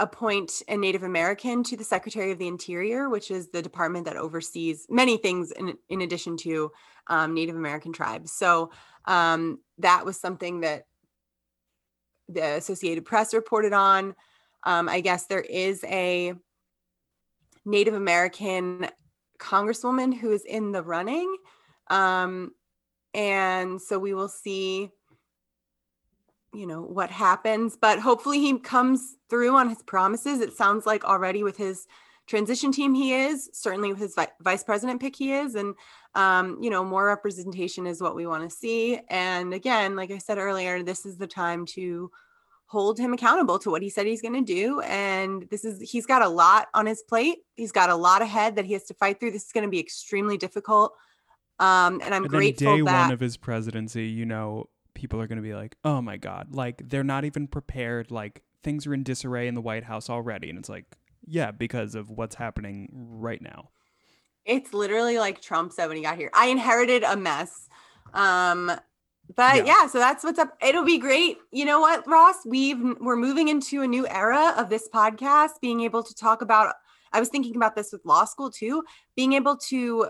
appoint 0.00 0.62
a 0.68 0.76
Native 0.76 1.02
American 1.02 1.62
to 1.64 1.76
the 1.76 1.84
Secretary 1.84 2.32
of 2.32 2.38
the 2.38 2.48
Interior, 2.48 3.08
which 3.08 3.30
is 3.30 3.48
the 3.48 3.62
department 3.62 4.06
that 4.06 4.16
oversees 4.16 4.86
many 4.90 5.16
things 5.16 5.52
in, 5.52 5.76
in 5.88 6.00
addition 6.00 6.36
to 6.38 6.72
um, 7.06 7.34
Native 7.34 7.56
American 7.56 7.92
tribes. 7.92 8.32
So 8.32 8.70
um, 9.04 9.60
that 9.78 10.04
was 10.04 10.18
something 10.18 10.60
that 10.60 10.86
the 12.28 12.56
Associated 12.56 13.04
Press 13.04 13.34
reported 13.34 13.72
on. 13.72 14.14
Um, 14.64 14.88
I 14.88 15.00
guess 15.00 15.26
there 15.26 15.40
is 15.40 15.84
a 15.84 16.34
Native 17.64 17.94
American 17.94 18.88
congresswoman 19.38 20.16
who 20.16 20.32
is 20.32 20.44
in 20.44 20.72
the 20.72 20.82
running. 20.82 21.36
Um, 21.88 22.52
and 23.14 23.80
so 23.80 23.98
we 23.98 24.14
will 24.14 24.28
see 24.28 24.90
you 26.52 26.66
know 26.66 26.82
what 26.82 27.10
happens 27.10 27.76
but 27.80 27.98
hopefully 27.98 28.38
he 28.38 28.58
comes 28.58 29.16
through 29.30 29.56
on 29.56 29.68
his 29.68 29.82
promises. 29.82 30.40
It 30.40 30.52
sounds 30.52 30.86
like 30.86 31.04
already 31.04 31.42
with 31.42 31.56
his 31.56 31.86
transition 32.26 32.70
team 32.70 32.94
he 32.94 33.14
is 33.14 33.50
certainly 33.52 33.90
with 33.90 34.00
his 34.00 34.14
vi- 34.14 34.28
vice 34.40 34.62
president 34.62 35.00
pick 35.00 35.16
he 35.16 35.32
is 35.32 35.54
and 35.54 35.74
um, 36.14 36.58
you 36.60 36.70
know 36.70 36.84
more 36.84 37.06
representation 37.06 37.86
is 37.86 38.00
what 38.00 38.14
we 38.14 38.26
want 38.26 38.48
to 38.48 38.54
see. 38.54 39.00
And 39.08 39.54
again 39.54 39.96
like 39.96 40.10
i 40.10 40.18
said 40.18 40.38
earlier 40.38 40.82
this 40.82 41.06
is 41.06 41.16
the 41.16 41.26
time 41.26 41.66
to 41.66 42.10
hold 42.66 42.98
him 42.98 43.12
accountable 43.12 43.58
to 43.58 43.70
what 43.70 43.82
he 43.82 43.90
said 43.90 44.06
he's 44.06 44.22
going 44.22 44.32
to 44.32 44.54
do 44.54 44.80
and 44.80 45.46
this 45.50 45.62
is 45.62 45.90
he's 45.90 46.06
got 46.06 46.22
a 46.22 46.28
lot 46.28 46.68
on 46.74 46.86
his 46.86 47.02
plate. 47.02 47.38
He's 47.54 47.72
got 47.72 47.90
a 47.90 47.96
lot 47.96 48.22
ahead 48.22 48.56
that 48.56 48.64
he 48.64 48.72
has 48.72 48.84
to 48.84 48.94
fight 48.94 49.20
through. 49.20 49.32
This 49.32 49.46
is 49.46 49.52
going 49.52 49.64
to 49.64 49.70
be 49.70 49.80
extremely 49.80 50.36
difficult 50.36 50.94
um, 51.58 52.00
and 52.02 52.14
i'm 52.14 52.24
and 52.24 52.30
grateful 52.30 52.76
day 52.76 52.82
that 52.82 53.02
one 53.04 53.12
of 53.12 53.20
his 53.20 53.36
presidency, 53.36 54.06
you 54.06 54.26
know, 54.26 54.68
people 54.94 55.20
are 55.20 55.26
going 55.26 55.36
to 55.36 55.42
be 55.42 55.54
like, 55.54 55.76
"Oh 55.84 56.00
my 56.02 56.16
god!" 56.16 56.54
Like 56.54 56.88
they're 56.88 57.04
not 57.04 57.24
even 57.24 57.46
prepared. 57.46 58.10
Like 58.10 58.42
things 58.62 58.86
are 58.86 58.94
in 58.94 59.02
disarray 59.02 59.48
in 59.48 59.54
the 59.54 59.60
White 59.60 59.84
House 59.84 60.08
already, 60.10 60.48
and 60.50 60.58
it's 60.58 60.68
like, 60.68 60.84
yeah, 61.26 61.50
because 61.50 61.94
of 61.94 62.10
what's 62.10 62.34
happening 62.36 62.88
right 62.92 63.40
now. 63.42 63.70
It's 64.44 64.74
literally 64.74 65.18
like 65.18 65.40
Trump 65.40 65.72
said 65.72 65.86
when 65.86 65.96
he 65.96 66.02
got 66.02 66.16
here. 66.16 66.30
I 66.34 66.46
inherited 66.46 67.04
a 67.04 67.16
mess. 67.16 67.68
Um, 68.12 68.72
but 69.36 69.56
Yeah. 69.56 69.64
yeah. 69.64 69.86
so 69.86 69.98
that's 69.98 70.24
what's 70.24 70.38
up. 70.38 70.56
It'll 70.60 70.84
be 70.84 70.98
great. 70.98 71.38
You 71.52 71.64
know 71.64 71.80
what, 71.80 72.06
Ross? 72.08 72.36
We've 72.44 72.80
we're 73.00 73.16
moving 73.16 73.48
into 73.48 73.82
a 73.82 73.86
new 73.86 74.06
era 74.08 74.54
of 74.56 74.68
this 74.68 74.88
podcast, 74.92 75.60
being 75.60 75.80
able 75.82 76.02
to 76.02 76.14
talk 76.14 76.42
about. 76.42 76.74
I 77.12 77.20
was 77.20 77.28
thinking 77.28 77.56
about 77.56 77.76
this 77.76 77.92
with 77.92 78.04
law 78.04 78.24
school 78.24 78.50
too, 78.50 78.82
being 79.16 79.34
able 79.34 79.56
to 79.68 80.08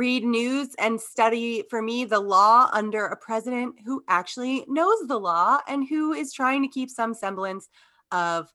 read 0.00 0.24
news 0.24 0.68
and 0.78 0.98
study 0.98 1.62
for 1.68 1.82
me 1.82 2.06
the 2.06 2.18
law 2.18 2.70
under 2.72 3.04
a 3.04 3.16
president 3.16 3.74
who 3.84 4.02
actually 4.08 4.64
knows 4.66 4.96
the 5.06 5.20
law 5.20 5.58
and 5.68 5.86
who 5.86 6.14
is 6.14 6.32
trying 6.32 6.62
to 6.62 6.68
keep 6.68 6.88
some 6.88 7.12
semblance 7.12 7.68
of 8.10 8.50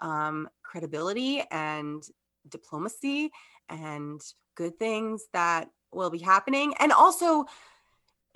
um, 0.00 0.48
credibility 0.62 1.42
and 1.50 2.04
diplomacy 2.48 3.32
and 3.68 4.20
good 4.54 4.78
things 4.78 5.24
that 5.32 5.68
will 5.90 6.08
be 6.08 6.20
happening. 6.20 6.72
And 6.78 6.92
also, 6.92 7.46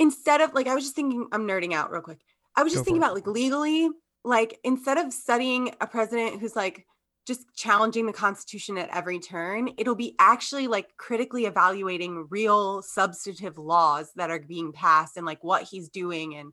instead 0.01 0.41
of 0.41 0.53
like, 0.53 0.67
I 0.67 0.75
was 0.75 0.83
just 0.83 0.97
thinking, 0.97 1.29
I'm 1.31 1.47
nerding 1.47 1.73
out 1.73 1.93
real 1.93 2.01
quick. 2.01 2.19
I 2.57 2.65
was 2.65 2.73
Go 2.73 2.79
just 2.79 2.85
thinking 2.85 3.01
about 3.01 3.15
like 3.15 3.29
legally, 3.29 3.89
like 4.25 4.59
instead 4.65 4.99
of 4.99 5.13
studying 5.13 5.73
a 5.81 5.87
president 5.87 6.41
who's 6.41 6.57
like 6.57 6.85
just 7.31 7.55
challenging 7.55 8.07
the 8.07 8.13
Constitution 8.13 8.77
at 8.77 8.89
every 8.93 9.21
turn, 9.21 9.71
it'll 9.77 9.95
be 9.95 10.17
actually 10.19 10.67
like 10.67 10.97
critically 10.97 11.45
evaluating 11.45 12.27
real 12.29 12.83
substantive 12.83 13.57
laws 13.57 14.11
that 14.17 14.31
are 14.31 14.41
being 14.41 14.73
passed 14.73 15.17
and 15.17 15.25
like 15.25 15.45
what 15.45 15.63
he's 15.63 15.89
doing. 15.89 16.35
And 16.35 16.53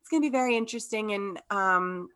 it's 0.00 0.10
going 0.10 0.22
to 0.22 0.28
be 0.28 0.30
very 0.30 0.58
interesting 0.58 1.14
and 1.14 1.40
um, 1.48 2.10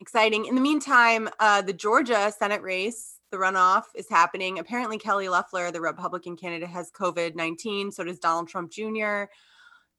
exciting. 0.00 0.46
In 0.46 0.54
the 0.54 0.60
meantime, 0.60 1.28
uh, 1.40 1.62
the 1.62 1.72
Georgia 1.72 2.32
Senate 2.38 2.62
race, 2.62 3.16
the 3.32 3.38
runoff 3.38 3.86
is 3.96 4.08
happening. 4.08 4.60
Apparently, 4.60 4.96
Kelly 4.96 5.28
Loeffler, 5.28 5.72
the 5.72 5.80
Republican 5.80 6.36
candidate, 6.36 6.68
has 6.68 6.92
COVID 6.92 7.34
19. 7.34 7.90
So 7.90 8.04
does 8.04 8.20
Donald 8.20 8.46
Trump 8.46 8.70
Jr. 8.70 9.24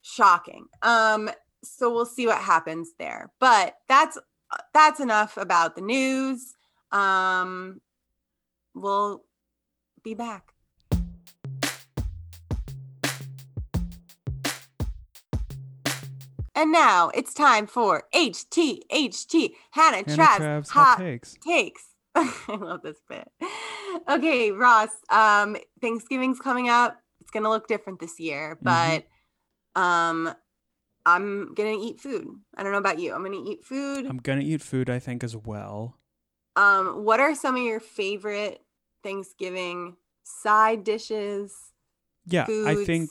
Shocking. 0.02 0.68
Um, 0.82 1.30
so 1.62 1.94
we'll 1.94 2.06
see 2.06 2.26
what 2.26 2.38
happens 2.38 2.94
there. 2.98 3.34
But 3.38 3.76
that's 3.90 4.18
that's 4.74 5.02
enough 5.02 5.36
about 5.36 5.76
the 5.76 5.82
news. 5.82 6.54
Um, 6.92 7.82
we'll 8.74 9.24
be 10.04 10.14
back. 10.14 10.54
And 16.54 16.72
now 16.72 17.10
it's 17.16 17.34
time 17.34 17.66
for 17.66 18.04
HTHT 18.14 19.52
Hannah, 19.72 19.98
Hannah 19.98 20.04
Trav's 20.16 20.38
Trav's 20.38 20.70
hot 20.70 20.88
hot 20.88 20.98
takes. 21.00 21.36
takes. 21.46 21.84
I 22.16 22.30
love 22.50 22.82
this 22.84 22.98
bit. 23.08 23.28
Okay, 24.10 24.52
Ross. 24.52 24.90
Um, 25.10 25.56
Thanksgiving's 25.82 26.40
coming 26.40 26.68
up. 26.70 26.98
It's 27.22 27.32
gonna 27.32 27.50
look 27.50 27.68
different 27.68 28.00
this 28.00 28.20
year, 28.20 28.58
Mhm. 28.62 29.04
but 29.76 29.82
um, 29.82 30.34
I'm 31.06 31.54
gonna 31.54 31.78
eat 31.80 32.02
food. 32.02 32.28
I 32.58 32.64
don't 32.64 32.74
know 32.74 32.78
about 32.80 33.00
you. 33.00 33.14
I'm 33.14 33.24
gonna 33.24 33.42
eat 33.44 33.64
food. 33.64 34.06
I'm 34.06 34.18
gonna 34.18 34.42
eat 34.42 34.62
food, 34.62 34.90
I 34.90 35.00
think, 35.00 35.24
as 35.24 35.36
well. 35.38 35.98
Um, 36.56 37.06
what 37.06 37.20
are 37.20 37.34
some 37.36 37.56
of 37.56 37.62
your 37.64 37.80
favorite 37.80 38.62
Thanksgiving 39.04 39.96
side 40.24 40.84
dishes? 40.84 41.54
Yeah, 42.26 42.46
I 42.48 42.84
think 42.86 43.10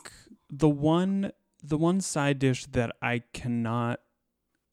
the 0.50 0.68
one 0.68 1.32
the 1.62 1.76
one 1.76 2.00
side 2.00 2.38
dish 2.38 2.66
that 2.66 2.94
I 3.02 3.22
cannot 3.32 4.00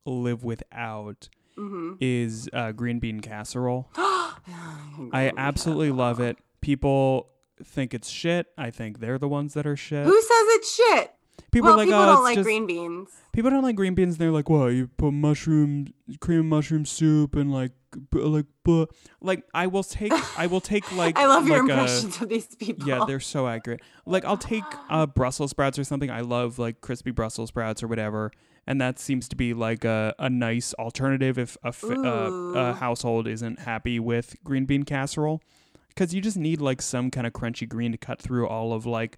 live 0.05 0.43
without 0.43 1.29
Mm-hmm. 1.57 1.93
is 1.99 2.47
uh, 2.53 2.71
green 2.71 2.99
bean 2.99 3.19
casserole. 3.19 3.89
I 3.97 5.31
absolutely 5.35 5.89
love 5.89 6.19
it. 6.19 6.37
People 6.61 7.29
think 7.63 7.95
it's 7.95 8.07
shit. 8.09 8.45
I 8.59 8.69
think 8.69 8.99
they're 8.99 9.17
the 9.17 9.27
ones 9.27 9.55
that 9.55 9.65
are 9.65 9.75
shit. 9.75 10.05
Who 10.05 10.21
says 10.21 10.29
it's 10.29 10.75
shit? 10.75 11.13
people 11.51 11.69
well, 11.69 11.77
like, 11.77 11.87
people 11.87 11.99
oh, 12.01 12.05
don't 12.05 12.23
like 12.23 12.35
just- 12.35 12.45
green 12.45 12.67
beans. 12.67 13.09
People 13.33 13.49
don't 13.49 13.63
like 13.63 13.75
green 13.75 13.95
beans. 13.95 14.13
And 14.13 14.19
they're 14.19 14.31
like, 14.31 14.49
what? 14.49 14.67
You 14.67 14.87
put 14.87 15.13
mushroom, 15.13 15.87
cream 16.19 16.47
mushroom 16.47 16.85
soup, 16.85 17.35
and 17.35 17.51
like, 17.51 17.71
b- 18.11 18.19
like, 18.19 18.45
buh. 18.63 18.85
like 19.21 19.43
I 19.53 19.67
will 19.67 19.83
take, 19.83 20.11
I 20.37 20.47
will 20.47 20.61
take 20.61 20.91
like, 20.95 21.17
I 21.17 21.25
love 21.27 21.47
your 21.47 21.61
like 21.61 21.69
a- 21.69 21.73
impressions 21.73 22.21
of 22.21 22.29
these 22.29 22.47
people. 22.55 22.87
Yeah, 22.87 23.05
they're 23.07 23.19
so 23.19 23.47
accurate. 23.47 23.81
Like 24.05 24.25
I'll 24.25 24.37
take 24.37 24.63
uh 24.89 25.05
Brussels 25.19 25.51
sprouts 25.51 25.77
or 25.79 25.83
something. 25.83 26.09
I 26.11 26.21
love 26.21 26.59
like 26.59 26.81
crispy 26.81 27.11
Brussels 27.11 27.49
sprouts 27.49 27.81
or 27.83 27.87
whatever, 27.87 28.31
and 28.65 28.79
that 28.81 28.99
seems 28.99 29.27
to 29.29 29.35
be 29.35 29.53
like 29.53 29.83
a, 29.85 30.13
a 30.19 30.29
nice 30.29 30.73
alternative 30.75 31.37
if 31.37 31.57
a, 31.63 31.71
fi- 31.71 31.95
uh, 31.95 32.29
a 32.55 32.73
household 32.73 33.27
isn't 33.27 33.59
happy 33.59 33.99
with 33.99 34.35
green 34.43 34.65
bean 34.65 34.83
casserole, 34.83 35.41
because 35.89 36.13
you 36.13 36.21
just 36.21 36.37
need 36.37 36.61
like 36.61 36.81
some 36.81 37.09
kind 37.11 37.25
of 37.27 37.33
crunchy 37.33 37.67
green 37.67 37.91
to 37.91 37.97
cut 37.97 38.21
through 38.21 38.47
all 38.47 38.73
of 38.73 38.85
like 38.85 39.17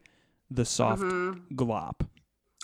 the 0.51 0.65
soft 0.65 1.01
Mhm. 1.03 1.41
glop. 1.55 2.07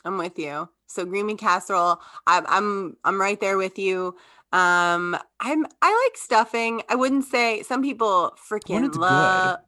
I'm 0.03 0.17
with 0.17 0.37
you. 0.37 0.69
So 0.87 1.03
green 1.03 1.25
bean 1.27 1.37
casserole. 1.37 1.99
I'm 2.27 2.45
I'm 2.47 2.97
I'm 3.03 3.19
right 3.19 3.39
there 3.39 3.57
with 3.57 3.79
you. 3.79 4.15
Um, 4.51 5.17
I'm 5.39 5.65
I 5.81 6.05
like 6.07 6.17
stuffing. 6.17 6.81
I 6.89 6.95
wouldn't 6.95 7.25
say 7.25 7.63
some 7.63 7.81
people 7.81 8.35
freaking 8.49 8.95
love. 8.95 9.59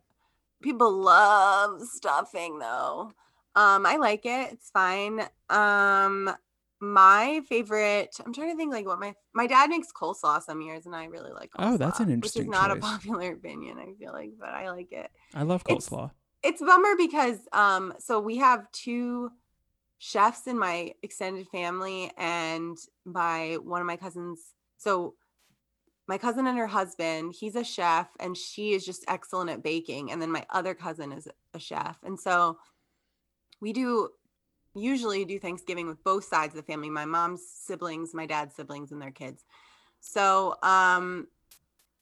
People 0.61 0.91
love 0.91 1.81
stuffing 1.83 2.59
though. 2.59 3.11
Um, 3.55 3.85
I 3.85 3.97
like 3.97 4.25
it. 4.25 4.53
It's 4.53 4.69
fine. 4.69 5.21
Um, 5.49 6.31
my 6.79 7.41
favorite. 7.49 8.15
I'm 8.25 8.33
trying 8.33 8.51
to 8.51 8.55
think 8.55 8.71
like 8.71 8.85
what 8.85 8.99
my 8.99 9.13
my 9.33 9.47
dad 9.47 9.69
makes 9.69 9.87
coleslaw 9.91 10.41
some 10.41 10.61
years, 10.61 10.85
and 10.85 10.95
I 10.95 11.05
really 11.05 11.31
like. 11.31 11.51
Coleslaw, 11.51 11.73
Oh, 11.73 11.77
that's 11.77 11.99
an 11.99 12.07
Which 12.07 12.13
interesting 12.13 12.43
is 12.43 12.49
not 12.49 12.71
a 12.71 12.75
popular 12.77 13.33
opinion. 13.33 13.77
I 13.79 13.93
feel 13.99 14.13
like, 14.13 14.31
but 14.39 14.49
I 14.49 14.69
like 14.69 14.91
it 14.91 15.09
I 15.33 15.43
love 15.43 15.63
It's- 15.67 15.89
coleslaw. 15.89 16.11
it's 16.43 16.61
a 16.61 16.65
bummer 16.65 16.95
because 16.97 17.39
um 17.51 17.93
so 17.99 18.19
we 18.19 18.37
have 18.37 18.71
two 18.71 19.31
chefs 19.97 20.45
in 20.45 20.57
my 20.59 20.93
extended 21.01 21.47
family 21.47 22.11
and 22.17 22.77
my 23.05 23.57
one 23.63 23.81
of 23.81 23.87
my 23.87 23.97
cousins 23.97 24.53
so 24.77 25.15
my 26.07 26.17
cousin 26.17 26.47
and 26.47 26.57
her 26.57 26.67
husband 26.67 27.33
he's 27.37 27.55
a 27.55 27.63
chef 27.63 28.07
and 28.19 28.37
she 28.37 28.73
is 28.73 28.85
just 28.85 29.03
excellent 29.07 29.49
at 29.49 29.63
baking 29.63 30.11
and 30.11 30.21
then 30.21 30.31
my 30.31 30.45
other 30.49 30.73
cousin 30.73 31.11
is 31.11 31.27
a 31.53 31.59
chef 31.59 31.97
and 32.03 32.19
so 32.19 32.57
we 33.59 33.73
do 33.73 34.09
usually 34.75 35.25
do 35.25 35.39
thanksgiving 35.39 35.87
with 35.87 36.03
both 36.03 36.23
sides 36.23 36.53
of 36.53 36.61
the 36.65 36.71
family 36.71 36.89
my 36.89 37.05
mom's 37.05 37.41
siblings 37.47 38.13
my 38.13 38.25
dad's 38.25 38.55
siblings 38.55 38.91
and 38.91 39.01
their 39.01 39.11
kids 39.11 39.43
so 39.99 40.55
um 40.63 41.27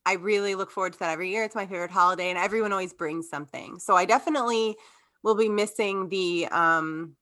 I 0.06 0.14
really 0.14 0.56
look 0.56 0.70
forward 0.70 0.94
to 0.94 1.00
that 1.00 1.10
every 1.10 1.32
year. 1.32 1.44
It's 1.44 1.56
my 1.56 1.66
favorite 1.66 1.90
holiday, 1.92 2.30
and 2.30 2.38
everyone 2.38 2.72
always 2.72 2.94
brings 2.94 3.28
something. 3.28 3.80
So 3.80 3.96
I 3.96 4.06
definitely 4.06 4.76
will 5.24 5.36
be 5.36 5.50
missing 5.50 6.10
the, 6.10 6.48
um, 6.52 7.16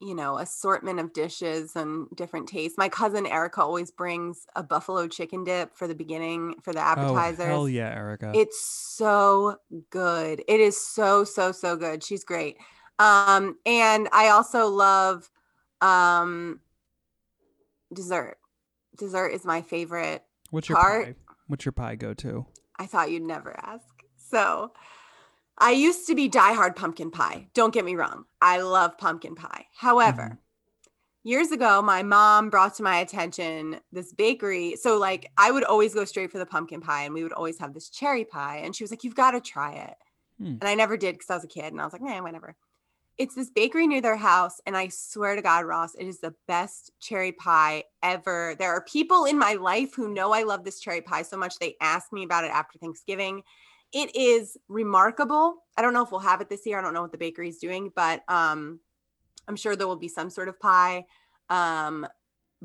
you 0.00 0.14
know, 0.14 0.38
assortment 0.38 1.00
of 1.00 1.12
dishes 1.12 1.74
and 1.74 2.06
different 2.14 2.48
tastes. 2.48 2.76
My 2.76 2.88
cousin 2.88 3.26
Erica 3.26 3.62
always 3.62 3.90
brings 3.90 4.46
a 4.54 4.62
buffalo 4.62 5.08
chicken 5.08 5.44
dip 5.44 5.74
for 5.76 5.88
the 5.88 5.94
beginning 5.94 6.56
for 6.62 6.72
the 6.72 6.80
appetizers. 6.80 7.46
Oh 7.46 7.46
hell 7.46 7.68
yeah, 7.68 7.94
Erica. 7.94 8.32
It's 8.34 8.60
so 8.60 9.56
good. 9.90 10.42
It 10.46 10.60
is 10.60 10.78
so 10.78 11.24
so 11.24 11.52
so 11.52 11.76
good. 11.76 12.04
She's 12.04 12.24
great. 12.24 12.58
Um 12.98 13.56
and 13.64 14.08
I 14.12 14.28
also 14.28 14.68
love 14.68 15.30
um 15.80 16.60
dessert. 17.92 18.38
Dessert 18.98 19.28
is 19.28 19.44
my 19.44 19.62
favorite. 19.62 20.24
What's 20.50 20.68
your 20.68 20.76
tart. 20.78 21.06
pie? 21.06 21.14
What's 21.46 21.64
your 21.64 21.72
pie 21.72 21.94
go 21.94 22.12
to? 22.14 22.46
I 22.78 22.86
thought 22.86 23.10
you'd 23.10 23.22
never 23.22 23.56
ask. 23.58 23.84
So, 24.16 24.72
I 25.58 25.72
used 25.72 26.06
to 26.08 26.14
be 26.14 26.28
diehard 26.28 26.76
pumpkin 26.76 27.10
pie. 27.10 27.48
Don't 27.54 27.72
get 27.72 27.84
me 27.84 27.94
wrong. 27.94 28.24
I 28.40 28.60
love 28.60 28.98
pumpkin 28.98 29.34
pie. 29.34 29.66
However, 29.74 30.38
years 31.24 31.50
ago, 31.50 31.80
my 31.80 32.02
mom 32.02 32.50
brought 32.50 32.74
to 32.74 32.82
my 32.82 32.98
attention 32.98 33.80
this 33.90 34.12
bakery. 34.12 34.76
So, 34.76 34.98
like, 34.98 35.30
I 35.38 35.50
would 35.50 35.64
always 35.64 35.94
go 35.94 36.04
straight 36.04 36.30
for 36.30 36.38
the 36.38 36.46
pumpkin 36.46 36.80
pie, 36.80 37.04
and 37.04 37.14
we 37.14 37.22
would 37.22 37.32
always 37.32 37.58
have 37.58 37.72
this 37.72 37.88
cherry 37.88 38.24
pie. 38.24 38.60
And 38.64 38.76
she 38.76 38.84
was 38.84 38.90
like, 38.90 39.02
You've 39.02 39.14
got 39.14 39.30
to 39.30 39.40
try 39.40 39.72
it. 39.72 39.94
Hmm. 40.38 40.56
and 40.60 40.64
I 40.64 40.74
never 40.74 40.96
did 40.96 41.14
because 41.14 41.30
I 41.30 41.34
was 41.34 41.44
a 41.44 41.48
kid, 41.48 41.72
and 41.72 41.80
I 41.80 41.84
was 41.84 41.92
like, 41.92 42.02
nah, 42.02 42.22
whatever. 42.22 42.56
It's 43.18 43.34
this 43.34 43.48
bakery 43.48 43.86
near 43.86 44.02
their 44.02 44.16
house, 44.16 44.60
and 44.66 44.76
I 44.76 44.88
swear 44.88 45.36
to 45.36 45.42
God, 45.42 45.64
Ross, 45.64 45.94
it 45.94 46.06
is 46.06 46.20
the 46.20 46.34
best 46.46 46.90
cherry 47.00 47.32
pie 47.32 47.84
ever. 48.02 48.54
There 48.58 48.70
are 48.70 48.84
people 48.84 49.24
in 49.24 49.38
my 49.38 49.54
life 49.54 49.94
who 49.94 50.12
know 50.12 50.32
I 50.32 50.42
love 50.42 50.64
this 50.64 50.80
cherry 50.80 51.00
pie 51.00 51.22
so 51.22 51.38
much 51.38 51.58
they 51.58 51.76
ask 51.80 52.12
me 52.12 52.24
about 52.24 52.44
it 52.44 52.50
after 52.50 52.78
Thanksgiving. 52.78 53.42
It 53.92 54.14
is 54.14 54.56
remarkable. 54.68 55.56
I 55.76 55.82
don't 55.82 55.92
know 55.92 56.02
if 56.02 56.10
we'll 56.10 56.20
have 56.20 56.40
it 56.40 56.48
this 56.48 56.66
year. 56.66 56.78
I 56.78 56.82
don't 56.82 56.94
know 56.94 57.02
what 57.02 57.12
the 57.12 57.18
bakery 57.18 57.48
is 57.48 57.58
doing, 57.58 57.92
but 57.94 58.22
um, 58.28 58.80
I'm 59.48 59.56
sure 59.56 59.76
there 59.76 59.86
will 59.86 59.96
be 59.96 60.08
some 60.08 60.30
sort 60.30 60.48
of 60.48 60.58
pie. 60.60 61.06
Um, 61.48 62.06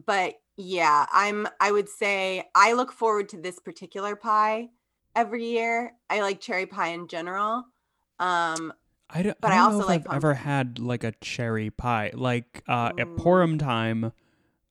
but 0.05 0.35
yeah, 0.57 1.05
I'm. 1.11 1.47
I 1.59 1.71
would 1.71 1.89
say 1.89 2.49
I 2.55 2.73
look 2.73 2.91
forward 2.91 3.29
to 3.29 3.37
this 3.37 3.59
particular 3.59 4.15
pie 4.15 4.69
every 5.15 5.45
year. 5.45 5.93
I 6.09 6.21
like 6.21 6.39
cherry 6.39 6.65
pie 6.65 6.89
in 6.89 7.07
general. 7.07 7.65
Um, 8.19 8.73
I 9.09 9.23
don't, 9.23 9.41
But 9.41 9.51
I 9.51 9.55
I 9.55 9.57
don't 9.57 9.65
also 9.65 9.77
know 9.77 9.83
if 9.83 9.89
like 9.89 10.09
I've 10.09 10.15
ever 10.15 10.33
had 10.35 10.79
like 10.79 11.03
a 11.03 11.11
cherry 11.21 11.69
pie. 11.69 12.11
Like 12.13 12.63
uh, 12.67 12.91
at 12.97 13.07
Ooh. 13.07 13.15
Purim 13.17 13.57
time 13.57 14.13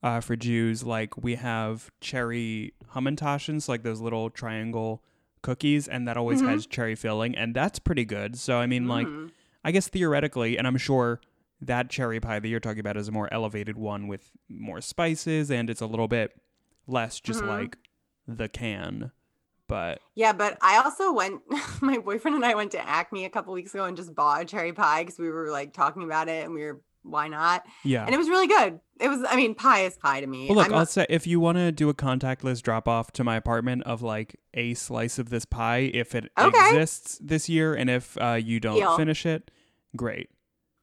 uh, 0.02 0.20
for 0.20 0.36
Jews, 0.36 0.82
like 0.82 1.22
we 1.22 1.34
have 1.34 1.90
cherry 2.00 2.74
Hamantaschen, 2.94 3.66
like 3.68 3.82
those 3.82 4.00
little 4.00 4.30
triangle 4.30 5.02
cookies, 5.42 5.88
and 5.88 6.06
that 6.08 6.16
always 6.16 6.42
Mhm. 6.42 6.48
has 6.48 6.66
cherry 6.66 6.94
filling, 6.94 7.34
and 7.36 7.54
that's 7.54 7.78
pretty 7.78 8.04
good. 8.04 8.38
So 8.38 8.58
I 8.58 8.66
mean, 8.66 8.88
like 8.88 9.06
mm, 9.06 9.30
I 9.64 9.72
guess 9.72 9.88
theoretically, 9.88 10.56
and 10.58 10.66
I'm 10.66 10.76
sure 10.78 11.20
that 11.60 11.90
cherry 11.90 12.20
pie 12.20 12.38
that 12.38 12.48
you're 12.48 12.60
talking 12.60 12.80
about 12.80 12.96
is 12.96 13.08
a 13.08 13.12
more 13.12 13.28
elevated 13.32 13.76
one 13.76 14.08
with 14.08 14.30
more 14.48 14.80
spices, 14.80 15.50
and 15.50 15.68
it's 15.68 15.80
a 15.82 15.86
little 15.86 16.08
bit 16.08 16.32
less 16.86 17.20
just 17.20 17.42
Mhm. 17.42 17.48
like 17.48 17.78
the 18.26 18.48
can. 18.48 19.12
But 19.68 20.00
yeah, 20.14 20.32
but 20.32 20.58
I 20.62 20.78
also 20.78 21.12
went. 21.12 21.42
My 21.82 21.98
boyfriend 21.98 22.34
and 22.34 22.44
I 22.44 22.54
went 22.54 22.72
to 22.72 22.88
Acme 22.88 23.24
a 23.24 23.30
couple 23.30 23.52
weeks 23.52 23.72
ago 23.74 23.84
and 23.84 23.96
just 23.96 24.14
bought 24.14 24.42
a 24.42 24.44
cherry 24.44 24.72
pie 24.72 25.02
because 25.04 25.18
we 25.18 25.30
were 25.30 25.50
like 25.50 25.72
talking 25.72 26.02
about 26.02 26.28
it, 26.28 26.44
and 26.44 26.54
we 26.54 26.64
were 26.64 26.80
why 27.02 27.28
not? 27.28 27.64
yeah. 27.84 28.04
And 28.04 28.14
it 28.14 28.18
was 28.18 28.28
really 28.28 28.46
good. 28.46 28.80
It 29.00 29.08
was. 29.08 29.24
I 29.28 29.34
mean, 29.36 29.54
pie 29.54 29.84
is 29.84 29.96
pie 29.96 30.20
to 30.20 30.26
me. 30.26 30.46
Well, 30.48 30.56
look, 30.58 30.66
I'm 30.68 30.74
I'll 30.74 30.80
a- 30.82 30.86
say 30.86 31.06
if 31.08 31.26
you 31.26 31.40
want 31.40 31.56
to 31.58 31.72
do 31.72 31.88
a 31.88 31.94
contactless 31.94 32.60
drop 32.62 32.86
off 32.86 33.10
to 33.12 33.24
my 33.24 33.36
apartment 33.36 33.82
of 33.84 34.02
like 34.02 34.36
a 34.52 34.74
slice 34.74 35.18
of 35.18 35.30
this 35.30 35.44
pie, 35.46 35.90
if 35.94 36.14
it 36.14 36.30
Okay. 36.38 36.68
exists 36.76 37.18
this 37.22 37.48
year, 37.48 37.74
and 37.74 37.88
if 37.88 38.18
uh, 38.20 38.34
you 38.34 38.60
don't 38.60 38.76
Deal. 38.76 38.96
finish 38.96 39.24
it, 39.24 39.50
great, 39.96 40.28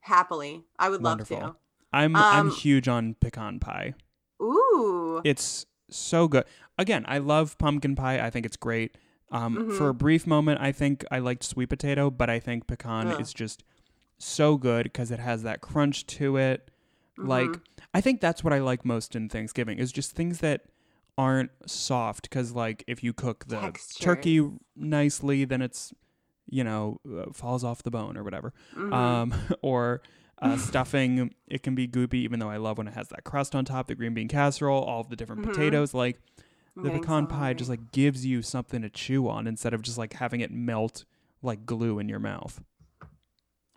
happily, 0.01 0.63
I 0.79 0.89
would 0.89 1.01
wonderful. 1.03 1.37
love 1.39 1.55
I'm 1.93 2.15
I'm 2.15 2.47
Um, 2.47 2.51
huge 2.55 2.87
on 2.87 3.13
pecan 3.15 3.59
pie. 3.59 3.93
to. 4.39 4.43
Ooh. 4.45 5.21
It's 5.23 5.65
so 5.89 6.27
good. 6.27 6.43
Again, 6.77 7.05
I 7.07 7.17
love 7.19 7.57
pumpkin 7.57 7.95
pie. 7.95 8.19
I 8.19 8.29
think 8.29 8.45
it's 8.45 8.57
great. 8.57 8.97
Um, 9.31 9.71
For 9.71 9.89
a 9.89 9.93
Mhm. 9.93 9.97
brief 9.97 10.27
moment, 10.27 10.61
I 10.61 10.71
think 10.71 11.03
I 11.11 11.19
liked 11.19 11.43
sweet 11.43 11.67
potato, 11.69 12.09
but 12.09 12.29
I 12.29 12.39
think 12.39 12.65
pecan 12.67 13.07
Ugh. 13.09 13.19
is 13.21 13.33
just 13.33 13.63
so 14.17 14.57
good 14.57 14.83
because 14.83 15.11
it 15.11 15.19
has 15.19 15.43
that 15.43 15.61
crunch 15.61 16.05
to 16.07 16.37
it. 16.37 16.69
Like 17.17 17.49
Mhm. 17.51 17.61
I 17.93 18.01
think 18.01 18.21
that's 18.21 18.43
what 18.43 18.53
I 18.53 18.59
like 18.59 18.85
most 18.85 19.15
in 19.15 19.29
Thanksgiving 19.29 19.79
is 19.79 19.91
just 19.91 20.11
things 20.11 20.39
that 20.39 20.65
aren't 21.17 21.49
soft 21.65 22.23
because 22.29 22.51
like 22.53 22.83
if 22.87 23.03
you 23.03 23.11
cook 23.13 23.45
the 23.47 23.73
turkey 23.99 24.47
nicely, 24.75 25.45
then 25.45 25.61
it's 25.61 25.93
you 26.49 26.63
know 26.63 26.99
uh, 27.11 27.31
falls 27.33 27.63
off 27.63 27.83
the 27.83 27.91
bone 27.91 28.15
or 28.17 28.23
whatever. 28.23 28.53
Mhm. 28.75 28.93
Um, 28.93 29.33
or 29.61 30.01
uh, 30.41 30.57
stuffing, 30.57 31.33
it 31.47 31.63
can 31.63 31.73
be 31.73 31.87
goopy 31.87 32.15
even 32.15 32.39
though 32.39 32.49
I 32.49 32.57
love 32.57 32.77
when 32.77 32.87
it 32.87 32.93
has 32.93 33.07
that 33.09 33.23
crust 33.23 33.55
on 33.55 33.65
top, 33.65 33.87
the 33.87 33.95
green 33.95 34.13
bean 34.13 34.27
casserole, 34.27 34.83
all 34.83 35.01
of 35.01 35.09
the 35.09 35.15
different 35.15 35.41
Mhm. 35.41 35.49
potatoes. 35.49 35.93
Like 35.95 36.19
the 36.75 36.91
pecan 36.91 37.23
so 37.23 37.35
pie 37.35 37.53
just 37.55 37.71
like 37.71 37.91
gives 37.91 38.23
you 38.23 38.43
something 38.43 38.83
to 38.83 38.89
chew 38.89 39.27
on 39.27 39.47
instead 39.47 39.73
of 39.73 39.81
just 39.81 39.97
like 39.97 40.13
having 40.13 40.41
it 40.41 40.51
melt 40.51 41.05
like 41.41 41.65
glue 41.65 41.97
in 41.97 42.07
your 42.07 42.19
mouth. 42.19 42.61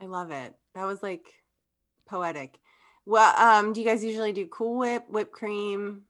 I 0.00 0.06
love 0.06 0.30
it. 0.30 0.54
That 0.74 0.84
was 0.84 1.02
like 1.02 1.26
poetic. 2.06 2.58
Well, 3.06 3.34
um, 3.36 3.72
do 3.72 3.80
you 3.80 3.86
guys 3.86 4.04
usually 4.04 4.32
do 4.32 4.46
Cool 4.46 4.78
Whip, 4.78 5.04
whipped 5.08 5.32
cream? 5.32 6.02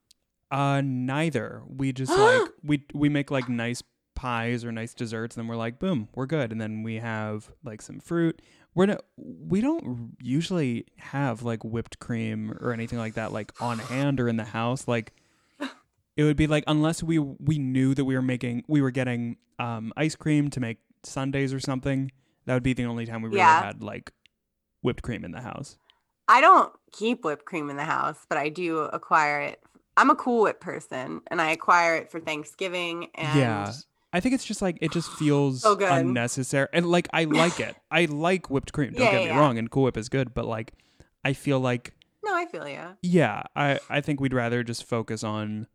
Uh, 0.50 0.80
neither. 0.84 1.62
We 1.66 1.92
just 1.92 2.12
like 2.18 2.48
we 2.62 2.84
we 2.94 3.08
make 3.08 3.30
like 3.30 3.48
nice 3.48 3.82
pies 4.14 4.64
or 4.64 4.72
nice 4.72 4.94
desserts, 4.94 5.36
and 5.36 5.42
then 5.42 5.48
we're 5.48 5.56
like, 5.56 5.78
boom, 5.78 6.08
we're 6.14 6.26
good. 6.26 6.52
And 6.52 6.60
then 6.60 6.82
we 6.82 6.96
have 6.96 7.50
like 7.64 7.82
some 7.82 8.00
fruit. 8.00 8.40
We're 8.74 8.86
not. 8.86 9.04
We 9.16 9.60
don't 9.60 10.14
usually 10.20 10.86
have 10.98 11.42
like 11.42 11.64
whipped 11.64 11.98
cream 11.98 12.52
or 12.60 12.72
anything 12.72 12.98
like 12.98 13.14
that, 13.14 13.32
like 13.32 13.52
on 13.60 13.78
hand 13.78 14.20
or 14.20 14.28
in 14.28 14.36
the 14.36 14.44
house. 14.44 14.86
Like 14.86 15.12
it 16.16 16.24
would 16.24 16.36
be 16.36 16.46
like 16.46 16.64
unless 16.66 17.02
we 17.02 17.18
we 17.18 17.58
knew 17.58 17.94
that 17.94 18.04
we 18.04 18.14
were 18.14 18.22
making 18.22 18.64
we 18.68 18.80
were 18.82 18.90
getting 18.90 19.36
um 19.58 19.92
ice 19.96 20.14
cream 20.16 20.50
to 20.50 20.60
make 20.60 20.78
sundaes 21.02 21.52
or 21.52 21.60
something. 21.60 22.12
That 22.46 22.54
would 22.54 22.62
be 22.62 22.72
the 22.72 22.84
only 22.84 23.06
time 23.06 23.22
we 23.22 23.28
really 23.28 23.38
Yeah. 23.40 23.62
had 23.64 23.82
like 23.82 24.12
whipped 24.82 25.02
cream 25.02 25.24
in 25.24 25.30
the 25.32 25.40
house. 25.42 25.76
I 26.28 26.40
don't 26.40 26.72
keep 26.92 27.24
whipped 27.24 27.44
cream 27.44 27.70
in 27.70 27.76
the 27.76 27.84
house, 27.84 28.24
but 28.28 28.38
I 28.38 28.48
do 28.48 28.78
acquire 28.78 29.40
it. 29.40 29.60
I'm 29.96 30.10
a 30.10 30.14
Cool 30.14 30.42
Whip 30.42 30.60
person, 30.60 31.20
and 31.26 31.40
I 31.42 31.50
acquire 31.50 31.96
it 31.96 32.10
for 32.10 32.20
Thanksgiving. 32.20 33.08
And 33.14 33.36
Yeah. 33.38 33.72
I 34.12 34.20
think 34.20 34.34
it's 34.34 34.44
just 34.44 34.62
like 34.62 34.78
it 34.80 34.92
just 34.92 35.10
feels 35.18 35.62
So 35.62 35.76
unnecessary, 35.78 36.68
and 36.72 36.86
like 36.90 37.08
I 37.12 37.24
like 37.24 37.60
it. 37.60 37.76
I 37.90 38.04
like 38.06 38.48
whipped 38.50 38.72
cream. 38.72 38.92
Don't 38.92 39.06
Yeah, 39.06 39.10
get 39.12 39.22
yeah, 39.22 39.28
me 39.30 39.34
yeah. 39.34 39.40
wrong, 39.40 39.58
and 39.58 39.70
Cool 39.70 39.84
Whip 39.84 39.96
is 39.96 40.08
good, 40.08 40.32
but 40.34 40.46
like 40.46 40.72
I 41.24 41.32
feel 41.32 41.60
like 41.60 41.94
no, 42.24 42.34
I 42.34 42.46
feel 42.46 42.66
you. 42.68 42.96
yeah, 43.02 43.42
I 43.56 43.78
I 43.88 44.00
think 44.00 44.20
we'd 44.20 44.32
rather 44.34 44.62
just 44.62 44.84
focus 44.84 45.22
on 45.24 45.66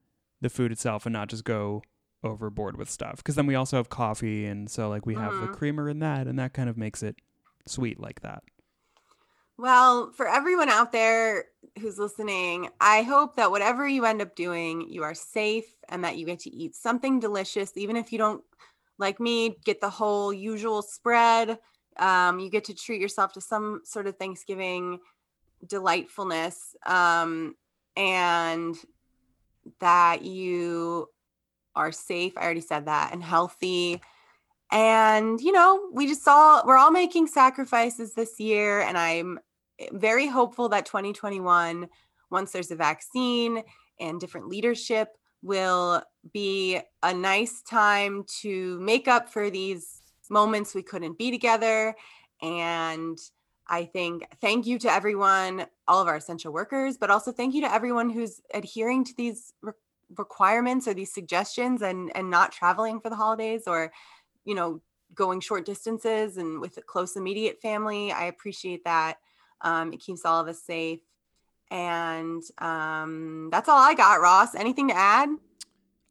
the 0.41 0.49
food 0.49 0.72
itself 0.72 1.05
and 1.05 1.13
not 1.13 1.28
just 1.30 1.43
go 1.43 1.82
overboard 2.26 2.78
with 2.78 2.90
stuff. 2.90 3.18
Because 3.18 3.36
then 3.36 3.48
we 3.48 3.56
also 3.56 3.78
have 3.78 3.90
coffee, 3.90 4.46
and 4.46 4.70
so 4.70 4.90
like 4.90 5.06
we 5.06 5.16
have 5.16 5.40
the 5.40 5.48
Mhm. 5.48 5.58
creamer 5.58 5.90
in 5.90 6.00
that, 6.00 6.28
and 6.28 6.38
that 6.40 6.54
kind 6.54 6.70
of 6.70 6.78
makes 6.78 7.04
it 7.04 7.16
sweet 7.66 8.00
like 8.00 8.22
that. 8.22 8.44
Well, 9.58 10.12
for 10.12 10.28
everyone 10.28 10.68
out 10.68 10.92
there 10.92 11.46
who's 11.80 11.98
listening, 11.98 12.70
I 12.82 13.04
hope 13.04 13.38
that 13.38 13.52
whatever 13.52 13.88
you 13.88 14.04
end 14.04 14.22
up 14.22 14.36
doing, 14.36 14.90
you 14.90 15.04
are 15.04 15.14
safe 15.14 15.74
and 15.88 16.04
that 16.04 16.18
you 16.18 16.26
get 16.26 16.40
to 16.40 16.54
eat 16.54 16.76
something 16.76 17.22
delicious, 17.22 17.78
even 17.78 17.96
if 17.96 18.12
you 18.12 18.18
don't, 18.18 18.44
like 18.98 19.20
me, 19.20 19.56
get 19.64 19.80
the 19.80 19.90
whole 19.90 20.34
usual 20.34 20.82
spread. 20.82 21.58
Um, 21.98 22.40
you 22.40 22.50
get 22.50 22.66
to 22.66 22.74
treat 22.74 23.00
yourself 23.00 23.32
to 23.34 23.42
some 23.42 23.82
sort 23.86 24.08
of 24.08 24.18
Thanksgiving 24.18 25.00
delightfulness, 25.66 26.76
um, 26.86 27.56
and 27.96 28.76
that 29.80 30.24
you 30.24 31.08
are 31.76 31.92
safe. 31.92 32.34
I 32.38 32.44
already 32.44 32.62
said 32.62 32.86
that, 32.86 33.14
and 33.14 33.24
healthy 33.24 34.02
and 34.72 35.40
you 35.42 35.52
know 35.52 35.90
we 35.94 36.08
just 36.08 36.28
all 36.28 36.64
we're 36.66 36.78
all 36.78 36.92
making 36.92 37.28
sacrifices 37.28 38.14
this 38.14 38.40
year 38.40 38.82
and 38.82 38.98
i'm 38.98 39.40
very 39.92 40.28
hopeful 40.28 40.70
that 40.70 40.86
2021 40.86 41.88
once 42.32 42.52
there's 42.52 42.72
a 42.72 42.76
vaccine 42.76 43.62
and 44.00 44.20
different 44.20 44.48
leadership 44.48 45.10
will 45.42 46.02
be 46.34 46.80
a 47.04 47.14
nice 47.14 47.62
time 47.62 48.26
to 48.42 48.80
make 48.80 49.08
up 49.08 49.30
for 49.30 49.50
these 49.50 50.02
moments 50.30 50.74
we 50.74 50.82
couldn't 50.82 51.18
be 51.18 51.30
together 51.30 51.96
and 52.42 53.20
i 53.68 53.86
think 53.86 54.26
thank 54.42 54.66
you 54.66 54.80
to 54.80 54.92
everyone 54.92 55.68
all 55.88 56.02
of 56.02 56.08
our 56.08 56.16
essential 56.16 56.52
workers 56.52 56.98
but 56.98 57.12
also 57.12 57.32
thank 57.32 57.54
you 57.54 57.62
to 57.62 57.72
everyone 57.72 58.10
who's 58.10 58.42
adhering 58.54 59.06
to 59.06 59.14
these 59.16 59.54
requirements 60.18 60.88
or 60.88 60.93
these 60.93 61.14
suggestions 61.14 61.82
and 61.82 62.12
and 62.16 62.30
not 62.30 62.51
traveling 62.51 62.99
for 62.99 63.10
the 63.10 63.16
holidays 63.16 63.64
or 63.68 63.91
you 64.43 64.56
know 64.56 64.82
going 65.14 65.39
short 65.39 65.66
distances 65.66 66.38
and 66.38 66.60
with 66.60 66.78
a 66.78 66.82
close 66.82 67.16
immediate 67.16 67.60
family 67.62 68.12
i 68.12 68.26
appreciate 68.26 68.84
that 68.84 69.18
um, 69.62 69.93
it 69.93 69.99
keeps 69.99 70.26
all 70.26 70.41
of 70.41 70.47
us 70.47 70.62
safe 70.62 70.99
and 71.72 72.43
um, 72.60 73.49
that's 73.51 73.68
all 73.70 73.78
i 73.78 73.93
got 73.93 74.22
ross 74.22 74.53
anything 74.56 74.88
to 74.89 74.95
add 74.95 75.30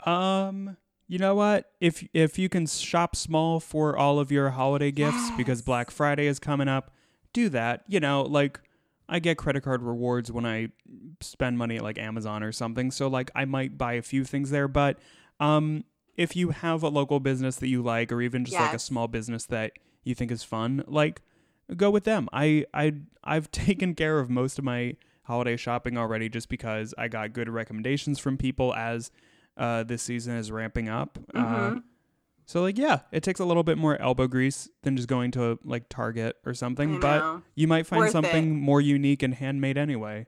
Um, 0.04 0.76
you 1.06 1.18
know 1.18 1.34
what? 1.34 1.70
If 1.80 2.06
if 2.12 2.38
you 2.38 2.48
can 2.48 2.66
shop 2.66 3.14
small 3.16 3.60
for 3.60 3.96
all 3.96 4.18
of 4.18 4.32
your 4.32 4.50
holiday 4.50 4.90
gifts 4.90 5.30
because 5.36 5.62
Black 5.62 5.90
Friday 5.90 6.26
is 6.26 6.38
coming 6.38 6.68
up, 6.68 6.90
do 7.32 7.48
that. 7.50 7.84
You 7.88 8.00
know, 8.00 8.22
like 8.22 8.60
I 9.08 9.18
get 9.18 9.36
credit 9.38 9.62
card 9.62 9.82
rewards 9.82 10.32
when 10.32 10.46
I 10.46 10.68
spend 11.20 11.58
money 11.58 11.76
at 11.76 11.82
like 11.82 11.98
Amazon 11.98 12.42
or 12.42 12.52
something, 12.52 12.90
so 12.90 13.08
like 13.08 13.30
I 13.34 13.44
might 13.44 13.76
buy 13.78 13.94
a 13.94 14.02
few 14.02 14.24
things 14.24 14.50
there, 14.50 14.68
but 14.68 14.98
um 15.40 15.84
if 16.16 16.36
you 16.36 16.50
have 16.50 16.82
a 16.84 16.88
local 16.88 17.18
business 17.18 17.56
that 17.56 17.66
you 17.68 17.82
like 17.82 18.12
or 18.12 18.22
even 18.22 18.44
just 18.44 18.58
like 18.66 18.74
a 18.74 18.78
small 18.78 19.08
business 19.08 19.46
that 19.46 19.72
you 20.04 20.14
think 20.14 20.30
is 20.30 20.44
fun, 20.44 20.84
like 20.86 21.22
go 21.76 21.90
with 21.90 22.04
them. 22.04 22.28
I 22.32 22.66
I 22.72 22.94
I've 23.24 23.50
taken 23.66 23.94
care 23.94 24.18
of 24.20 24.30
most 24.30 24.58
of 24.58 24.64
my 24.64 24.96
holiday 25.24 25.56
shopping 25.56 25.96
already 25.98 26.28
just 26.28 26.48
because 26.48 26.94
I 26.98 27.08
got 27.08 27.32
good 27.32 27.48
recommendations 27.48 28.18
from 28.18 28.36
people 28.36 28.74
as 28.74 29.10
uh, 29.56 29.82
this 29.84 30.02
season 30.02 30.36
is 30.36 30.50
ramping 30.52 30.88
up. 30.88 31.18
Uh, 31.34 31.40
Mhm. 31.40 31.82
So 32.46 32.62
like 32.62 32.78
yeah, 32.78 33.00
it 33.12 33.22
takes 33.22 33.40
a 33.40 33.44
little 33.44 33.62
bit 33.62 33.78
more 33.78 34.00
elbow 34.00 34.26
grease 34.26 34.68
than 34.82 34.96
just 34.96 35.08
going 35.08 35.30
to 35.32 35.58
like 35.64 35.88
Target 35.88 36.36
or 36.44 36.54
something, 36.54 37.00
but 37.00 37.42
you 37.54 37.66
might 37.66 37.86
find 37.86 38.00
Worth 38.00 38.10
it. 38.10 38.12
something 38.12 38.60
more 38.60 38.80
unique 38.80 39.22
and 39.22 39.34
handmade 39.34 39.78
anyway. 39.78 40.26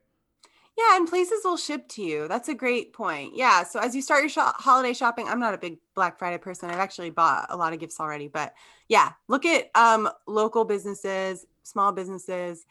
Yeah, 0.79 0.97
and 0.97 1.09
places 1.09 1.41
will 1.43 1.57
ship 1.57 1.89
to 1.91 2.03
you. 2.03 2.29
That's 2.29 2.51
a 2.51 2.55
great 2.55 2.93
point. 2.93 3.33
Yeah. 3.35 3.63
So 3.65 3.81
as 3.81 3.97
you 3.97 4.03
start 4.03 4.21
your 4.21 4.29
shop, 4.29 4.57
holiday 4.61 4.93
shopping, 4.93 5.27
I'm 5.27 5.41
not 5.41 5.55
a 5.55 5.59
big 5.59 5.79
Black 5.95 6.19
Friday 6.19 6.37
person. 6.37 6.69
I've 6.69 6.79
actually 6.79 7.09
bought 7.09 7.47
a 7.49 7.57
lot 7.57 7.73
of 7.73 7.79
gifts 7.81 7.99
already, 7.99 8.29
but 8.29 8.53
yeah, 8.87 9.13
look 9.27 9.47
at 9.47 9.71
um, 9.75 10.07
local 10.27 10.67
businesses, 10.67 11.47
small 11.63 11.93
businesses, 11.93 12.67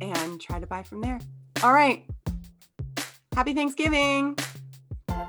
and 0.00 0.40
try 0.40 0.60
to 0.60 0.66
buy 0.66 0.84
from 0.84 1.00
there. 1.00 1.18
All 1.64 1.72
right. 1.72 2.04
Happy 3.34 3.52
Thanksgiving. 3.52 4.38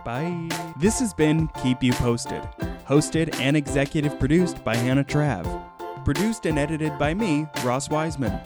Bye. 0.04 0.50
This 0.78 1.00
has 1.00 1.14
been 1.14 1.48
Keep 1.64 1.84
You 1.84 1.94
Posted, 1.94 2.42
hosted 2.88 3.40
and 3.40 3.58
executive 3.58 4.20
produced 4.20 4.64
by 4.64 4.76
Hannah 4.76 5.04
Trav, 5.04 5.44
produced 6.04 6.46
and 6.46 6.60
edited 6.60 6.98
by 6.98 7.14
me, 7.14 7.48
Ross 7.64 7.90
Wiseman. 7.90 8.40